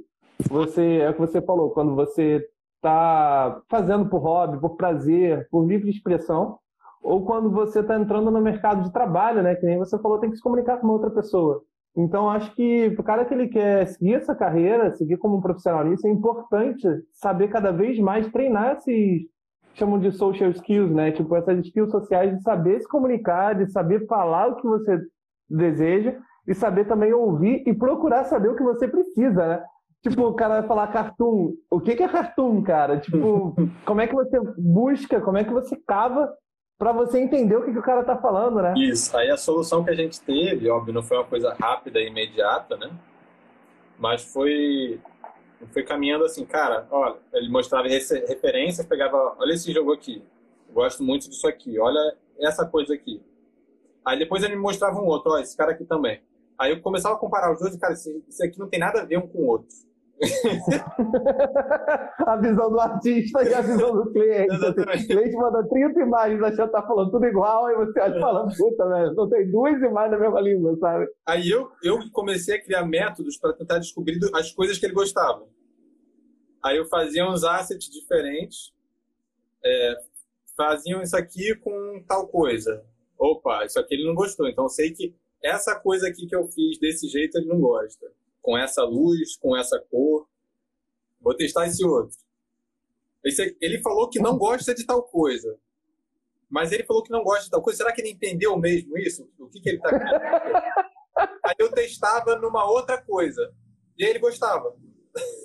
você, 0.50 0.98
é 0.98 1.10
o 1.10 1.14
que 1.14 1.22
você 1.22 1.42
falou, 1.42 1.72
quando 1.72 1.96
você 1.96 2.46
tá 2.82 3.62
fazendo 3.70 4.10
por 4.10 4.18
hobby, 4.18 4.60
por 4.60 4.76
prazer, 4.76 5.48
por 5.50 5.66
livre 5.66 5.90
expressão, 5.90 6.60
ou 7.02 7.26
quando 7.26 7.50
você 7.50 7.82
tá 7.82 7.98
entrando 7.98 8.30
no 8.30 8.42
mercado 8.42 8.84
de 8.84 8.92
trabalho, 8.92 9.42
né? 9.42 9.56
Que 9.56 9.66
nem 9.66 9.78
você 9.78 9.98
falou, 9.98 10.20
tem 10.20 10.30
que 10.30 10.36
se 10.36 10.44
comunicar 10.44 10.76
com 10.78 10.88
uma 10.88 10.96
outra 10.96 11.10
pessoa. 11.10 11.62
Então, 11.96 12.30
acho 12.30 12.54
que 12.54 12.94
o 13.00 13.02
cara 13.02 13.24
que 13.24 13.34
ele 13.34 13.48
quer 13.48 13.88
seguir 13.88 14.16
essa 14.16 14.36
carreira, 14.36 14.92
seguir 14.92 15.16
como 15.16 15.38
um 15.38 15.42
profissional 15.42 15.86
nisso, 15.86 16.06
é 16.06 16.12
importante 16.12 16.86
saber 17.14 17.48
cada 17.48 17.72
vez 17.72 17.98
mais 17.98 18.30
treinar 18.30 18.74
esses, 18.74 19.22
chamam 19.74 20.00
de 20.00 20.12
social 20.12 20.52
skills, 20.52 20.92
né? 20.92 21.14
Tipo, 21.14 21.34
essas 21.34 21.66
skills 21.66 21.92
sociais 21.92 22.36
de 22.36 22.44
saber 22.44 22.82
se 22.82 22.88
comunicar, 22.90 23.56
de 23.56 23.72
saber 23.72 24.06
falar 24.06 24.50
o 24.50 24.56
que 24.58 24.68
você 24.68 25.00
deseja 25.50 26.20
e 26.48 26.54
saber 26.56 26.86
também 26.86 27.14
ouvir 27.14 27.64
e 27.68 27.74
procurar 27.74 28.24
saber 28.24 28.50
o 28.50 28.56
que 28.56 28.64
você 28.64 28.88
precisa, 28.88 29.48
né? 29.48 29.64
Tipo, 30.02 30.28
o 30.28 30.34
cara 30.34 30.60
vai 30.60 30.68
falar 30.68 30.88
cartoon. 30.88 31.54
O 31.70 31.82
que 31.82 31.92
é 31.92 32.08
cartoon, 32.08 32.64
cara? 32.64 33.00
Tipo, 33.00 33.56
como 33.86 34.02
é 34.02 34.08
que 34.08 34.16
você 34.16 34.40
busca, 34.58 35.20
como 35.20 35.38
é 35.38 35.44
que 35.44 35.52
você 35.52 35.76
cava 35.76 36.34
para 36.78 36.92
você 36.92 37.20
entender 37.20 37.56
o 37.56 37.66
que, 37.66 37.72
que 37.72 37.80
o 37.80 37.84
cara 37.84 38.04
tá 38.04 38.16
falando, 38.16 38.62
né? 38.62 38.74
Isso. 38.78 39.16
Aí 39.18 39.30
a 39.30 39.38
solução 39.38 39.84
que 39.84 39.90
a 39.90 39.96
gente 39.96 40.22
teve, 40.22 40.70
óbvio, 40.70 40.94
não 40.94 41.04
foi 41.04 41.18
uma 41.18 41.26
coisa 41.26 41.54
rápida 41.60 42.00
e 42.00 42.08
imediata, 42.08 42.78
né? 42.78 42.90
Mas 44.00 44.24
foi 44.32 45.02
foi 45.74 45.82
caminhando 45.82 46.24
assim, 46.24 46.46
cara, 46.46 46.88
olha, 46.92 47.16
ele 47.34 47.50
mostrava 47.50 47.88
referências, 47.88 48.86
pegava, 48.86 49.36
olha 49.40 49.54
esse 49.54 49.72
jogo 49.72 49.92
aqui, 49.92 50.24
gosto 50.72 51.02
muito 51.02 51.28
disso 51.28 51.48
aqui, 51.48 51.80
olha 51.80 52.16
essa 52.40 52.64
coisa 52.64 52.94
aqui. 52.94 53.24
Aí 54.06 54.20
depois 54.20 54.44
ele 54.44 54.56
me 54.56 54.62
mostrava 54.62 55.02
um 55.02 55.06
outro, 55.06 55.32
olha, 55.32 55.42
esse 55.42 55.58
cara 55.58 55.72
aqui 55.72 55.84
também. 55.84 56.22
Aí 56.60 56.72
eu 56.72 56.82
começava 56.82 57.16
a 57.16 57.20
comparar 57.20 57.54
os 57.54 57.60
dois 57.60 57.76
e, 57.76 57.80
cara, 57.80 57.94
isso 57.94 58.44
aqui 58.44 58.58
não 58.58 58.68
tem 58.68 58.80
nada 58.80 59.02
a 59.02 59.06
ver 59.06 59.18
um 59.18 59.28
com 59.28 59.40
o 59.40 59.48
outro. 59.48 59.68
a 62.26 62.36
visão 62.38 62.72
do 62.72 62.80
artista 62.80 63.44
e 63.44 63.54
a 63.54 63.62
visão 63.62 63.94
do 63.94 64.12
cliente. 64.12 64.50
Exatamente. 64.56 65.04
O 65.04 65.08
cliente 65.08 65.36
manda 65.36 65.68
30 65.68 66.00
imagens 66.00 66.42
achando 66.42 66.66
que 66.66 66.72
tá 66.72 66.82
falando 66.82 67.12
tudo 67.12 67.26
igual, 67.26 67.70
e 67.70 67.76
você 67.76 68.00
acha 68.00 68.20
falando, 68.20 68.52
puta, 68.56 68.90
velho, 68.90 69.14
não 69.14 69.30
tem 69.30 69.52
duas 69.52 69.80
imagens 69.80 70.12
na 70.12 70.20
mesma 70.20 70.42
língua, 70.42 70.76
sabe? 70.78 71.08
Aí 71.26 71.48
eu, 71.50 71.70
eu 71.84 72.00
comecei 72.12 72.56
a 72.56 72.64
criar 72.64 72.84
métodos 72.86 73.38
para 73.38 73.54
tentar 73.54 73.78
descobrir 73.78 74.18
as 74.34 74.52
coisas 74.52 74.80
que 74.80 74.88
ele 74.88 74.96
gostava. 74.96 75.46
Aí 76.64 76.78
eu 76.78 76.86
fazia 76.86 77.30
uns 77.30 77.44
assets 77.44 77.88
diferentes, 77.90 78.74
é, 79.64 79.98
faziam 80.56 81.04
isso 81.04 81.16
aqui 81.16 81.54
com 81.56 82.04
tal 82.08 82.28
coisa. 82.28 82.84
Opa, 83.18 83.66
isso 83.66 83.80
aqui 83.80 83.94
ele 83.94 84.08
não 84.08 84.16
gostou, 84.16 84.48
então 84.48 84.66
eu 84.66 84.70
sei 84.70 84.92
que 84.92 85.16
essa 85.44 85.80
coisa 85.80 86.08
aqui 86.08 86.26
que 86.28 86.36
eu 86.36 86.48
fiz 86.48 86.80
desse 86.80 87.08
jeito 87.08 87.38
ele 87.38 87.48
não 87.48 87.60
gosta 87.60 88.12
com 88.42 88.58
essa 88.58 88.82
luz, 88.84 89.36
com 89.36 89.58
essa 89.58 89.78
cor. 89.92 90.26
Vou 91.20 91.36
testar 91.36 91.68
esse 91.68 91.86
outro. 91.86 92.18
Ele 93.60 93.82
falou 93.82 94.10
que 94.10 94.20
não 94.20 94.38
gosta 94.38 94.74
de 94.74 94.86
tal 94.86 95.04
coisa. 95.04 95.60
Mas 96.50 96.72
ele 96.72 96.86
falou 96.86 97.04
que 97.04 97.12
não 97.12 97.24
gosta 97.24 97.44
de 97.44 97.50
tal 97.50 97.62
coisa. 97.62 97.78
Será 97.78 97.92
que 97.92 98.00
ele 98.00 98.12
entendeu 98.12 98.58
mesmo 98.58 98.98
isso? 98.98 99.30
O 99.38 99.50
que, 99.50 99.60
que 99.60 99.68
ele 99.68 99.78
está 99.80 99.90
querendo? 99.90 100.16
Aí 101.44 101.56
eu 101.60 101.70
testava 101.74 102.38
numa 102.38 102.66
outra 102.70 103.02
coisa. 103.02 103.54
E 103.98 104.06
ele 104.06 104.20
gostava. 104.20 104.74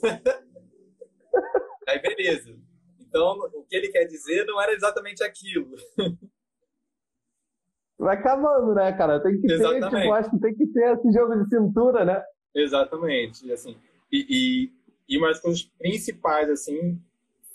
aí 1.88 1.98
beleza. 2.00 2.56
Então, 3.00 3.36
o 3.52 3.64
que 3.64 3.74
ele 3.74 3.88
quer 3.88 4.04
dizer 4.04 4.44
não 4.46 4.62
era 4.62 4.72
exatamente 4.72 5.24
aquilo. 5.24 5.76
Vai 7.98 8.16
acabando, 8.16 8.74
né, 8.74 8.92
cara? 8.92 9.22
Tem 9.22 9.40
que 9.40 9.52
Exatamente. 9.52 9.90
ter, 9.90 10.00
tipo, 10.00 10.12
acho 10.12 10.30
que 10.30 10.40
tem 10.40 10.54
que 10.54 10.66
ter 10.68 10.92
esse 10.94 11.12
jogo 11.12 11.36
de 11.36 11.48
cintura, 11.48 12.04
né? 12.04 12.22
Exatamente. 12.54 13.50
Assim, 13.52 13.76
e, 14.10 14.26
e, 14.28 14.72
e 15.08 15.18
uma 15.18 15.28
das 15.28 15.40
coisas 15.40 15.62
principais, 15.78 16.50
assim, 16.50 17.00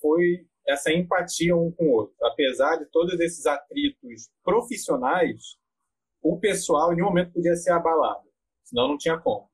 foi 0.02 0.46
essa 0.68 0.92
empatia 0.92 1.56
um 1.56 1.72
com 1.72 1.86
o 1.86 1.92
outro. 1.92 2.16
Apesar 2.24 2.78
de 2.78 2.86
todos 2.86 3.20
esses 3.20 3.46
atritos 3.46 4.30
profissionais, 4.44 5.58
o 6.22 6.40
pessoal 6.40 6.92
em 6.92 6.96
nenhum 6.96 7.08
momento 7.08 7.34
podia 7.34 7.56
ser 7.56 7.72
abalado. 7.72 8.28
Senão 8.64 8.88
não 8.88 8.98
tinha 8.98 9.18
como. 9.18 9.50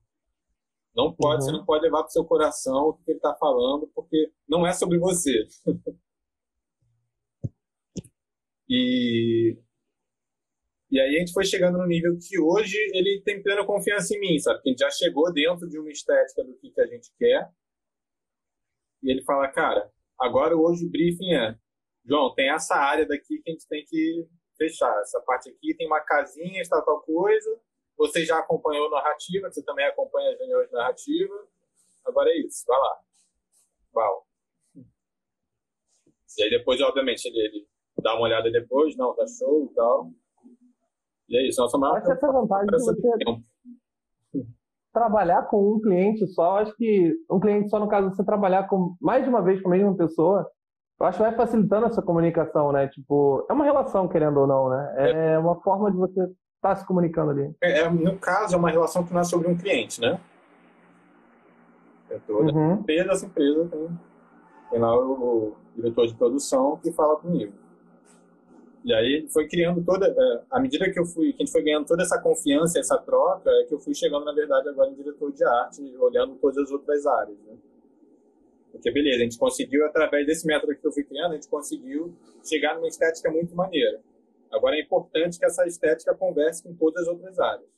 Não 0.96 1.14
pode, 1.14 1.42
uhum. 1.42 1.42
você 1.42 1.52
não 1.52 1.66
pode 1.66 1.84
levar 1.84 2.00
para 2.00 2.08
o 2.08 2.12
seu 2.12 2.26
coração 2.26 2.90
o 2.90 2.94
que 2.94 3.12
ele 3.12 3.18
está 3.18 3.34
falando, 3.36 3.88
porque 3.96 4.32
não 4.48 4.66
é 4.66 4.74
sobre 4.74 4.98
você. 5.00 5.48
e 8.70 9.58
e 10.94 11.02
aí 11.02 11.16
a 11.16 11.20
gente 11.22 11.34
foi 11.34 11.44
chegando 11.44 11.80
no 11.80 11.88
nível 11.88 12.16
que 12.20 12.40
hoje 12.40 12.78
ele 12.94 13.20
tem 13.26 13.42
plena 13.42 13.66
confiança 13.66 14.16
em 14.16 14.20
mim, 14.20 14.38
sabe? 14.38 14.62
Que 14.62 14.70
a 14.70 14.72
gente 14.74 14.80
já 14.80 14.92
chegou 14.92 15.34
dentro 15.34 15.68
de 15.68 15.80
uma 15.80 15.90
estética 15.90 16.44
do 16.44 16.56
que, 16.56 16.70
que 16.70 16.80
a 16.80 16.86
gente 16.86 17.12
quer. 17.18 17.50
E 19.02 19.10
ele 19.10 19.24
fala, 19.24 19.48
cara, 19.48 19.92
agora 20.20 20.56
hoje 20.56 20.86
o 20.86 20.92
briefing 20.92 21.34
é, 21.34 21.58
João, 22.06 22.32
tem 22.36 22.48
essa 22.48 22.76
área 22.76 23.08
daqui 23.08 23.42
que 23.42 23.50
a 23.50 23.54
gente 23.54 23.68
tem 23.68 23.84
que 23.84 24.28
fechar. 24.56 24.96
Essa 25.02 25.20
parte 25.22 25.50
aqui 25.50 25.76
tem 25.76 25.88
uma 25.88 26.00
casinha, 26.00 26.62
está 26.62 26.80
tal 26.80 27.02
coisa. 27.02 27.60
Você 27.98 28.24
já 28.24 28.38
acompanhou 28.38 28.92
narrativa, 28.92 29.52
você 29.52 29.64
também 29.64 29.88
acompanha 29.88 30.30
as 30.30 30.38
reuniões 30.38 30.68
de 30.68 30.74
narrativa. 30.74 31.48
Agora 32.06 32.30
é 32.30 32.38
isso, 32.38 32.66
vai 32.68 32.80
lá. 32.80 33.00
Uau. 33.96 34.28
E 36.38 36.44
aí 36.44 36.52
depois, 36.52 36.80
obviamente, 36.82 37.26
ele, 37.26 37.40
ele 37.40 37.68
dá 37.98 38.14
uma 38.14 38.26
olhada 38.26 38.52
depois, 38.52 38.96
não, 38.96 39.16
tá 39.16 39.26
show 39.26 39.66
e 39.72 39.74
tal. 39.74 40.14
E 41.34 41.38
é 41.38 41.48
isso, 41.48 41.60
nossa 41.60 41.78
maior 41.80 41.98
Acho 41.98 42.12
essa 42.12 42.32
vantagem 42.32 42.68
de 42.68 42.78
você 42.78 42.94
trabalhar 44.94 45.42
com 45.48 45.74
um 45.74 45.82
cliente 45.82 46.28
só, 46.28 46.60
acho 46.60 46.76
que 46.78 47.12
um 47.30 47.40
cliente 47.40 47.68
só, 47.70 47.80
no 47.80 47.88
caso, 47.88 48.12
você 48.12 48.24
trabalhar 48.24 48.68
com 48.68 48.96
mais 49.02 49.24
de 49.24 49.30
uma 49.30 49.42
vez 49.42 49.60
com 49.60 49.70
a 49.70 49.72
mesma 49.72 49.96
pessoa, 49.96 50.48
eu 51.00 51.08
acho 51.08 51.18
que 51.18 51.24
vai 51.24 51.36
facilitando 51.36 51.88
essa 51.88 52.04
comunicação, 52.04 52.72
né? 52.72 52.88
Tipo, 52.88 53.44
é 53.50 53.54
uma 53.54 53.66
relação, 53.66 54.08
querendo 54.08 54.42
ou 54.42 54.46
não, 54.46 54.70
né? 54.70 54.94
É, 54.96 55.34
é 55.34 55.40
uma 55.40 55.60
forma 55.62 55.92
de 55.92 55.98
você 55.98 56.22
estar 56.22 56.36
tá 56.62 56.76
se 56.76 56.86
comunicando 56.86 57.32
ali. 57.32 57.52
É, 57.60 57.80
é, 57.80 57.90
no 57.90 58.20
caso, 58.20 58.54
é 58.54 58.58
uma 58.58 58.70
relação 58.70 59.04
que 59.04 59.12
não 59.12 59.22
é 59.22 59.24
sobre 59.24 59.48
um 59.48 59.58
cliente, 59.58 60.00
né? 60.00 60.20
É 62.12 62.20
toda 62.28 62.54
uhum. 62.54 62.74
empresa, 62.76 63.12
essa 63.12 63.26
empresa 63.26 63.68
tem, 63.70 64.00
tem 64.70 64.80
lá 64.80 64.96
o, 64.96 65.12
o 65.12 65.56
diretor 65.76 66.06
de 66.06 66.14
produção 66.14 66.78
que 66.78 66.92
fala 66.92 67.16
comigo. 67.16 67.63
E 68.84 68.94
aí 68.94 69.26
foi 69.32 69.48
criando 69.48 69.84
toda, 69.84 70.08
é, 70.08 70.42
à 70.52 70.60
medida 70.60 70.92
que 70.92 71.00
eu 71.00 71.06
fui, 71.06 71.32
que 71.32 71.42
a 71.42 71.46
gente 71.46 71.52
foi 71.52 71.64
ganhando 71.64 71.86
toda 71.86 72.04
essa 72.04 72.20
confiança, 72.22 72.78
essa 72.78 72.98
troca, 72.98 73.50
é 73.50 73.64
que 73.64 73.74
eu 73.74 73.80
fui 73.80 73.96
chegando 73.96 74.26
na 74.26 74.34
verdade 74.34 74.68
agora 74.68 74.90
em 74.90 74.96
diretor 74.96 75.32
de 75.32 75.44
arte, 75.44 75.82
olhando 75.98 76.36
todas 76.36 76.58
as 76.58 76.72
outras 76.72 77.06
áreas, 77.06 77.38
né? 77.46 77.56
Porque 78.74 78.92
beleza, 78.92 79.20
a 79.20 79.24
gente 79.24 79.38
conseguiu 79.38 79.86
através 79.86 80.26
desse 80.26 80.46
método 80.46 80.76
que 80.76 80.86
eu 80.86 80.92
fui 80.92 81.04
criando, 81.04 81.32
a 81.32 81.36
gente 81.36 81.48
conseguiu 81.48 82.14
chegar 82.44 82.76
numa 82.76 82.88
estética 82.88 83.32
muito 83.32 83.56
maneira. 83.56 84.02
Agora 84.52 84.76
é 84.76 84.82
importante 84.82 85.40
que 85.40 85.46
essa 85.46 85.66
estética 85.66 86.14
converse 86.14 86.62
com 86.62 86.76
todas 86.76 87.04
as 87.04 87.08
outras 87.08 87.40
áreas. 87.40 87.70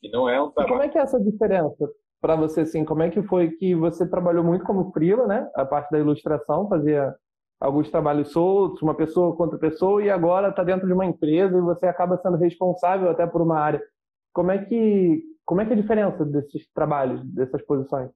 Que 0.00 0.10
não 0.10 0.28
é 0.28 0.40
um 0.42 0.50
trabalho. 0.50 0.68
E 0.68 0.72
como 0.72 0.82
é 0.82 0.88
que 0.90 0.98
é 0.98 1.00
essa 1.00 1.18
diferença 1.18 1.90
para 2.20 2.36
você 2.36 2.60
assim? 2.60 2.84
Como 2.84 3.02
é 3.02 3.10
que 3.10 3.22
foi 3.22 3.50
que 3.52 3.74
você 3.74 4.06
trabalhou 4.06 4.44
muito 4.44 4.64
como 4.64 4.92
freela, 4.92 5.26
né? 5.26 5.50
A 5.54 5.64
parte 5.64 5.90
da 5.90 5.98
ilustração, 5.98 6.68
fazia 6.68 7.14
alguns 7.60 7.90
trabalhos 7.90 8.30
soltos, 8.32 8.82
uma 8.82 8.94
pessoa 8.94 9.34
contra 9.36 9.58
pessoa, 9.58 10.02
e 10.02 10.10
agora 10.10 10.48
está 10.48 10.62
dentro 10.62 10.86
de 10.86 10.92
uma 10.92 11.06
empresa 11.06 11.56
e 11.56 11.60
você 11.60 11.86
acaba 11.86 12.18
sendo 12.18 12.36
responsável 12.36 13.10
até 13.10 13.26
por 13.26 13.40
uma 13.40 13.58
área. 13.58 13.82
Como 14.32 14.50
é 14.50 14.58
que, 14.58 15.22
como 15.44 15.60
é, 15.60 15.64
que 15.64 15.72
é 15.72 15.74
a 15.74 15.80
diferença 15.80 16.24
desses 16.24 16.68
trabalhos, 16.72 17.22
dessas 17.24 17.62
posições? 17.62 18.10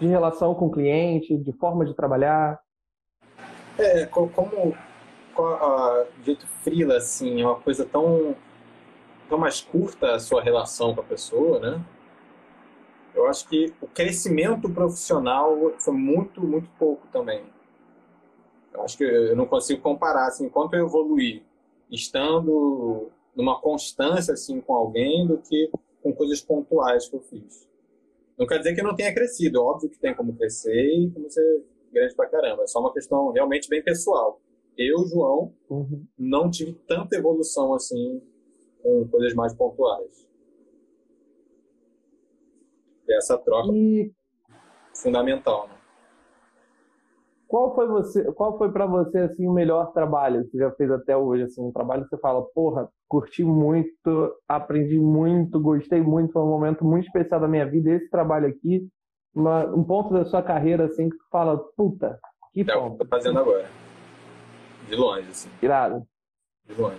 De 0.00 0.06
relação 0.06 0.54
com 0.54 0.66
o 0.66 0.70
cliente, 0.70 1.36
de 1.36 1.52
forma 1.52 1.84
de 1.84 1.94
trabalhar? 1.94 2.58
É, 3.78 4.06
como, 4.06 4.74
a, 5.38 6.06
jeito 6.22 6.46
frila, 6.62 6.96
assim, 6.96 7.42
é 7.42 7.46
uma 7.46 7.60
coisa 7.60 7.84
tão, 7.84 8.34
tão 9.28 9.38
mais 9.38 9.60
curta 9.60 10.14
a 10.14 10.18
sua 10.18 10.42
relação 10.42 10.94
com 10.94 11.00
a 11.00 11.04
pessoa, 11.04 11.58
né? 11.60 11.80
Eu 13.14 13.26
acho 13.26 13.48
que 13.48 13.72
o 13.80 13.86
crescimento 13.86 14.68
profissional 14.68 15.72
foi 15.78 15.94
muito, 15.94 16.40
muito 16.40 16.68
pouco 16.78 17.06
também. 17.12 17.44
Eu 18.72 18.82
acho 18.82 18.98
que 18.98 19.04
eu 19.04 19.36
não 19.36 19.46
consigo 19.46 19.80
comparar, 19.80 20.26
assim, 20.26 20.48
quanto 20.48 20.74
eu 20.74 20.86
evoluí 20.86 21.44
estando 21.90 23.08
numa 23.34 23.60
constância, 23.60 24.34
assim, 24.34 24.60
com 24.60 24.74
alguém 24.74 25.26
do 25.26 25.38
que 25.38 25.70
com 26.02 26.12
coisas 26.12 26.40
pontuais 26.40 27.08
que 27.08 27.14
eu 27.14 27.20
fiz. 27.20 27.68
Não 28.36 28.46
quer 28.46 28.58
dizer 28.58 28.74
que 28.74 28.80
eu 28.80 28.84
não 28.84 28.96
tenha 28.96 29.14
crescido, 29.14 29.62
óbvio 29.62 29.88
que 29.88 29.98
tem 29.98 30.14
como 30.14 30.34
crescer 30.34 30.84
e 30.84 31.10
como 31.10 31.30
ser 31.30 31.64
grande 31.92 32.14
pra 32.16 32.26
caramba. 32.26 32.64
É 32.64 32.66
só 32.66 32.80
uma 32.80 32.92
questão 32.92 33.30
realmente 33.30 33.68
bem 33.68 33.82
pessoal. 33.82 34.40
Eu, 34.76 35.06
João, 35.06 35.52
uhum. 35.70 36.04
não 36.18 36.50
tive 36.50 36.72
tanta 36.86 37.16
evolução 37.16 37.74
assim 37.74 38.20
com 38.82 39.06
coisas 39.08 39.34
mais 39.34 39.54
pontuais 39.54 40.26
essa 43.12 43.38
troca 43.38 43.72
e... 43.72 44.12
fundamental. 44.94 45.68
Né? 45.68 45.74
Qual 47.46 47.74
foi 47.74 47.86
você, 47.86 48.32
qual 48.32 48.58
foi 48.58 48.72
para 48.72 48.86
você 48.86 49.18
assim 49.18 49.46
o 49.46 49.52
melhor 49.52 49.92
trabalho 49.92 50.44
que 50.44 50.50
você 50.50 50.58
já 50.58 50.70
fez 50.72 50.90
até 50.90 51.16
hoje, 51.16 51.44
assim, 51.44 51.62
um 51.62 51.70
trabalho 51.70 52.02
que 52.04 52.08
você 52.08 52.18
fala, 52.18 52.42
porra, 52.54 52.88
curti 53.06 53.44
muito, 53.44 54.34
aprendi 54.48 54.98
muito, 54.98 55.60
gostei 55.60 56.00
muito, 56.00 56.32
foi 56.32 56.42
um 56.42 56.48
momento 56.48 56.84
muito 56.84 57.06
especial 57.06 57.40
da 57.40 57.46
minha 57.46 57.64
vida 57.64 57.90
esse 57.90 58.08
trabalho 58.10 58.48
aqui, 58.48 58.88
uma, 59.34 59.66
um 59.66 59.84
ponto 59.84 60.12
da 60.12 60.24
sua 60.24 60.42
carreira 60.42 60.86
assim 60.86 61.08
que 61.08 61.16
tu 61.16 61.24
fala, 61.30 61.58
puta, 61.76 62.18
que 62.52 62.62
é 62.62 62.64
ponto. 62.64 62.92
que 62.92 63.04
tô 63.04 63.06
fazendo 63.06 63.38
agora. 63.38 63.68
De 64.88 64.96
longe, 64.96 65.28
assim. 65.30 65.50
Irado. 65.62 66.06
De 66.66 66.80
longe. 66.80 66.96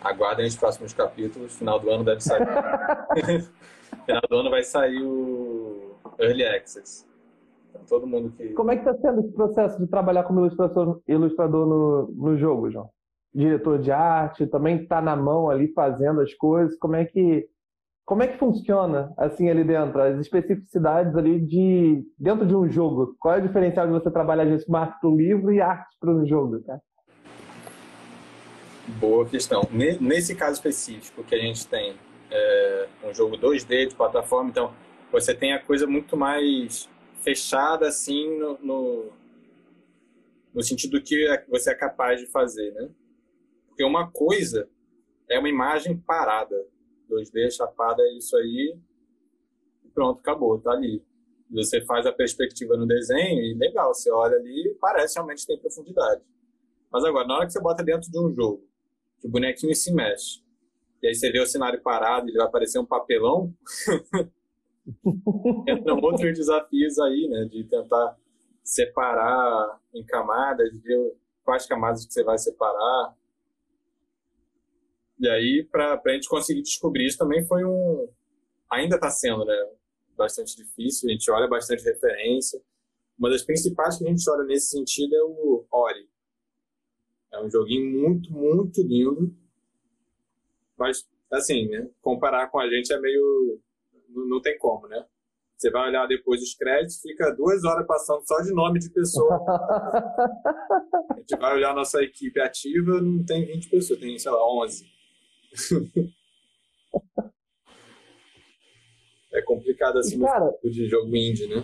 Aguardem 0.00 0.46
os 0.46 0.56
próximos 0.56 0.92
capítulos, 0.92 1.56
final 1.56 1.78
do 1.78 1.90
ano 1.90 2.04
deve 2.04 2.20
sair. 2.20 2.46
final 4.04 4.22
do 4.28 4.36
ano 4.36 4.50
vai 4.50 4.62
sair 4.62 5.02
o 5.02 5.96
Early 6.18 6.44
Access. 6.44 7.08
Então, 7.68 7.82
todo 7.88 8.06
mundo 8.06 8.32
que. 8.36 8.50
Como 8.50 8.70
é 8.70 8.76
que 8.76 8.88
está 8.88 8.94
sendo 9.00 9.20
esse 9.20 9.32
processo 9.32 9.78
de 9.78 9.86
trabalhar 9.86 10.24
como 10.24 10.40
ilustrador, 10.40 11.00
ilustrador 11.06 11.66
no, 11.66 12.06
no 12.08 12.36
jogo, 12.36 12.70
João? 12.70 12.90
Diretor 13.32 13.78
de 13.78 13.92
arte, 13.92 14.46
também 14.46 14.82
está 14.82 15.00
na 15.00 15.14
mão 15.14 15.48
ali 15.48 15.72
fazendo 15.72 16.20
as 16.20 16.34
coisas. 16.34 16.76
Como 16.78 16.96
é 16.96 17.04
que 17.04 17.48
como 18.04 18.24
é 18.24 18.26
que 18.26 18.38
funciona 18.38 19.14
assim 19.16 19.48
ali 19.48 19.62
dentro 19.62 20.02
as 20.02 20.18
especificidades 20.18 21.14
ali 21.14 21.38
de 21.38 22.04
dentro 22.18 22.44
de 22.44 22.56
um 22.56 22.68
jogo? 22.68 23.14
Qual 23.20 23.36
é 23.36 23.38
o 23.38 23.42
diferencial 23.46 23.86
de 23.86 23.92
você 23.92 24.10
trabalhar 24.10 24.42
às 24.42 24.48
vezes 24.48 24.66
com 24.66 24.74
arte 24.74 24.98
para 25.00 25.08
o 25.08 25.16
livro 25.16 25.52
e 25.52 25.60
arte 25.60 25.96
para 26.00 26.10
o 26.12 26.26
jogo, 26.26 26.60
cara? 26.64 26.82
Boa 28.98 29.24
questão. 29.24 29.62
Nesse 29.70 30.34
caso 30.34 30.54
específico 30.54 31.22
que 31.22 31.36
a 31.36 31.38
gente 31.38 31.64
tem 31.68 31.94
é, 32.30 32.88
um 33.04 33.14
jogo 33.14 33.36
2D 33.36 33.88
de 33.88 33.94
plataforma, 33.94 34.50
então 34.50 34.74
você 35.10 35.34
tem 35.34 35.52
a 35.52 35.62
coisa 35.62 35.86
muito 35.86 36.16
mais 36.16 36.88
fechada 37.20 37.88
assim 37.88 38.38
no, 38.38 38.58
no, 38.58 39.12
no 40.54 40.62
sentido 40.62 40.92
do 40.92 41.02
que 41.02 41.26
é, 41.26 41.44
você 41.48 41.70
é 41.70 41.74
capaz 41.74 42.20
de 42.20 42.26
fazer, 42.26 42.72
né? 42.72 42.88
Porque 43.68 43.84
uma 43.84 44.10
coisa 44.10 44.68
é 45.28 45.38
uma 45.38 45.48
imagem 45.48 45.96
parada, 45.96 46.56
2D 47.10 47.50
chapada 47.50 48.02
é 48.02 48.16
isso 48.16 48.36
aí, 48.36 48.76
e 49.84 49.88
pronto, 49.88 50.20
acabou, 50.20 50.58
tá 50.60 50.72
ali. 50.72 51.02
Você 51.50 51.84
faz 51.84 52.06
a 52.06 52.12
perspectiva 52.12 52.76
no 52.76 52.86
desenho 52.86 53.42
e 53.42 53.54
legal, 53.54 53.92
você 53.92 54.10
olha 54.10 54.36
ali 54.36 54.76
parece 54.80 55.16
realmente 55.16 55.46
tem 55.46 55.58
profundidade. 55.58 56.22
Mas 56.92 57.04
agora, 57.04 57.26
na 57.26 57.36
hora 57.36 57.46
que 57.46 57.52
você 57.52 57.60
bota 57.60 57.82
dentro 57.82 58.10
de 58.10 58.18
um 58.18 58.32
jogo, 58.32 58.66
que 59.20 59.26
o 59.26 59.30
bonequinho 59.30 59.74
se 59.74 59.92
mexe, 59.92 60.42
e 61.02 61.08
aí 61.08 61.14
você 61.14 61.30
vê 61.30 61.40
o 61.40 61.46
cenário 61.46 61.82
parado, 61.82 62.28
ele 62.28 62.38
vai 62.38 62.46
aparecer 62.46 62.78
um 62.78 62.86
papelão. 62.86 63.54
Entram 65.68 66.00
outros 66.00 66.34
desafios 66.34 66.98
aí, 66.98 67.28
né? 67.28 67.44
De 67.44 67.64
tentar 67.64 68.16
separar 68.62 69.80
em 69.94 70.04
camadas, 70.04 70.70
ver 70.82 71.14
quais 71.44 71.66
camadas 71.66 72.06
que 72.06 72.12
você 72.12 72.22
vai 72.22 72.38
separar. 72.38 73.14
E 75.18 75.28
aí, 75.28 75.68
para 75.70 76.00
a 76.04 76.12
gente 76.12 76.28
conseguir 76.28 76.62
descobrir 76.62 77.06
isso 77.06 77.18
também 77.18 77.44
foi 77.46 77.64
um. 77.64 78.08
Ainda 78.70 78.96
está 78.96 79.10
sendo, 79.10 79.44
né? 79.44 79.54
bastante 80.20 80.54
difícil, 80.54 81.08
a 81.08 81.12
gente 81.12 81.30
olha 81.30 81.48
bastante 81.48 81.82
referência. 81.82 82.60
Uma 83.18 83.30
das 83.30 83.42
principais 83.42 83.96
que 83.96 84.04
a 84.04 84.08
gente 84.08 84.28
olha 84.28 84.44
nesse 84.44 84.68
sentido 84.68 85.14
é 85.14 85.22
o 85.22 85.64
Ori. 85.70 86.06
É 87.32 87.42
um 87.42 87.50
joguinho 87.50 87.98
muito, 87.98 88.30
muito 88.30 88.82
lindo. 88.82 89.34
Mas, 90.80 91.06
assim, 91.30 91.68
né, 91.68 91.86
comparar 92.00 92.48
com 92.48 92.58
a 92.58 92.66
gente 92.68 92.90
é 92.90 92.98
meio. 92.98 93.60
Não, 94.08 94.40
tem 94.40 94.56
como, 94.56 94.88
né? 94.88 95.04
Você 95.56 95.70
vai 95.70 95.88
olhar 95.88 96.06
depois 96.06 96.40
os 96.42 96.54
créditos, 96.54 97.02
fica 97.02 97.30
duas 97.32 97.62
horas 97.64 97.86
passando 97.86 98.26
só 98.26 98.40
de 98.40 98.50
nome 98.54 98.78
de 98.80 98.88
pessoa. 98.88 99.36
a 101.12 101.18
gente 101.18 101.36
vai 101.36 101.54
olhar 101.54 101.74
nossa 101.74 102.02
equipe 102.02 102.40
ativa, 102.40 102.98
não 103.02 103.22
tem 103.22 103.44
20 103.44 103.68
pessoas, 103.68 104.00
tem, 104.00 104.18
sei 104.18 104.30
lá, 104.30 104.42
11. 104.62 104.86
é 109.34 109.42
complicado 109.42 109.98
assim 109.98 110.18
cara, 110.18 110.58
no 110.64 110.70
de 110.70 110.88
jogo 110.88 111.14
indie, 111.14 111.46
né? 111.46 111.62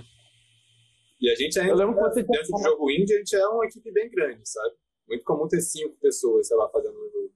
E 1.18 1.30
a 1.30 1.34
gente 1.34 1.58
ainda, 1.58 1.82
eu 1.82 1.94
dentro 2.12 2.52
do 2.52 2.62
jogo 2.62 2.90
indie, 2.90 3.14
a 3.14 3.18
gente 3.18 3.34
é 3.34 3.48
uma 3.48 3.64
equipe 3.64 3.90
bem 3.90 4.10
grande, 4.10 4.46
sabe? 4.46 4.74
Muito 5.08 5.24
comum 5.24 5.48
ter 5.48 5.62
cinco 5.62 5.96
pessoas, 5.96 6.48
sei 6.48 6.56
lá, 6.58 6.68
fazendo 6.68 6.98
o 6.98 7.10
jogo. 7.10 7.35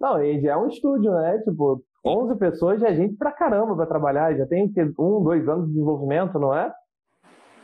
Não, 0.00 0.22
indie 0.22 0.48
é 0.48 0.56
um 0.56 0.68
estúdio, 0.68 1.12
né? 1.12 1.38
Tipo, 1.38 1.82
11 2.04 2.36
pessoas 2.36 2.80
já 2.80 2.88
é 2.88 2.94
gente 2.94 3.16
pra 3.16 3.32
caramba 3.32 3.74
pra 3.74 3.86
trabalhar. 3.86 4.36
Já 4.36 4.46
tem 4.46 4.72
um, 4.98 5.22
dois 5.22 5.48
anos 5.48 5.66
de 5.66 5.72
desenvolvimento, 5.72 6.38
não 6.38 6.54
é? 6.54 6.72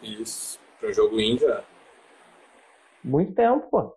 Isso. 0.03 0.59
Para 0.80 0.91
um 0.91 0.93
jogo 0.93 1.20
indie, 1.20 1.45
é. 1.47 1.62
Muito 3.03 3.35
tempo, 3.35 3.68
pô. 3.70 3.95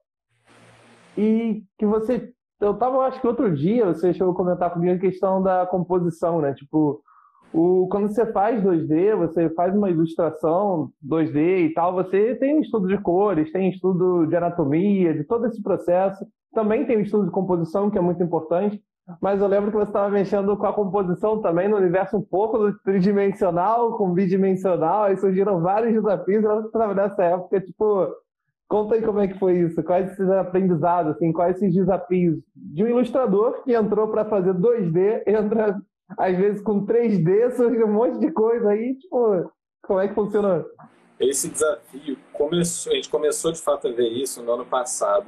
E 1.17 1.63
que 1.77 1.85
você. 1.85 2.31
Eu 2.59 2.73
tava, 2.75 3.05
acho 3.05 3.21
que 3.21 3.27
outro 3.27 3.55
dia, 3.55 3.85
você 3.85 4.13
chegou 4.13 4.33
a 4.33 4.35
comentar 4.35 4.73
comigo 4.73 4.95
a 4.95 4.99
questão 4.99 5.41
da 5.41 5.65
composição, 5.67 6.41
né? 6.41 6.53
Tipo, 6.53 7.01
o, 7.53 7.87
quando 7.89 8.07
você 8.07 8.25
faz 8.31 8.61
2D, 8.63 9.15
você 9.15 9.49
faz 9.51 9.75
uma 9.75 9.89
ilustração 9.89 10.91
2D 11.05 11.69
e 11.69 11.73
tal, 11.73 11.93
você 11.93 12.35
tem 12.35 12.59
estudo 12.59 12.87
de 12.87 12.97
cores, 12.99 13.51
tem 13.51 13.69
estudo 13.69 14.25
de 14.25 14.35
anatomia, 14.35 15.13
de 15.13 15.23
todo 15.23 15.45
esse 15.45 15.61
processo. 15.61 16.25
Também 16.57 16.87
tem 16.87 16.97
o 16.97 17.01
estudo 17.01 17.25
de 17.25 17.31
composição, 17.31 17.87
que 17.91 17.99
é 17.99 18.01
muito 18.01 18.23
importante. 18.23 18.81
Mas 19.21 19.39
eu 19.39 19.47
lembro 19.47 19.69
que 19.69 19.77
você 19.77 19.91
estava 19.91 20.09
mexendo 20.09 20.57
com 20.57 20.65
a 20.65 20.73
composição 20.73 21.39
também 21.39 21.69
no 21.69 21.77
universo 21.77 22.17
um 22.17 22.21
pouco 22.21 22.73
tridimensional, 22.83 23.95
com 23.95 24.11
bidimensional, 24.11 25.03
aí 25.03 25.15
surgiram 25.17 25.61
vários 25.61 25.93
desafios 25.93 26.43
nessa 26.95 27.23
época, 27.25 27.61
tipo, 27.61 28.07
conta 28.67 28.95
aí 28.95 29.03
como 29.03 29.19
é 29.19 29.27
que 29.27 29.37
foi 29.37 29.59
isso, 29.59 29.83
quais 29.83 30.11
esses 30.11 30.27
aprendizados, 30.31 31.15
assim, 31.15 31.31
quais 31.31 31.57
esses 31.57 31.75
desafios 31.75 32.39
de 32.55 32.83
um 32.83 32.87
ilustrador 32.87 33.63
que 33.63 33.75
entrou 33.75 34.07
para 34.07 34.25
fazer 34.25 34.55
2D, 34.55 35.21
entra 35.27 35.79
às 36.17 36.35
vezes 36.35 36.59
com 36.63 36.87
3D, 36.87 37.51
surge 37.51 37.83
um 37.83 37.93
monte 37.93 38.17
de 38.17 38.31
coisa 38.31 38.71
aí, 38.71 38.95
tipo, 38.95 39.51
como 39.83 39.99
é 39.99 40.07
que 40.07 40.15
funciona? 40.15 40.65
Esse 41.19 41.49
desafio 41.49 42.17
começou, 42.33 42.91
a 42.91 42.95
gente 42.95 43.09
começou 43.09 43.51
de 43.51 43.61
fato 43.61 43.87
a 43.87 43.91
ver 43.91 44.09
isso 44.09 44.41
no 44.41 44.51
ano 44.53 44.65
passado, 44.65 45.27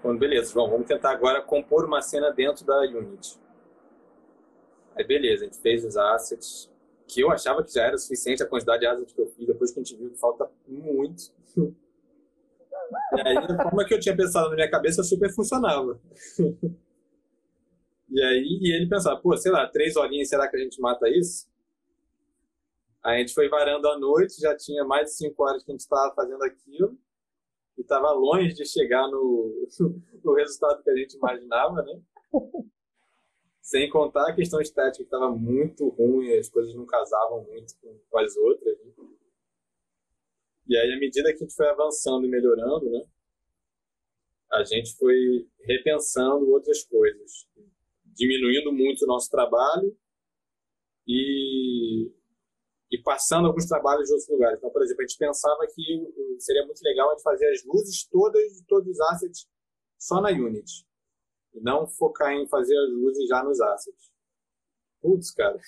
quando, 0.00 0.18
beleza, 0.18 0.52
João, 0.52 0.70
vamos 0.70 0.86
tentar 0.86 1.10
agora 1.10 1.42
compor 1.42 1.84
uma 1.84 2.00
cena 2.02 2.30
dentro 2.30 2.64
da 2.64 2.80
Unity. 2.80 3.38
Aí, 4.96 5.04
beleza, 5.04 5.44
a 5.44 5.46
gente 5.46 5.58
fez 5.58 5.84
os 5.84 5.96
assets, 5.96 6.70
que 7.06 7.20
eu 7.20 7.30
achava 7.30 7.62
que 7.62 7.72
já 7.72 7.84
era 7.84 7.98
suficiente 7.98 8.42
a 8.42 8.46
quantidade 8.46 8.80
de 8.80 8.86
assets 8.86 9.12
que 9.12 9.20
eu 9.20 9.26
fiz, 9.28 9.46
depois 9.46 9.70
que 9.70 9.80
a 9.80 9.82
gente 9.82 9.96
viu 9.96 10.10
que 10.10 10.18
falta 10.18 10.50
muito. 10.66 11.32
E 11.56 13.20
aí, 13.20 13.36
a 13.36 13.62
forma 13.62 13.84
que 13.84 13.94
eu 13.94 14.00
tinha 14.00 14.16
pensado 14.16 14.48
na 14.50 14.56
minha 14.56 14.70
cabeça 14.70 15.02
super 15.02 15.32
funcionava. 15.32 16.00
E 18.12 18.20
aí, 18.20 18.58
e 18.60 18.74
ele 18.74 18.88
pensava, 18.88 19.20
pô, 19.20 19.36
sei 19.36 19.52
lá, 19.52 19.68
três 19.68 19.94
horinhas, 19.96 20.28
será 20.28 20.48
que 20.48 20.56
a 20.56 20.60
gente 20.60 20.80
mata 20.80 21.08
isso? 21.08 21.48
Aí 23.04 23.16
a 23.16 23.18
gente 23.20 23.32
foi 23.32 23.48
varando 23.48 23.88
a 23.88 23.98
noite, 23.98 24.40
já 24.40 24.56
tinha 24.56 24.84
mais 24.84 25.06
de 25.06 25.12
cinco 25.14 25.44
horas 25.44 25.62
que 25.62 25.70
a 25.70 25.74
gente 25.74 25.80
estava 25.80 26.12
fazendo 26.14 26.42
aquilo 26.42 26.98
e 27.80 27.82
estava 27.82 28.12
longe 28.12 28.52
de 28.52 28.66
chegar 28.66 29.08
no, 29.08 29.66
no 30.22 30.34
resultado 30.34 30.82
que 30.82 30.90
a 30.90 30.96
gente 30.96 31.16
imaginava, 31.16 31.82
né? 31.82 32.00
Sem 33.62 33.88
contar 33.88 34.28
a 34.28 34.34
questão 34.34 34.60
estética 34.60 34.98
que 34.98 35.02
estava 35.02 35.30
muito 35.30 35.88
ruim, 35.88 36.30
as 36.36 36.48
coisas 36.48 36.74
não 36.74 36.84
casavam 36.84 37.42
muito 37.44 37.74
com 38.10 38.18
as 38.18 38.36
outras. 38.36 38.78
Né? 38.80 39.06
E 40.68 40.76
aí, 40.76 40.92
à 40.92 40.98
medida 40.98 41.30
que 41.30 41.36
a 41.36 41.46
gente 41.46 41.54
foi 41.54 41.68
avançando 41.68 42.26
e 42.26 42.28
melhorando, 42.28 42.90
né? 42.90 43.04
A 44.52 44.64
gente 44.64 44.94
foi 44.96 45.48
repensando 45.60 46.50
outras 46.50 46.84
coisas, 46.84 47.48
diminuindo 48.04 48.72
muito 48.72 49.04
o 49.04 49.06
nosso 49.06 49.30
trabalho 49.30 49.96
e 51.06 52.12
e 52.90 53.00
passando 53.00 53.46
alguns 53.46 53.66
trabalhos 53.66 54.06
de 54.06 54.12
outros 54.12 54.28
lugares. 54.28 54.58
Então, 54.58 54.70
por 54.70 54.82
exemplo, 54.82 55.02
a 55.02 55.06
gente 55.06 55.18
pensava 55.18 55.66
que 55.72 56.38
seria 56.40 56.66
muito 56.66 56.82
legal 56.82 57.08
a 57.08 57.12
gente 57.12 57.22
fazer 57.22 57.48
as 57.50 57.64
luzes 57.64 58.04
todas 58.06 58.52
de 58.56 58.64
todos 58.66 58.88
os 58.88 59.00
assets 59.00 59.48
só 59.98 60.20
na 60.20 60.30
Unity. 60.30 60.84
E 61.54 61.60
não 61.60 61.86
focar 61.86 62.32
em 62.32 62.48
fazer 62.48 62.76
as 62.76 62.90
luzes 62.90 63.28
já 63.28 63.44
nos 63.44 63.60
assets. 63.60 64.10
Putz, 65.00 65.30
cara. 65.30 65.58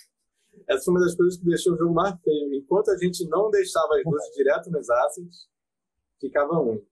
Essa 0.68 0.84
foi 0.84 0.94
uma 0.94 1.00
das 1.00 1.14
coisas 1.14 1.38
que 1.38 1.44
deixou 1.44 1.74
o 1.74 1.78
jogo 1.78 1.94
mais 1.94 2.20
feio. 2.22 2.54
Enquanto 2.54 2.90
a 2.90 2.96
gente 2.96 3.26
não 3.28 3.50
deixava 3.50 3.96
as 3.96 4.04
luzes 4.04 4.34
direto 4.34 4.70
nos 4.70 4.90
assets, 4.90 5.48
ficava 6.20 6.54
ruim. 6.56 6.84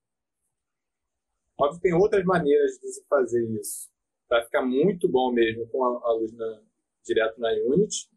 Óbvio 1.58 1.80
que 1.80 1.88
tem 1.88 1.94
outras 1.94 2.24
maneiras 2.24 2.78
de 2.80 2.88
se 2.88 3.04
fazer 3.06 3.44
isso. 3.60 3.90
Para 4.28 4.44
ficar 4.44 4.64
muito 4.64 5.08
bom 5.08 5.32
mesmo 5.32 5.68
com 5.68 5.84
a, 5.84 6.08
a 6.08 6.12
luz 6.14 6.32
na, 6.32 6.62
direto 7.04 7.38
na 7.40 7.50
Unity 7.66 8.08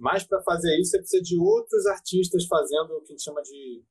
mas 0.00 0.26
para 0.26 0.40
fazer 0.42 0.80
isso, 0.80 0.92
você 0.92 0.98
precisa 0.98 1.22
de 1.22 1.38
outros 1.38 1.84
artistas 1.86 2.46
fazendo 2.46 2.96
o 2.96 3.00
que 3.02 3.12
a 3.12 3.14
gente 3.14 3.22
chama 3.22 3.42
de 3.42 3.84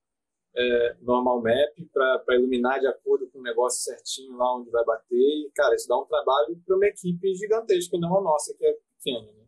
é, 0.56 0.96
normal 1.02 1.40
map 1.40 1.76
para 1.94 2.36
iluminar 2.36 2.80
de 2.80 2.88
acordo 2.88 3.30
com 3.30 3.38
o 3.38 3.44
negócio 3.44 3.84
certinho 3.84 4.36
lá 4.36 4.58
onde 4.58 4.72
vai 4.72 4.84
bater. 4.84 5.16
E, 5.16 5.52
cara, 5.56 5.76
isso 5.76 5.88
dá 5.88 5.96
um 5.98 6.06
trabalho 6.06 6.60
para 6.66 6.76
uma 6.76 6.88
equipe 6.88 7.36
gigantesca, 7.36 7.98
não 8.00 8.18
a 8.18 8.22
nossa, 8.22 8.56
que 8.58 8.66
é 8.66 8.74
pequena. 8.98 9.32
Né? 9.32 9.46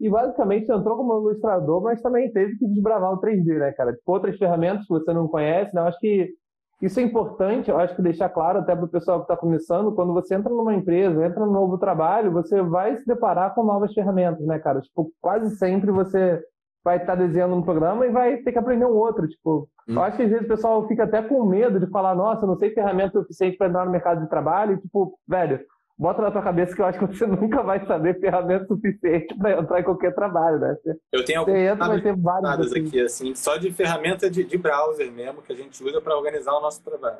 E 0.00 0.10
basicamente 0.10 0.66
você 0.66 0.74
entrou 0.74 0.96
como 0.96 1.20
ilustrador, 1.20 1.82
mas 1.82 2.02
também 2.02 2.32
teve 2.32 2.56
que 2.58 2.66
desbravar 2.66 3.12
o 3.12 3.20
3D, 3.20 3.58
né, 3.58 3.72
cara? 3.72 3.92
Tipo, 3.92 4.12
outras 4.12 4.36
ferramentas 4.36 4.82
que 4.82 4.92
você 4.92 5.12
não 5.12 5.28
conhece, 5.28 5.72
né? 5.72 5.80
Eu 5.80 5.86
acho 5.86 5.98
que 6.00 6.34
isso 6.80 7.00
é 7.00 7.02
importante, 7.02 7.70
eu 7.70 7.78
acho 7.78 7.96
que 7.96 8.02
deixar 8.02 8.28
claro 8.28 8.60
até 8.60 8.74
para 8.74 8.84
o 8.84 8.88
pessoal 8.88 9.18
que 9.18 9.24
está 9.24 9.36
começando, 9.36 9.92
quando 9.92 10.12
você 10.12 10.34
entra 10.34 10.52
numa 10.52 10.74
empresa, 10.74 11.24
entra 11.24 11.44
num 11.44 11.52
novo 11.52 11.76
trabalho, 11.76 12.30
você 12.30 12.62
vai 12.62 12.96
se 12.96 13.06
deparar 13.06 13.54
com 13.54 13.64
novas 13.64 13.92
ferramentas, 13.92 14.46
né, 14.46 14.58
cara? 14.58 14.80
Tipo, 14.80 15.10
quase 15.20 15.56
sempre 15.56 15.90
você 15.90 16.40
vai 16.84 16.98
estar 16.98 17.16
tá 17.16 17.22
desenhando 17.22 17.56
um 17.56 17.62
programa 17.62 18.06
e 18.06 18.10
vai 18.10 18.36
ter 18.38 18.52
que 18.52 18.58
aprender 18.58 18.86
um 18.86 18.96
outro. 18.96 19.26
Tipo, 19.26 19.68
hum. 19.88 19.94
eu 19.94 20.02
acho 20.02 20.16
que 20.16 20.22
às 20.22 20.30
vezes 20.30 20.46
o 20.46 20.48
pessoal 20.48 20.86
fica 20.86 21.04
até 21.04 21.20
com 21.20 21.44
medo 21.44 21.80
de 21.80 21.86
falar, 21.90 22.14
nossa, 22.14 22.44
eu 22.44 22.48
não 22.48 22.56
sei 22.56 22.70
ferramenta 22.70 23.18
suficiente 23.20 23.56
para 23.56 23.68
entrar 23.68 23.84
no 23.84 23.92
mercado 23.92 24.22
de 24.22 24.30
trabalho. 24.30 24.74
E, 24.74 24.80
tipo, 24.80 25.18
velho, 25.26 25.60
bota 25.98 26.22
na 26.22 26.30
tua 26.30 26.42
cabeça 26.42 26.74
que 26.74 26.80
eu 26.80 26.86
acho 26.86 26.98
que 26.98 27.06
você 27.06 27.26
nunca 27.26 27.62
vai 27.62 27.84
saber 27.84 28.20
ferramenta 28.20 28.66
suficiente 28.66 29.34
para 29.36 29.60
entrar 29.60 29.80
em 29.80 29.84
qualquer 29.84 30.14
trabalho, 30.14 30.58
né? 30.60 30.76
Você, 30.80 30.96
eu 31.12 31.24
tenho 31.24 31.40
algumas 31.40 32.22
vários 32.22 32.66
assim. 32.68 32.86
aqui, 32.86 33.00
assim, 33.00 33.34
só 33.34 33.56
de 33.56 33.72
ferramenta 33.72 34.30
de, 34.30 34.44
de 34.44 34.56
browser 34.56 35.10
mesmo, 35.10 35.42
que 35.42 35.52
a 35.52 35.56
gente 35.56 35.82
usa 35.82 36.00
para 36.00 36.16
organizar 36.16 36.52
o 36.52 36.60
nosso 36.60 36.82
trabalho. 36.82 37.18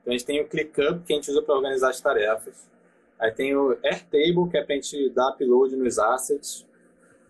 Então, 0.00 0.12
a 0.12 0.16
gente 0.16 0.26
tem 0.26 0.40
o 0.40 0.48
ClickUp, 0.48 1.04
que 1.04 1.12
a 1.12 1.16
gente 1.16 1.30
usa 1.30 1.42
para 1.42 1.54
organizar 1.54 1.90
as 1.90 2.00
tarefas. 2.00 2.68
Aí 3.20 3.30
tem 3.30 3.56
o 3.56 3.76
Airtable, 3.84 4.48
que 4.50 4.56
é 4.56 4.64
para 4.64 4.74
a 4.74 4.76
gente 4.76 5.10
dar 5.10 5.30
upload 5.30 5.76
nos 5.76 5.98
assets 5.98 6.66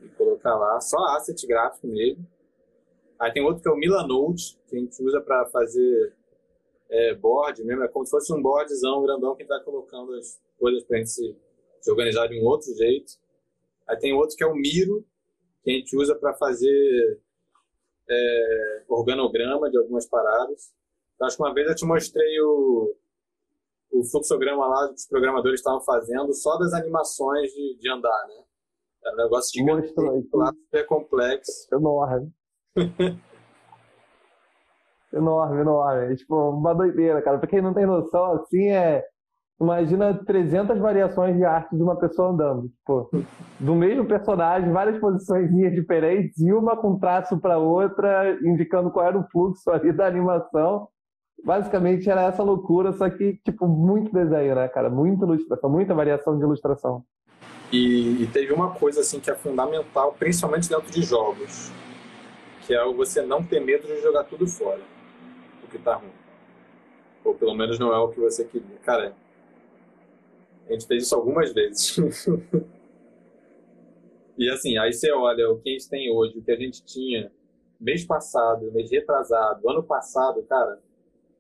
e 0.03 0.09
colocar 0.11 0.55
lá, 0.55 0.80
só 0.80 0.99
asset 1.16 1.47
gráfico 1.47 1.86
mesmo. 1.86 2.26
Aí 3.18 3.32
tem 3.32 3.43
outro 3.43 3.62
que 3.62 3.68
é 3.68 3.72
o 3.72 3.76
Milanode, 3.76 4.57
que 4.68 4.76
a 4.76 4.78
gente 4.78 5.03
usa 5.03 5.20
para 5.20 5.47
fazer 5.47 6.12
é, 6.91 7.14
board 7.14 7.64
mesmo, 7.64 7.82
é 7.82 7.89
como 7.89 8.05
se 8.05 8.11
fosse 8.11 8.32
um 8.32 8.41
boardzão 8.41 9.03
grandão 9.03 9.34
que 9.34 9.43
a 9.43 9.45
gente 9.45 9.49
vai 9.49 9.62
colocando 9.64 10.14
as, 10.14 10.39
coisas 10.59 10.84
para 10.84 10.96
a 10.96 10.98
gente 11.00 11.11
se, 11.11 11.36
se, 11.80 11.90
organizar 11.90 12.26
de 12.26 12.40
um 12.40 12.44
outro 12.44 12.74
jeito. 12.74 13.12
Aí 13.88 13.96
tem 13.98 14.12
outro 14.12 14.36
que 14.36 14.44
é 14.44 14.46
o 14.46 14.54
Miro, 14.54 15.04
que 15.62 15.70
a 15.70 15.74
gente 15.74 15.96
usa 15.96 16.14
para 16.14 16.34
fazer 16.34 17.20
é, 18.09 18.84
organograma 18.88 19.70
de 19.70 19.78
algumas 19.78 20.06
paradas. 20.06 20.72
Então, 21.14 21.26
acho 21.26 21.36
que 21.36 21.42
uma 21.42 21.54
vez 21.54 21.68
eu 21.68 21.74
te 21.74 21.86
mostrei 21.86 22.40
o, 22.40 22.94
o 23.92 24.04
fluxograma 24.04 24.66
lá 24.66 24.88
que 24.88 24.94
os 24.94 25.06
programadores 25.06 25.61
estavam 25.61 25.80
fazendo 25.80 26.32
só 26.34 26.56
das 26.59 26.72
animações 26.74 27.50
de, 27.52 27.78
de 27.78 27.90
andar, 27.90 28.26
né? 28.28 28.44
Era 29.04 29.14
um 29.14 29.18
negócio 29.18 29.52
gigante, 29.52 29.88
super 29.88 30.86
complexo. 30.86 31.68
Enorme. 31.72 32.32
enorme, 35.12 35.61
enorme. 35.61 36.12
É, 36.12 36.16
tipo, 36.16 36.34
uma 36.50 36.74
doideira, 36.74 37.22
cara. 37.22 37.38
Pra 37.38 37.48
quem 37.48 37.62
não 37.62 37.72
tem 37.72 37.86
noção, 37.86 38.32
assim, 38.32 38.68
é 38.68 39.04
Imagina 39.61 40.14
300 40.14 40.78
variações 40.78 41.36
de 41.36 41.44
arte 41.44 41.74
de 41.74 41.82
uma 41.82 41.96
pessoa 41.96 42.30
andando. 42.30 42.68
Tipo, 42.68 43.11
do 43.59 43.74
mesmo 43.74 44.06
personagem, 44.06 44.70
várias 44.70 44.98
posições 45.00 45.50
diferentes, 45.50 46.38
e 46.38 46.52
uma 46.52 46.76
com 46.76 46.96
traço 46.98 47.38
para 47.38 47.59
outra, 47.59 48.38
indicando 48.42 48.90
qual 48.90 49.06
era 49.06 49.18
o 49.18 49.28
fluxo 49.30 49.68
ali 49.70 49.92
da 49.92 50.06
animação. 50.06 50.88
Basicamente 51.44 52.09
era 52.09 52.22
essa 52.22 52.42
loucura, 52.42 52.92
só 52.92 53.11
que, 53.11 53.40
tipo, 53.44 53.66
muito 53.66 54.12
desenho, 54.12 54.54
né, 54.54 54.68
cara? 54.68 54.88
Muita 54.88 55.24
ilustração, 55.24 55.70
muita 55.70 55.94
variação 55.94 56.36
de 56.36 56.44
ilustração. 56.44 57.04
E, 57.72 58.22
e, 58.22 58.26
teve 58.28 58.52
uma 58.52 58.70
coisa 58.70 59.00
assim 59.00 59.20
que 59.20 59.30
é 59.30 59.34
fundamental, 59.34 60.14
principalmente 60.18 60.68
dentro 60.68 60.90
de 60.90 61.02
jogos, 61.02 61.70
que 62.62 62.74
é 62.74 62.84
você 62.92 63.22
não 63.22 63.42
ter 63.42 63.61
medo 63.61 63.86
de 63.86 64.00
jogar 64.00 64.24
tudo 64.24 64.46
fora, 64.46 64.80
o 65.62 65.68
que 65.68 65.78
tá 65.78 65.96
ruim. 65.96 66.12
Ou 67.24 67.34
pelo 67.34 67.54
menos 67.54 67.78
não 67.78 67.92
é 67.92 67.98
o 67.98 68.09
que 68.09 68.18
você 68.20 68.44
queria. 68.44 68.78
Cara, 68.82 69.14
a 70.68 70.72
gente 70.72 70.86
fez 70.86 71.04
isso 71.04 71.14
algumas 71.14 71.52
vezes. 71.52 71.96
e 74.36 74.50
assim, 74.50 74.76
aí 74.78 74.92
você 74.92 75.12
olha 75.12 75.50
o 75.50 75.58
que 75.58 75.70
a 75.70 75.72
gente 75.72 75.88
tem 75.88 76.10
hoje, 76.10 76.38
o 76.38 76.42
que 76.42 76.50
a 76.50 76.56
gente 76.56 76.84
tinha 76.84 77.30
mês 77.80 78.04
passado, 78.04 78.70
mês 78.72 78.90
retrasado, 78.90 79.68
ano 79.68 79.82
passado, 79.82 80.42
cara, 80.44 80.78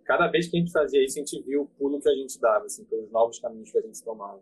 cada 0.04 0.28
vez 0.28 0.48
que 0.48 0.56
a 0.56 0.60
gente 0.60 0.72
fazia 0.72 1.04
isso, 1.04 1.18
a 1.18 1.20
gente 1.20 1.42
viu 1.42 1.62
o 1.62 1.66
pulo 1.66 2.00
que 2.00 2.08
a 2.08 2.14
gente 2.14 2.40
dava, 2.40 2.66
assim, 2.66 2.84
pelos 2.84 3.10
novos 3.10 3.38
caminhos 3.38 3.70
que 3.70 3.78
a 3.78 3.82
gente 3.82 4.02
tomava. 4.02 4.40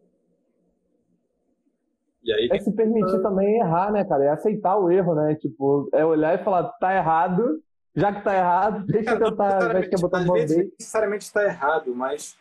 E 2.23 2.33
aí, 2.33 2.49
é 2.51 2.59
se 2.59 2.73
permitir 2.73 3.23
também 3.23 3.59
errar, 3.59 3.93
né, 3.93 4.05
cara? 4.05 4.25
É 4.25 4.29
aceitar 4.31 4.77
o 4.77 4.91
erro, 4.91 5.15
né? 5.15 5.37
Tipo, 5.37 5.89
é 5.93 6.05
olhar 6.05 6.35
e 6.35 6.43
falar, 6.43 6.65
tá 6.65 6.95
errado, 6.95 7.63
já 7.95 8.13
que 8.13 8.23
tá 8.23 8.37
errado, 8.37 8.85
deixa 8.87 9.13
eu 9.13 9.19
tentar, 9.19 9.61
já 9.61 9.89
que 9.89 9.95
é 9.95 9.99
botar 9.99 10.33
vezes, 10.33 10.71
necessariamente 10.79 11.33
tá 11.33 11.45
errado, 11.45 11.95
mas, 11.95 12.37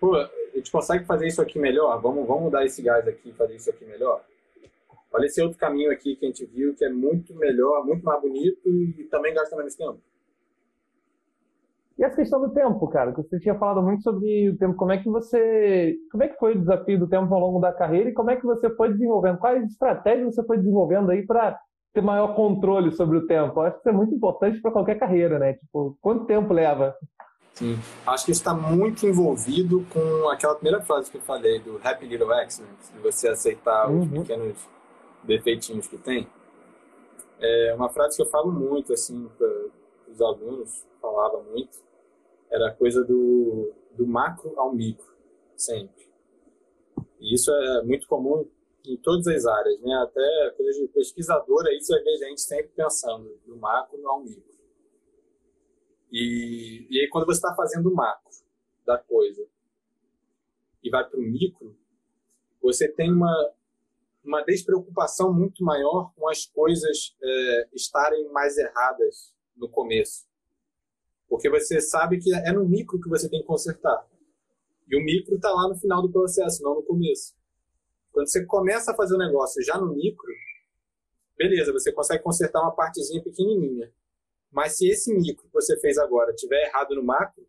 pô, 0.00 0.16
a 0.16 0.30
gente 0.54 0.72
consegue 0.72 1.04
fazer 1.04 1.28
isso 1.28 1.42
aqui 1.42 1.58
melhor? 1.58 2.00
Vamos, 2.00 2.26
vamos 2.26 2.50
dar 2.50 2.64
esse 2.64 2.82
gás 2.82 3.06
aqui 3.06 3.28
e 3.28 3.34
fazer 3.34 3.54
isso 3.54 3.70
aqui 3.70 3.84
melhor? 3.84 4.24
Olha 5.12 5.26
esse 5.26 5.42
outro 5.42 5.58
caminho 5.58 5.92
aqui 5.92 6.16
que 6.16 6.24
a 6.24 6.28
gente 6.28 6.44
viu, 6.46 6.74
que 6.74 6.84
é 6.84 6.88
muito 6.88 7.34
melhor, 7.34 7.84
muito 7.84 8.04
mais 8.04 8.20
bonito 8.20 8.68
e 8.68 9.06
também 9.10 9.34
gasta 9.34 9.56
menos 9.56 9.74
tempo. 9.74 9.98
E 11.98 12.04
essa 12.04 12.16
questão 12.16 12.40
do 12.40 12.48
tempo, 12.48 12.88
cara, 12.88 13.12
que 13.12 13.22
você 13.22 13.38
tinha 13.38 13.54
falado 13.56 13.82
muito 13.82 14.02
sobre 14.02 14.48
o 14.48 14.56
tempo, 14.56 14.74
como 14.74 14.90
é 14.90 14.96
que 14.96 15.08
você, 15.08 15.96
como 16.10 16.22
é 16.24 16.28
que 16.28 16.38
foi 16.38 16.54
o 16.54 16.58
desafio 16.58 16.98
do 16.98 17.06
tempo 17.06 17.34
ao 17.34 17.40
longo 17.40 17.60
da 17.60 17.74
carreira 17.74 18.08
e 18.08 18.14
como 18.14 18.30
é 18.30 18.36
que 18.36 18.46
você 18.46 18.70
foi 18.70 18.90
desenvolvendo, 18.90 19.36
quais 19.36 19.62
estratégias 19.64 20.34
você 20.34 20.42
foi 20.44 20.56
desenvolvendo 20.56 21.10
aí 21.10 21.26
para 21.26 21.60
ter 21.92 22.00
maior 22.00 22.34
controle 22.34 22.90
sobre 22.92 23.18
o 23.18 23.26
tempo? 23.26 23.60
Eu 23.60 23.64
acho 23.64 23.74
que 23.74 23.80
isso 23.80 23.88
é 23.90 23.92
muito 23.92 24.14
importante 24.14 24.62
para 24.62 24.70
qualquer 24.70 24.98
carreira, 24.98 25.38
né? 25.38 25.54
Tipo, 25.54 25.98
quanto 26.00 26.24
tempo 26.24 26.54
leva? 26.54 26.96
Sim, 27.54 27.78
acho 28.06 28.24
que 28.24 28.32
isso 28.32 28.40
está 28.40 28.54
muito 28.54 29.06
envolvido 29.06 29.86
com 29.92 30.28
aquela 30.28 30.54
primeira 30.54 30.80
frase 30.82 31.10
que 31.10 31.18
eu 31.18 31.22
falei 31.22 31.58
do 31.60 31.80
Happy 31.82 32.06
Little 32.06 32.32
Accidents, 32.32 32.90
de 32.92 32.98
você 33.00 33.28
aceitar 33.28 33.90
uhum. 33.90 34.02
os 34.02 34.08
pequenos 34.08 34.56
defeitinhos 35.22 35.86
que 35.86 35.98
tem. 35.98 36.26
É 37.38 37.74
uma 37.74 37.88
frase 37.88 38.16
que 38.16 38.22
eu 38.22 38.26
falo 38.26 38.50
muito 38.50 38.92
assim 38.92 39.28
para 39.36 39.48
os 40.08 40.20
alunos, 40.20 40.86
falava 41.00 41.42
muito, 41.42 41.78
era 42.50 42.68
a 42.68 42.74
coisa 42.74 43.04
do, 43.04 43.72
do 43.96 44.06
macro 44.06 44.52
ao 44.56 44.74
micro, 44.74 45.06
sempre. 45.56 46.08
E 47.20 47.34
isso 47.34 47.52
é 47.52 47.82
muito 47.82 48.06
comum 48.08 48.46
em 48.84 48.96
todas 48.96 49.26
as 49.26 49.46
áreas, 49.46 49.80
né? 49.80 49.94
Até 50.02 50.50
coisa 50.56 50.80
de 50.80 50.88
pesquisador, 50.88 51.66
aí 51.66 51.80
você 51.80 51.94
vai 51.94 52.02
ver 52.02 52.28
gente 52.28 52.40
sempre 52.40 52.72
pensando 52.74 53.30
do 53.46 53.56
macro 53.56 54.08
ao 54.08 54.20
micro. 54.22 54.49
E, 56.10 56.86
e 56.90 57.00
aí 57.00 57.08
quando 57.08 57.26
você 57.26 57.38
está 57.38 57.54
fazendo 57.54 57.90
o 57.90 57.94
macro 57.94 58.30
da 58.84 58.98
coisa 58.98 59.46
e 60.82 60.90
vai 60.90 61.08
para 61.08 61.18
o 61.18 61.22
micro, 61.22 61.76
você 62.60 62.88
tem 62.88 63.12
uma 63.12 63.52
uma 64.24 64.42
despreocupação 64.42 65.32
muito 65.32 65.64
maior 65.64 66.12
com 66.14 66.28
as 66.28 66.44
coisas 66.46 67.16
é, 67.22 67.68
estarem 67.72 68.28
mais 68.30 68.56
erradas 68.58 69.34
no 69.56 69.68
começo. 69.68 70.26
Porque 71.28 71.48
você 71.48 71.80
sabe 71.80 72.18
que 72.18 72.32
é 72.34 72.52
no 72.52 72.68
micro 72.68 73.00
que 73.00 73.08
você 73.08 73.28
tem 73.28 73.40
que 73.40 73.46
consertar. 73.46 74.06
E 74.88 74.96
o 74.96 75.04
micro 75.04 75.36
está 75.36 75.50
lá 75.50 75.68
no 75.68 75.76
final 75.76 76.02
do 76.02 76.10
processo, 76.10 76.62
não 76.62 76.74
no 76.74 76.82
começo. 76.82 77.34
Quando 78.12 78.28
você 78.28 78.44
começa 78.44 78.90
a 78.90 78.94
fazer 78.94 79.14
o 79.14 79.18
negócio 79.18 79.62
já 79.62 79.78
no 79.78 79.94
micro, 79.94 80.32
beleza, 81.38 81.72
você 81.72 81.92
consegue 81.92 82.22
consertar 82.22 82.60
uma 82.60 82.74
partezinha 82.74 83.22
pequenininha. 83.22 83.90
Mas 84.52 84.76
se 84.76 84.88
esse 84.88 85.14
micro 85.14 85.44
que 85.44 85.52
você 85.52 85.78
fez 85.80 85.96
agora 85.98 86.34
tiver 86.34 86.66
errado 86.66 86.94
no 86.94 87.02
macro, 87.02 87.44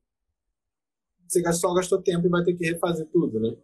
você 1.28 1.41
só 1.54 1.74
gastou 1.74 2.02
tempo 2.02 2.28
e 2.28 2.30
vai 2.30 2.43
ter 2.43 2.54
que 2.54 2.66
refazer 2.66 3.08
tudo, 3.08 3.39
né? 3.39 3.56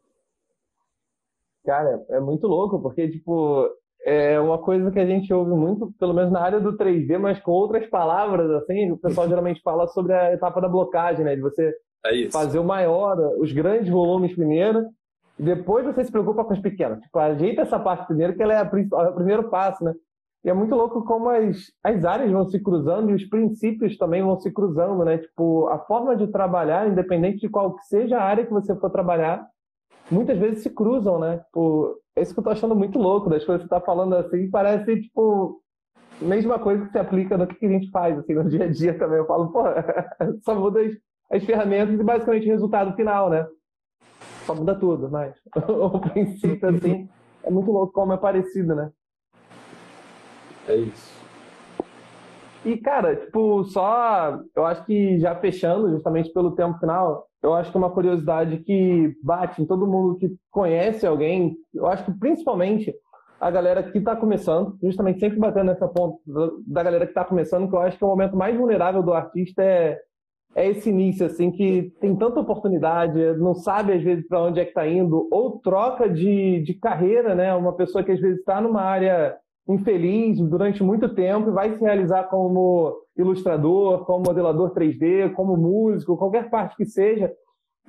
Cara, 1.66 2.06
é 2.10 2.20
muito 2.20 2.48
louco, 2.48 2.82
porque, 2.82 3.10
tipo, 3.10 3.70
é 4.06 4.40
uma 4.40 4.58
coisa 4.58 4.90
que 4.90 5.00
a 5.00 5.06
gente 5.06 5.34
ouve 5.34 5.52
muito, 5.52 5.92
pelo 6.00 6.14
menos 6.14 6.32
na 6.32 6.40
área 6.40 6.62
do 6.62 6.78
3D, 6.78 7.20
mas 7.20 7.42
com 7.42 7.52
outras 7.52 7.86
palavras, 7.88 8.50
assim, 8.52 8.90
o 8.90 8.98
pessoal 8.98 9.28
geralmente 9.30 9.62
fala 9.62 9.86
sobre 9.88 10.14
a 10.14 10.34
etapa 10.34 10.62
da 10.62 10.70
blocagem, 10.70 11.26
né? 11.26 11.36
De 11.36 11.42
você 11.42 11.74
é 12.06 12.30
fazer 12.32 12.58
o 12.58 12.64
maior, 12.64 13.18
os 13.38 13.52
grandes 13.52 13.90
volumes 13.90 14.34
primeiro, 14.34 14.86
e 15.38 15.44
depois 15.44 15.86
você 15.86 16.06
se 16.06 16.12
preocupa 16.12 16.46
com 16.46 16.54
os 16.54 16.60
pequenos. 16.60 17.02
Tipo, 17.02 17.20
ajeita 17.20 17.64
essa 17.64 17.78
parte 17.78 18.08
primeiro, 18.08 18.34
que 18.34 18.42
ela 18.42 18.54
é, 18.54 18.58
a, 18.60 19.10
o 19.10 19.16
primeiro 19.16 19.50
passo, 19.50 19.84
né? 19.84 19.94
E 20.46 20.50
é 20.50 20.54
muito 20.54 20.76
louco 20.76 21.04
como 21.04 21.30
as, 21.30 21.58
as 21.84 22.06
áreas 22.06 22.32
vão 22.32 22.48
se 22.48 22.62
cruzando 22.62 23.10
e 23.10 23.16
os 23.16 23.26
princípios 23.26 23.98
também 23.98 24.24
vão 24.24 24.40
se 24.40 24.52
cruzando, 24.52 25.04
né? 25.04 25.18
Tipo, 25.18 25.68
a 25.68 25.80
forma 25.80 26.16
de 26.16 26.28
trabalhar, 26.28 26.88
independente 26.88 27.40
de 27.40 27.50
qual 27.50 27.76
que 27.76 27.84
seja 27.86 28.18
a 28.18 28.24
área 28.24 28.46
que 28.46 28.54
você 28.54 28.76
for 28.76 28.90
trabalhar, 28.90 29.46
muitas 30.10 30.38
vezes 30.38 30.64
se 30.64 30.70
cruzam, 30.70 31.20
né? 31.20 31.40
Tipo, 31.40 32.00
é 32.16 32.22
isso 32.22 32.34
que 32.34 32.40
eu 32.40 32.44
tô 32.44 32.50
achando 32.50 32.76
muito 32.76 32.98
louco, 32.98 33.30
das 33.30 33.44
coisas 33.44 33.64
que 33.64 33.70
você 33.70 33.80
tá 33.80 33.86
falando 33.86 34.16
assim, 34.16 34.50
parece, 34.50 35.02
tipo, 35.02 35.62
mesma 36.22 36.58
coisa 36.60 36.86
que 36.86 36.92
se 36.92 36.98
aplica 36.98 37.38
no 37.38 37.48
que 37.48 37.66
a 37.66 37.70
gente 37.70 37.90
faz, 37.92 38.18
assim, 38.18 38.34
no 38.34 38.50
dia 38.50 38.66
a 38.66 38.72
dia 38.72 38.98
também. 38.98 39.18
Eu 39.18 39.26
falo, 39.26 39.52
pô, 39.52 39.64
só 40.44 40.56
muda 40.56 40.82
as, 40.82 40.94
as 41.32 41.44
ferramentas 41.44 42.00
e 42.00 42.04
basicamente 42.04 42.48
o 42.48 42.52
resultado 42.52 42.96
final, 42.96 43.30
né? 43.30 43.46
Só 44.46 44.56
muda 44.56 44.76
tudo, 44.76 45.10
mas 45.10 45.36
o 45.68 46.00
princípio, 46.00 46.70
assim, 46.70 47.10
é 47.44 47.52
muito 47.52 47.72
louco 47.72 47.94
como 47.94 48.14
é 48.14 48.18
parecido, 48.18 48.76
né? 48.76 48.92
É 50.68 50.76
isso. 50.76 51.18
E, 52.66 52.76
cara, 52.78 53.16
tipo, 53.16 53.64
só. 53.66 54.40
Eu 54.56 54.66
acho 54.66 54.86
que 54.86 55.20
já 55.20 55.36
fechando, 55.36 55.90
justamente 55.90 56.32
pelo 56.34 56.52
tempo 56.52 56.78
final, 56.80 57.28
eu 57.42 57.54
acho 57.54 57.72
que 57.72 57.78
é 57.78 57.80
uma 57.80 57.92
curiosidade 57.92 58.58
que 58.58 59.16
bate 59.24 59.62
em 59.62 59.66
todo 59.66 59.88
mundo 59.88 60.18
que 60.18 60.36
conhece 60.52 61.06
alguém, 61.06 61.56
eu 61.74 61.88
acho 61.88 62.04
que 62.04 62.12
principalmente 62.12 62.94
a 63.40 63.52
galera 63.52 63.84
que 63.84 63.98
está 64.00 64.16
começando, 64.16 64.76
justamente 64.82 65.20
sempre 65.20 65.38
batendo 65.38 65.68
nessa 65.68 65.88
ponta 65.88 66.18
da 66.66 66.84
galera 66.84 67.06
que 67.06 67.12
está 67.12 67.24
começando, 67.24 67.70
que 67.70 67.76
eu 67.76 67.80
acho 67.80 67.98
que 67.98 68.04
é 68.04 68.08
o 68.08 68.10
momento 68.10 68.36
mais 68.36 68.58
vulnerável 68.58 69.04
do 69.04 69.14
artista 69.14 69.64
é, 69.64 70.00
é 70.56 70.68
esse 70.68 70.90
início, 70.90 71.28
assim, 71.28 71.52
que 71.52 71.94
tem 72.02 72.16
tanta 72.16 72.40
oportunidade, 72.40 73.18
não 73.38 73.54
sabe 73.54 73.94
às 73.94 74.02
vezes 74.02 74.28
para 74.28 74.42
onde 74.42 74.60
é 74.60 74.64
que 74.64 74.72
está 74.72 74.88
indo, 74.88 75.28
ou 75.32 75.60
troca 75.60 76.10
de, 76.10 76.64
de 76.64 76.74
carreira, 76.74 77.36
né? 77.36 77.54
Uma 77.54 77.74
pessoa 77.74 78.04
que 78.04 78.12
às 78.12 78.20
vezes 78.20 78.40
está 78.40 78.60
numa 78.60 78.82
área 78.82 79.38
infeliz 79.68 80.40
durante 80.40 80.84
muito 80.84 81.14
tempo 81.14 81.50
e 81.50 81.54
vai 81.54 81.76
se 81.76 81.84
realizar 81.84 82.24
como 82.26 82.98
ilustrador, 83.18 84.06
como 84.06 84.24
modelador 84.26 84.74
3D, 84.74 85.34
como 85.34 85.58
músico, 85.58 86.18
qualquer 86.18 86.50
parte 86.50 86.76
que 86.76 86.86
seja, 86.86 87.32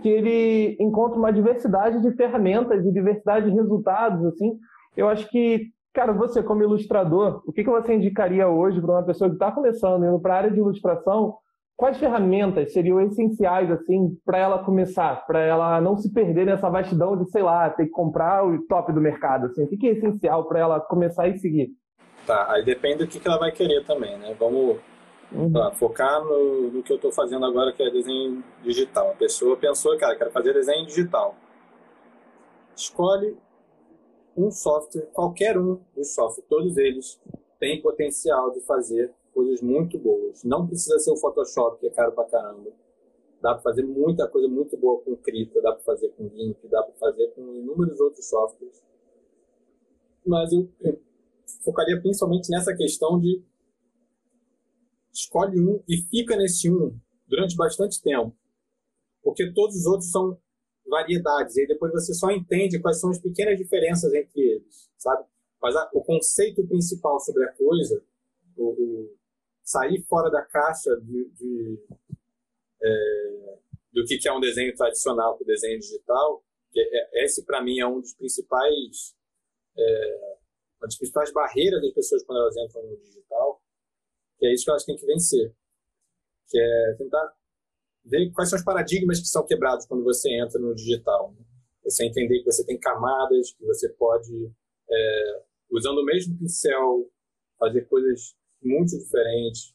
que 0.03 0.09
ele 0.09 0.77
encontra 0.81 1.19
uma 1.19 1.33
diversidade 1.33 2.01
de 2.01 2.13
ferramentas 2.17 2.85
e 2.85 2.93
diversidade 2.93 3.51
de 3.51 3.57
resultados, 3.57 4.25
assim. 4.27 4.59
Eu 4.97 5.09
acho 5.09 5.29
que, 5.31 5.67
cara, 5.93 6.13
você 6.13 6.43
como 6.43 6.63
ilustrador, 6.63 7.43
o 7.47 7.53
que, 7.53 7.63
que 7.63 7.71
você 7.71 7.95
indicaria 7.95 8.49
hoje 8.49 8.81
para 8.81 8.93
uma 8.93 9.05
pessoa 9.05 9.29
que 9.29 9.37
está 9.37 9.53
começando, 9.53 10.05
indo 10.05 10.21
para 10.21 10.35
a 10.35 10.39
área 10.39 10.51
de 10.51 10.59
ilustração, 10.59 11.37
quais 11.79 11.97
ferramentas 11.97 12.73
seriam 12.73 13.01
essenciais 13.01 13.71
assim 13.71 14.19
para 14.27 14.37
ela 14.37 14.65
começar, 14.65 15.25
para 15.27 15.39
ela 15.39 15.81
não 15.81 15.97
se 15.97 16.13
perder 16.13 16.45
nessa 16.45 16.69
vastidão 16.69 17.17
de, 17.17 17.31
sei 17.31 17.41
lá, 17.41 17.71
ter 17.71 17.85
que 17.85 17.93
comprar 17.93 18.45
o 18.45 18.67
top 18.67 18.93
do 18.93 19.01
mercado, 19.01 19.47
assim, 19.47 19.63
o 19.63 19.69
que 19.69 19.87
é 19.87 19.93
essencial 19.93 20.45
para 20.49 20.59
ela 20.59 20.81
começar 20.81 21.29
e 21.29 21.39
seguir? 21.39 21.71
Tá, 22.27 22.53
aí 22.53 22.65
depende 22.65 23.05
do 23.05 23.07
que 23.07 23.27
ela 23.27 23.39
vai 23.39 23.53
querer 23.53 23.85
também, 23.87 24.19
né? 24.19 24.35
Vamos 24.37 24.79
uhum. 25.31 25.53
tá, 25.53 25.71
focar 25.71 26.21
no, 26.25 26.73
no, 26.73 26.83
que 26.83 26.93
eu 26.93 26.97
estou 26.97 27.13
fazendo 27.13 27.47
agora, 27.47 27.73
que 27.73 27.81
é 27.81 27.89
desenho 27.91 28.43
digital. 28.61 29.13
A 29.13 29.15
pessoa 29.15 29.57
pensou, 29.57 29.97
cara, 29.99 30.17
quero 30.17 30.33
fazer 30.33 30.53
desenho 30.53 30.85
digital. 30.85 31.37
Escolhe 32.75 33.37
um 34.37 34.51
software, 34.51 35.07
qualquer 35.13 35.57
um 35.57 35.81
dos 35.95 36.13
softwares, 36.13 36.45
todos 36.49 36.77
eles 36.77 37.21
têm 37.61 37.81
potencial 37.81 38.51
de 38.51 38.61
fazer 38.63 39.15
coisas 39.39 39.63
muito 39.63 39.97
boas. 39.97 40.43
Não 40.43 40.67
precisa 40.67 40.99
ser 40.99 41.13
o 41.13 41.17
Photoshop, 41.17 41.79
que 41.79 41.87
é 41.87 41.91
caro 41.91 42.11
pra 42.11 42.25
caramba. 42.25 42.73
Dá 43.41 43.55
para 43.55 43.63
fazer 43.63 43.85
muita 43.85 44.27
coisa 44.27 44.49
muito 44.49 44.77
boa 44.77 45.01
com 45.01 45.15
Krita, 45.17 45.63
dá 45.63 45.71
para 45.71 45.85
fazer 45.85 46.09
com 46.09 46.29
GIMP, 46.29 46.67
dá 46.69 46.83
para 46.83 46.95
fazer 46.95 47.29
com 47.37 47.55
inúmeros 47.55 48.01
outros 48.01 48.29
softwares. 48.29 48.83
Mas 50.27 50.53
eu, 50.53 50.69
eu 50.81 51.01
focaria 51.65 52.01
principalmente 52.01 52.51
nessa 52.51 52.75
questão 52.75 53.17
de 53.21 53.41
escolhe 55.13 55.61
um 55.61 55.81
e 55.89 55.99
fica 56.11 56.37
nesse 56.37 56.69
um 56.69 56.99
durante 57.29 57.55
bastante 57.55 58.03
tempo. 58.03 58.37
Porque 59.23 59.53
todos 59.53 59.77
os 59.77 59.87
outros 59.87 60.11
são 60.11 60.37
variedades. 60.85 61.57
E 61.57 61.61
aí 61.61 61.67
depois 61.69 61.93
você 61.93 62.13
só 62.13 62.29
entende 62.33 62.81
quais 62.81 62.99
são 62.99 63.11
as 63.11 63.21
pequenas 63.21 63.57
diferenças 63.57 64.13
entre 64.13 64.41
eles, 64.41 64.91
sabe? 64.99 65.25
Mas 65.63 65.77
a, 65.77 65.89
o 65.95 66.03
conceito 66.03 66.67
principal 66.67 67.21
sobre 67.21 67.45
a 67.45 67.53
coisa, 67.53 68.03
o, 68.57 68.65
o, 68.65 69.18
sair 69.69 70.03
fora 70.09 70.31
da 70.31 70.41
caixa 70.41 70.97
de, 70.97 71.29
de 71.31 71.79
é, 72.83 73.59
do 73.93 74.03
que, 74.05 74.27
é 74.27 74.33
um 74.33 74.41
desenho 74.41 74.75
tradicional 74.75 75.37
para 75.37 75.45
o 75.45 75.47
desenho 75.47 75.79
digital, 75.79 76.43
que 76.73 76.81
é, 76.81 77.25
esse 77.25 77.45
para 77.45 77.63
mim 77.63 77.79
é 77.79 77.87
um 77.87 78.01
dos 78.01 78.15
principais 78.15 79.15
é, 79.77 80.37
uma 80.81 80.87
das 80.87 80.97
principais 80.97 81.31
barreiras 81.33 81.83
das 81.83 81.93
pessoas 81.93 82.25
quando 82.25 82.41
elas 82.41 82.57
entram 82.57 82.83
no 82.83 82.97
digital, 82.97 83.63
que 84.39 84.47
é 84.47 84.55
isso 84.55 84.65
que 84.65 84.71
elas 84.71 84.85
têm 84.85 84.97
que 84.97 85.05
vencer, 85.05 85.55
que 86.49 86.59
é 86.59 86.95
tentar 86.97 87.37
ver 88.07 88.31
quais 88.33 88.49
são 88.49 88.59
os 88.59 88.65
paradigmas 88.65 89.21
que 89.21 89.27
são 89.27 89.45
quebrados 89.45 89.85
quando 89.85 90.03
você 90.03 90.33
entra 90.33 90.59
no 90.59 90.75
digital. 90.75 91.33
Né? 91.33 91.45
Você 91.85 92.07
entender 92.07 92.39
que 92.39 92.51
você 92.51 92.65
tem 92.65 92.79
camadas, 92.79 93.53
que 93.53 93.67
você 93.67 93.89
pode, 93.91 94.51
é, 94.91 95.43
usando 95.71 95.99
o 95.99 96.05
mesmo 96.05 96.39
pincel, 96.39 97.11
fazer 97.59 97.83
coisas 97.83 98.38
muito 98.63 98.99
diferentes, 98.99 99.75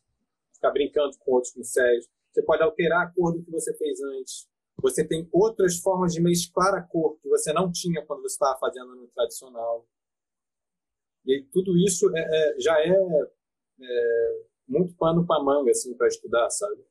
ficar 0.53 0.71
brincando 0.71 1.17
com 1.19 1.33
outros 1.33 1.53
pincéis. 1.53 2.07
Você 2.31 2.41
pode 2.43 2.63
alterar 2.63 3.07
a 3.07 3.11
cor 3.11 3.33
do 3.33 3.43
que 3.43 3.51
você 3.51 3.73
fez 3.75 4.01
antes. 4.01 4.47
Você 4.81 5.05
tem 5.07 5.27
outras 5.31 5.77
formas 5.77 6.13
de 6.13 6.21
mesclar 6.21 6.73
a 6.73 6.81
cor 6.81 7.17
que 7.21 7.29
você 7.29 7.53
não 7.53 7.71
tinha 7.71 8.03
quando 8.05 8.21
você 8.21 8.33
estava 8.33 8.57
fazendo 8.59 8.95
no 8.95 9.07
tradicional. 9.07 9.87
E 11.25 11.41
tudo 11.53 11.77
isso 11.77 12.09
é, 12.15 12.21
é, 12.21 12.59
já 12.59 12.79
é, 12.81 12.89
é, 13.81 14.41
muito 14.67 14.95
pano 14.95 15.25
para 15.25 15.43
manga 15.43 15.71
assim, 15.71 15.95
para 15.95 16.07
estudar, 16.07 16.49
sabe? 16.49 16.83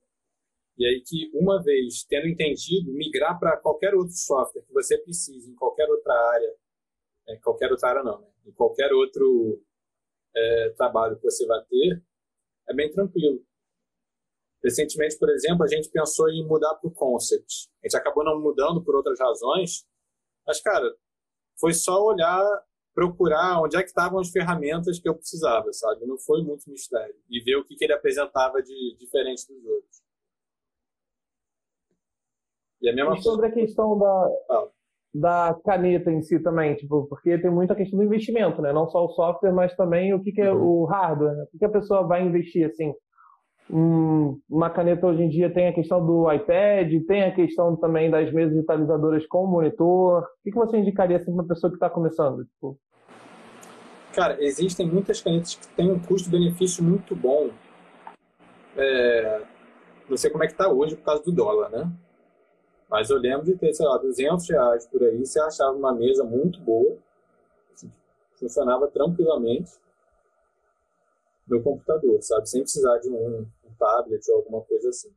E 0.78 0.86
aí 0.86 1.03
que, 1.03 1.30
uma 1.34 1.62
vez 1.62 2.05
tendo 2.05 2.28
entendido, 2.28 2.93
migrar 2.93 3.38
para 3.38 3.57
qualquer 3.59 3.95
outro 3.95 4.14
software 4.14 4.62
que 4.62 4.72
você 4.72 4.97
precise, 4.99 5.51
em 5.51 5.55
qualquer 5.55 5.88
outra 5.90 6.14
área, 6.14 6.55
é, 7.28 7.36
qualquer 7.36 7.70
outra 7.70 7.90
área 7.90 8.03
não, 8.03 8.20
né? 8.20 8.28
em 8.47 8.53
qualquer 8.53 8.93
outro 8.93 9.62
é, 10.35 10.70
trabalho 10.70 11.16
que 11.16 11.22
você 11.22 11.47
vai 11.47 11.62
ter, 11.64 12.03
é 12.68 12.74
bem 12.74 12.91
tranquilo. 12.91 13.45
Recentemente, 14.62 15.18
por 15.18 15.28
exemplo, 15.30 15.64
a 15.64 15.66
gente 15.66 15.91
pensou 15.91 16.28
em 16.30 16.47
mudar 16.47 16.74
para 16.76 16.89
o 16.89 16.95
Concept. 16.95 17.68
A 17.83 17.89
gente 17.89 17.97
acabou 17.97 18.24
não 18.24 18.41
mudando 18.41 18.83
por 18.83 18.95
outras 18.95 19.18
razões, 19.18 19.85
mas, 20.47 20.61
cara, 20.61 20.97
foi 21.59 21.74
só 21.74 22.01
olhar, 22.03 22.45
procurar 22.95 23.61
onde 23.61 23.76
é 23.76 23.80
que 23.80 23.89
estavam 23.89 24.20
as 24.20 24.30
ferramentas 24.30 25.01
que 25.01 25.09
eu 25.09 25.14
precisava, 25.14 25.72
sabe? 25.72 26.07
Não 26.07 26.18
foi 26.18 26.43
muito 26.43 26.70
mistério. 26.70 27.16
E 27.28 27.41
ver 27.41 27.57
o 27.57 27.64
que, 27.64 27.74
que 27.74 27.85
ele 27.85 27.93
apresentava 27.93 28.62
de 28.62 28.97
diferente 28.99 29.47
dos 29.49 29.64
outros. 29.64 30.03
E 32.80 32.89
a 32.89 32.95
mesma 32.95 33.16
e 33.16 33.22
sobre 33.22 33.47
a 33.47 33.53
questão 33.53 33.99
da, 33.99 34.28
ah. 34.51 34.70
Da 35.14 35.54
caneta 35.64 36.10
em 36.10 36.22
si 36.22 36.40
também, 36.40 36.74
tipo, 36.74 37.06
porque 37.06 37.38
tem 37.38 37.50
muita 37.50 37.74
questão 37.74 37.98
do 37.98 38.04
investimento, 38.04 38.62
né? 38.62 38.72
Não 38.72 38.88
só 38.88 39.04
o 39.04 39.10
software, 39.10 39.52
mas 39.52 39.74
também 39.76 40.14
o 40.14 40.20
que, 40.20 40.32
que 40.32 40.40
é 40.40 40.52
uhum. 40.52 40.82
o 40.82 40.84
hardware, 40.84 41.36
né? 41.36 41.42
O 41.44 41.46
que, 41.48 41.58
que 41.58 41.64
a 41.64 41.70
pessoa 41.70 42.06
vai 42.06 42.24
investir, 42.24 42.66
assim? 42.66 42.92
uma 43.70 44.68
caneta 44.68 45.06
hoje 45.06 45.22
em 45.22 45.28
dia 45.28 45.52
tem 45.52 45.68
a 45.68 45.72
questão 45.72 46.04
do 46.04 46.30
iPad, 46.30 46.92
tem 47.06 47.22
a 47.22 47.34
questão 47.34 47.74
também 47.76 48.10
das 48.10 48.30
mesas 48.32 48.52
digitalizadoras 48.52 49.26
com 49.26 49.46
monitor. 49.46 50.22
O 50.22 50.26
que, 50.44 50.50
que 50.50 50.56
você 50.56 50.76
indicaria 50.76 51.16
assim, 51.16 51.26
para 51.26 51.34
uma 51.34 51.46
pessoa 51.46 51.70
que 51.70 51.76
está 51.76 51.88
começando? 51.88 52.44
Tipo? 52.44 52.78
Cara, 54.12 54.36
existem 54.44 54.86
muitas 54.86 55.22
canetas 55.22 55.54
que 55.54 55.66
têm 55.68 55.90
um 55.90 55.98
custo-benefício 55.98 56.84
muito 56.84 57.16
bom. 57.16 57.48
É... 58.76 59.42
Não 60.08 60.16
sei 60.18 60.30
como 60.30 60.44
é 60.44 60.46
que 60.46 60.52
está 60.52 60.68
hoje 60.68 60.96
por 60.96 61.04
causa 61.04 61.22
do 61.22 61.32
dólar, 61.32 61.70
né? 61.70 61.90
Mas 62.93 63.09
eu 63.09 63.16
lembro 63.16 63.47
de 63.47 63.57
ter, 63.57 63.72
sei 63.72 63.86
lá, 63.86 63.97
200 63.97 64.51
reais 64.51 64.86
por 64.86 65.03
aí, 65.03 65.24
você 65.24 65.40
achava 65.40 65.74
uma 65.74 65.95
mesa 65.95 66.24
muito 66.24 66.61
boa, 66.61 66.99
assim, 67.72 67.90
funcionava 68.38 68.86
tranquilamente 68.86 69.72
no 71.49 71.62
computador, 71.62 72.20
sabe? 72.20 72.51
Sem 72.51 72.61
precisar 72.61 72.99
de 72.99 73.09
um, 73.09 73.47
um 73.64 73.74
tablet 73.78 74.30
ou 74.30 74.36
alguma 74.36 74.61
coisa 74.61 74.90
assim. 74.90 75.09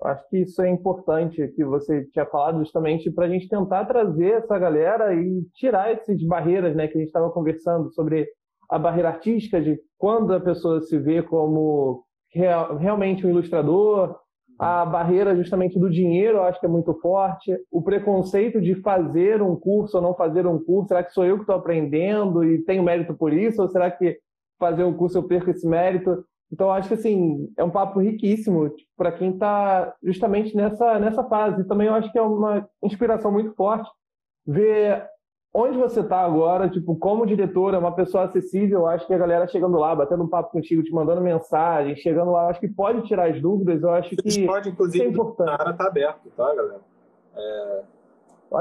Acho 0.00 0.28
que 0.28 0.38
isso 0.42 0.62
é 0.62 0.70
importante 0.70 1.48
que 1.48 1.64
você 1.64 2.04
tinha 2.04 2.26
falado 2.26 2.60
justamente 2.60 3.10
para 3.10 3.26
a 3.26 3.28
gente 3.28 3.48
tentar 3.48 3.84
trazer 3.84 4.30
essa 4.30 4.56
galera 4.56 5.12
e 5.12 5.42
tirar 5.54 5.90
essas 5.90 6.22
barreiras, 6.22 6.76
né, 6.76 6.86
que 6.86 6.98
a 6.98 7.00
gente 7.00 7.08
estava 7.08 7.32
conversando 7.32 7.90
sobre 7.90 8.30
a 8.70 8.78
barreira 8.78 9.08
artística 9.08 9.60
de 9.60 9.76
quando 9.98 10.32
a 10.32 10.40
pessoa 10.40 10.80
se 10.82 10.96
vê 11.00 11.20
como 11.20 12.04
real, 12.32 12.76
realmente 12.76 13.26
um 13.26 13.30
ilustrador, 13.30 14.24
a 14.58 14.84
barreira 14.84 15.36
justamente 15.36 15.78
do 15.78 15.90
dinheiro, 15.90 16.38
eu 16.38 16.44
acho 16.44 16.58
que 16.58 16.66
é 16.66 16.68
muito 16.68 16.94
forte. 17.00 17.56
O 17.70 17.82
preconceito 17.82 18.60
de 18.60 18.74
fazer 18.76 19.42
um 19.42 19.54
curso 19.54 19.96
ou 19.96 20.02
não 20.02 20.14
fazer 20.14 20.46
um 20.46 20.58
curso, 20.62 20.88
será 20.88 21.02
que 21.02 21.12
sou 21.12 21.24
eu 21.24 21.36
que 21.36 21.42
estou 21.42 21.56
aprendendo 21.56 22.42
e 22.44 22.62
tenho 22.64 22.82
mérito 22.82 23.14
por 23.14 23.32
isso? 23.32 23.60
Ou 23.60 23.68
será 23.68 23.90
que 23.90 24.18
fazer 24.58 24.84
um 24.84 24.94
curso 24.94 25.18
eu 25.18 25.24
perco 25.24 25.50
esse 25.50 25.66
mérito? 25.68 26.24
Então, 26.50 26.70
acho 26.70 26.88
que 26.88 26.94
assim, 26.94 27.48
é 27.58 27.64
um 27.64 27.70
papo 27.70 28.00
riquíssimo 28.00 28.70
para 28.96 29.12
quem 29.12 29.30
está 29.30 29.94
justamente 30.02 30.56
nessa, 30.56 30.98
nessa 30.98 31.24
fase. 31.24 31.66
Também 31.66 31.88
eu 31.88 31.94
acho 31.94 32.10
que 32.10 32.18
é 32.18 32.22
uma 32.22 32.66
inspiração 32.82 33.32
muito 33.32 33.52
forte 33.54 33.90
ver 34.46 35.04
onde 35.58 35.78
você 35.78 36.00
está 36.00 36.20
agora, 36.20 36.68
tipo, 36.68 36.94
como 36.96 37.24
diretora, 37.24 37.78
uma 37.78 37.94
pessoa 37.94 38.24
acessível, 38.24 38.86
acho 38.86 39.06
que 39.06 39.14
a 39.14 39.18
galera 39.18 39.48
chegando 39.48 39.78
lá, 39.78 39.94
batendo 39.94 40.22
um 40.22 40.28
papo 40.28 40.52
contigo, 40.52 40.82
te 40.82 40.92
mandando 40.92 41.22
mensagem, 41.22 41.96
chegando 41.96 42.30
lá, 42.30 42.50
acho 42.50 42.60
que 42.60 42.68
pode 42.68 43.00
tirar 43.08 43.30
as 43.30 43.40
dúvidas, 43.40 43.82
eu 43.82 43.90
acho 43.90 44.14
que 44.14 44.46
pode, 44.46 44.68
inclusive, 44.68 45.04
é 45.06 45.08
importante. 45.08 45.48
a 45.48 45.54
área 45.54 45.72
tá 45.72 45.86
aberto, 45.86 46.30
tá, 46.36 46.54
galera? 46.54 46.80
É... 47.34 47.82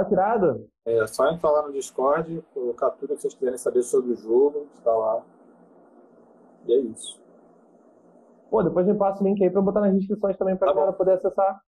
Tirado. 0.07 0.67
É 0.85 1.05
só 1.07 1.29
entrar 1.29 1.51
lá 1.51 1.67
no 1.67 1.73
Discord, 1.73 2.43
colocar 2.53 2.91
tudo 2.91 3.15
que 3.15 3.21
vocês 3.21 3.33
quiserem 3.33 3.57
saber 3.57 3.83
sobre 3.83 4.13
o 4.13 4.15
jogo, 4.15 4.65
está 4.75 4.91
lá. 4.91 5.21
E 6.65 6.73
é 6.73 6.77
isso. 6.77 7.21
Pô, 8.49 8.63
depois 8.63 8.85
me 8.87 8.93
passa 8.95 9.21
o 9.21 9.27
link 9.27 9.43
aí 9.43 9.49
para 9.49 9.61
botar 9.61 9.81
nas 9.81 9.93
descrições 9.93 10.37
também 10.37 10.55
para 10.55 10.69
a 10.69 10.73
tá 10.73 10.79
galera 10.79 10.97
poder 10.97 11.13
acessar. 11.13 11.59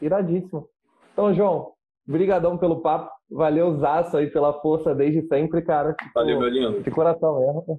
Iradíssimo. 0.00 0.68
Então, 1.12 1.34
João, 1.34 1.72
brigadão 2.06 2.56
pelo 2.56 2.80
papo. 2.80 3.10
Valeu, 3.32 3.78
Zaço, 3.78 4.16
aí, 4.16 4.30
pela 4.30 4.52
força 4.60 4.94
desde 4.94 5.22
sempre, 5.26 5.62
cara. 5.62 5.94
Tipo, 5.94 6.10
Valeu, 6.14 6.38
meu 6.38 6.48
lindo. 6.48 6.82
De 6.82 6.90
coração 6.90 7.40
mesmo. 7.40 7.78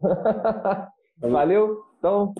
Valeu. 1.32 1.78
Então, 2.00 2.34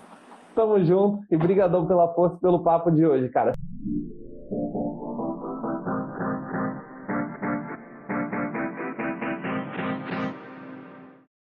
tamo 0.56 0.84
junto. 0.84 1.20
E 1.32 1.38
brigadão 1.38 1.86
pela 1.86 2.14
força 2.14 2.38
pelo 2.42 2.64
papo 2.64 2.92
de 2.92 3.06
hoje, 3.06 3.30
cara. 3.30 3.54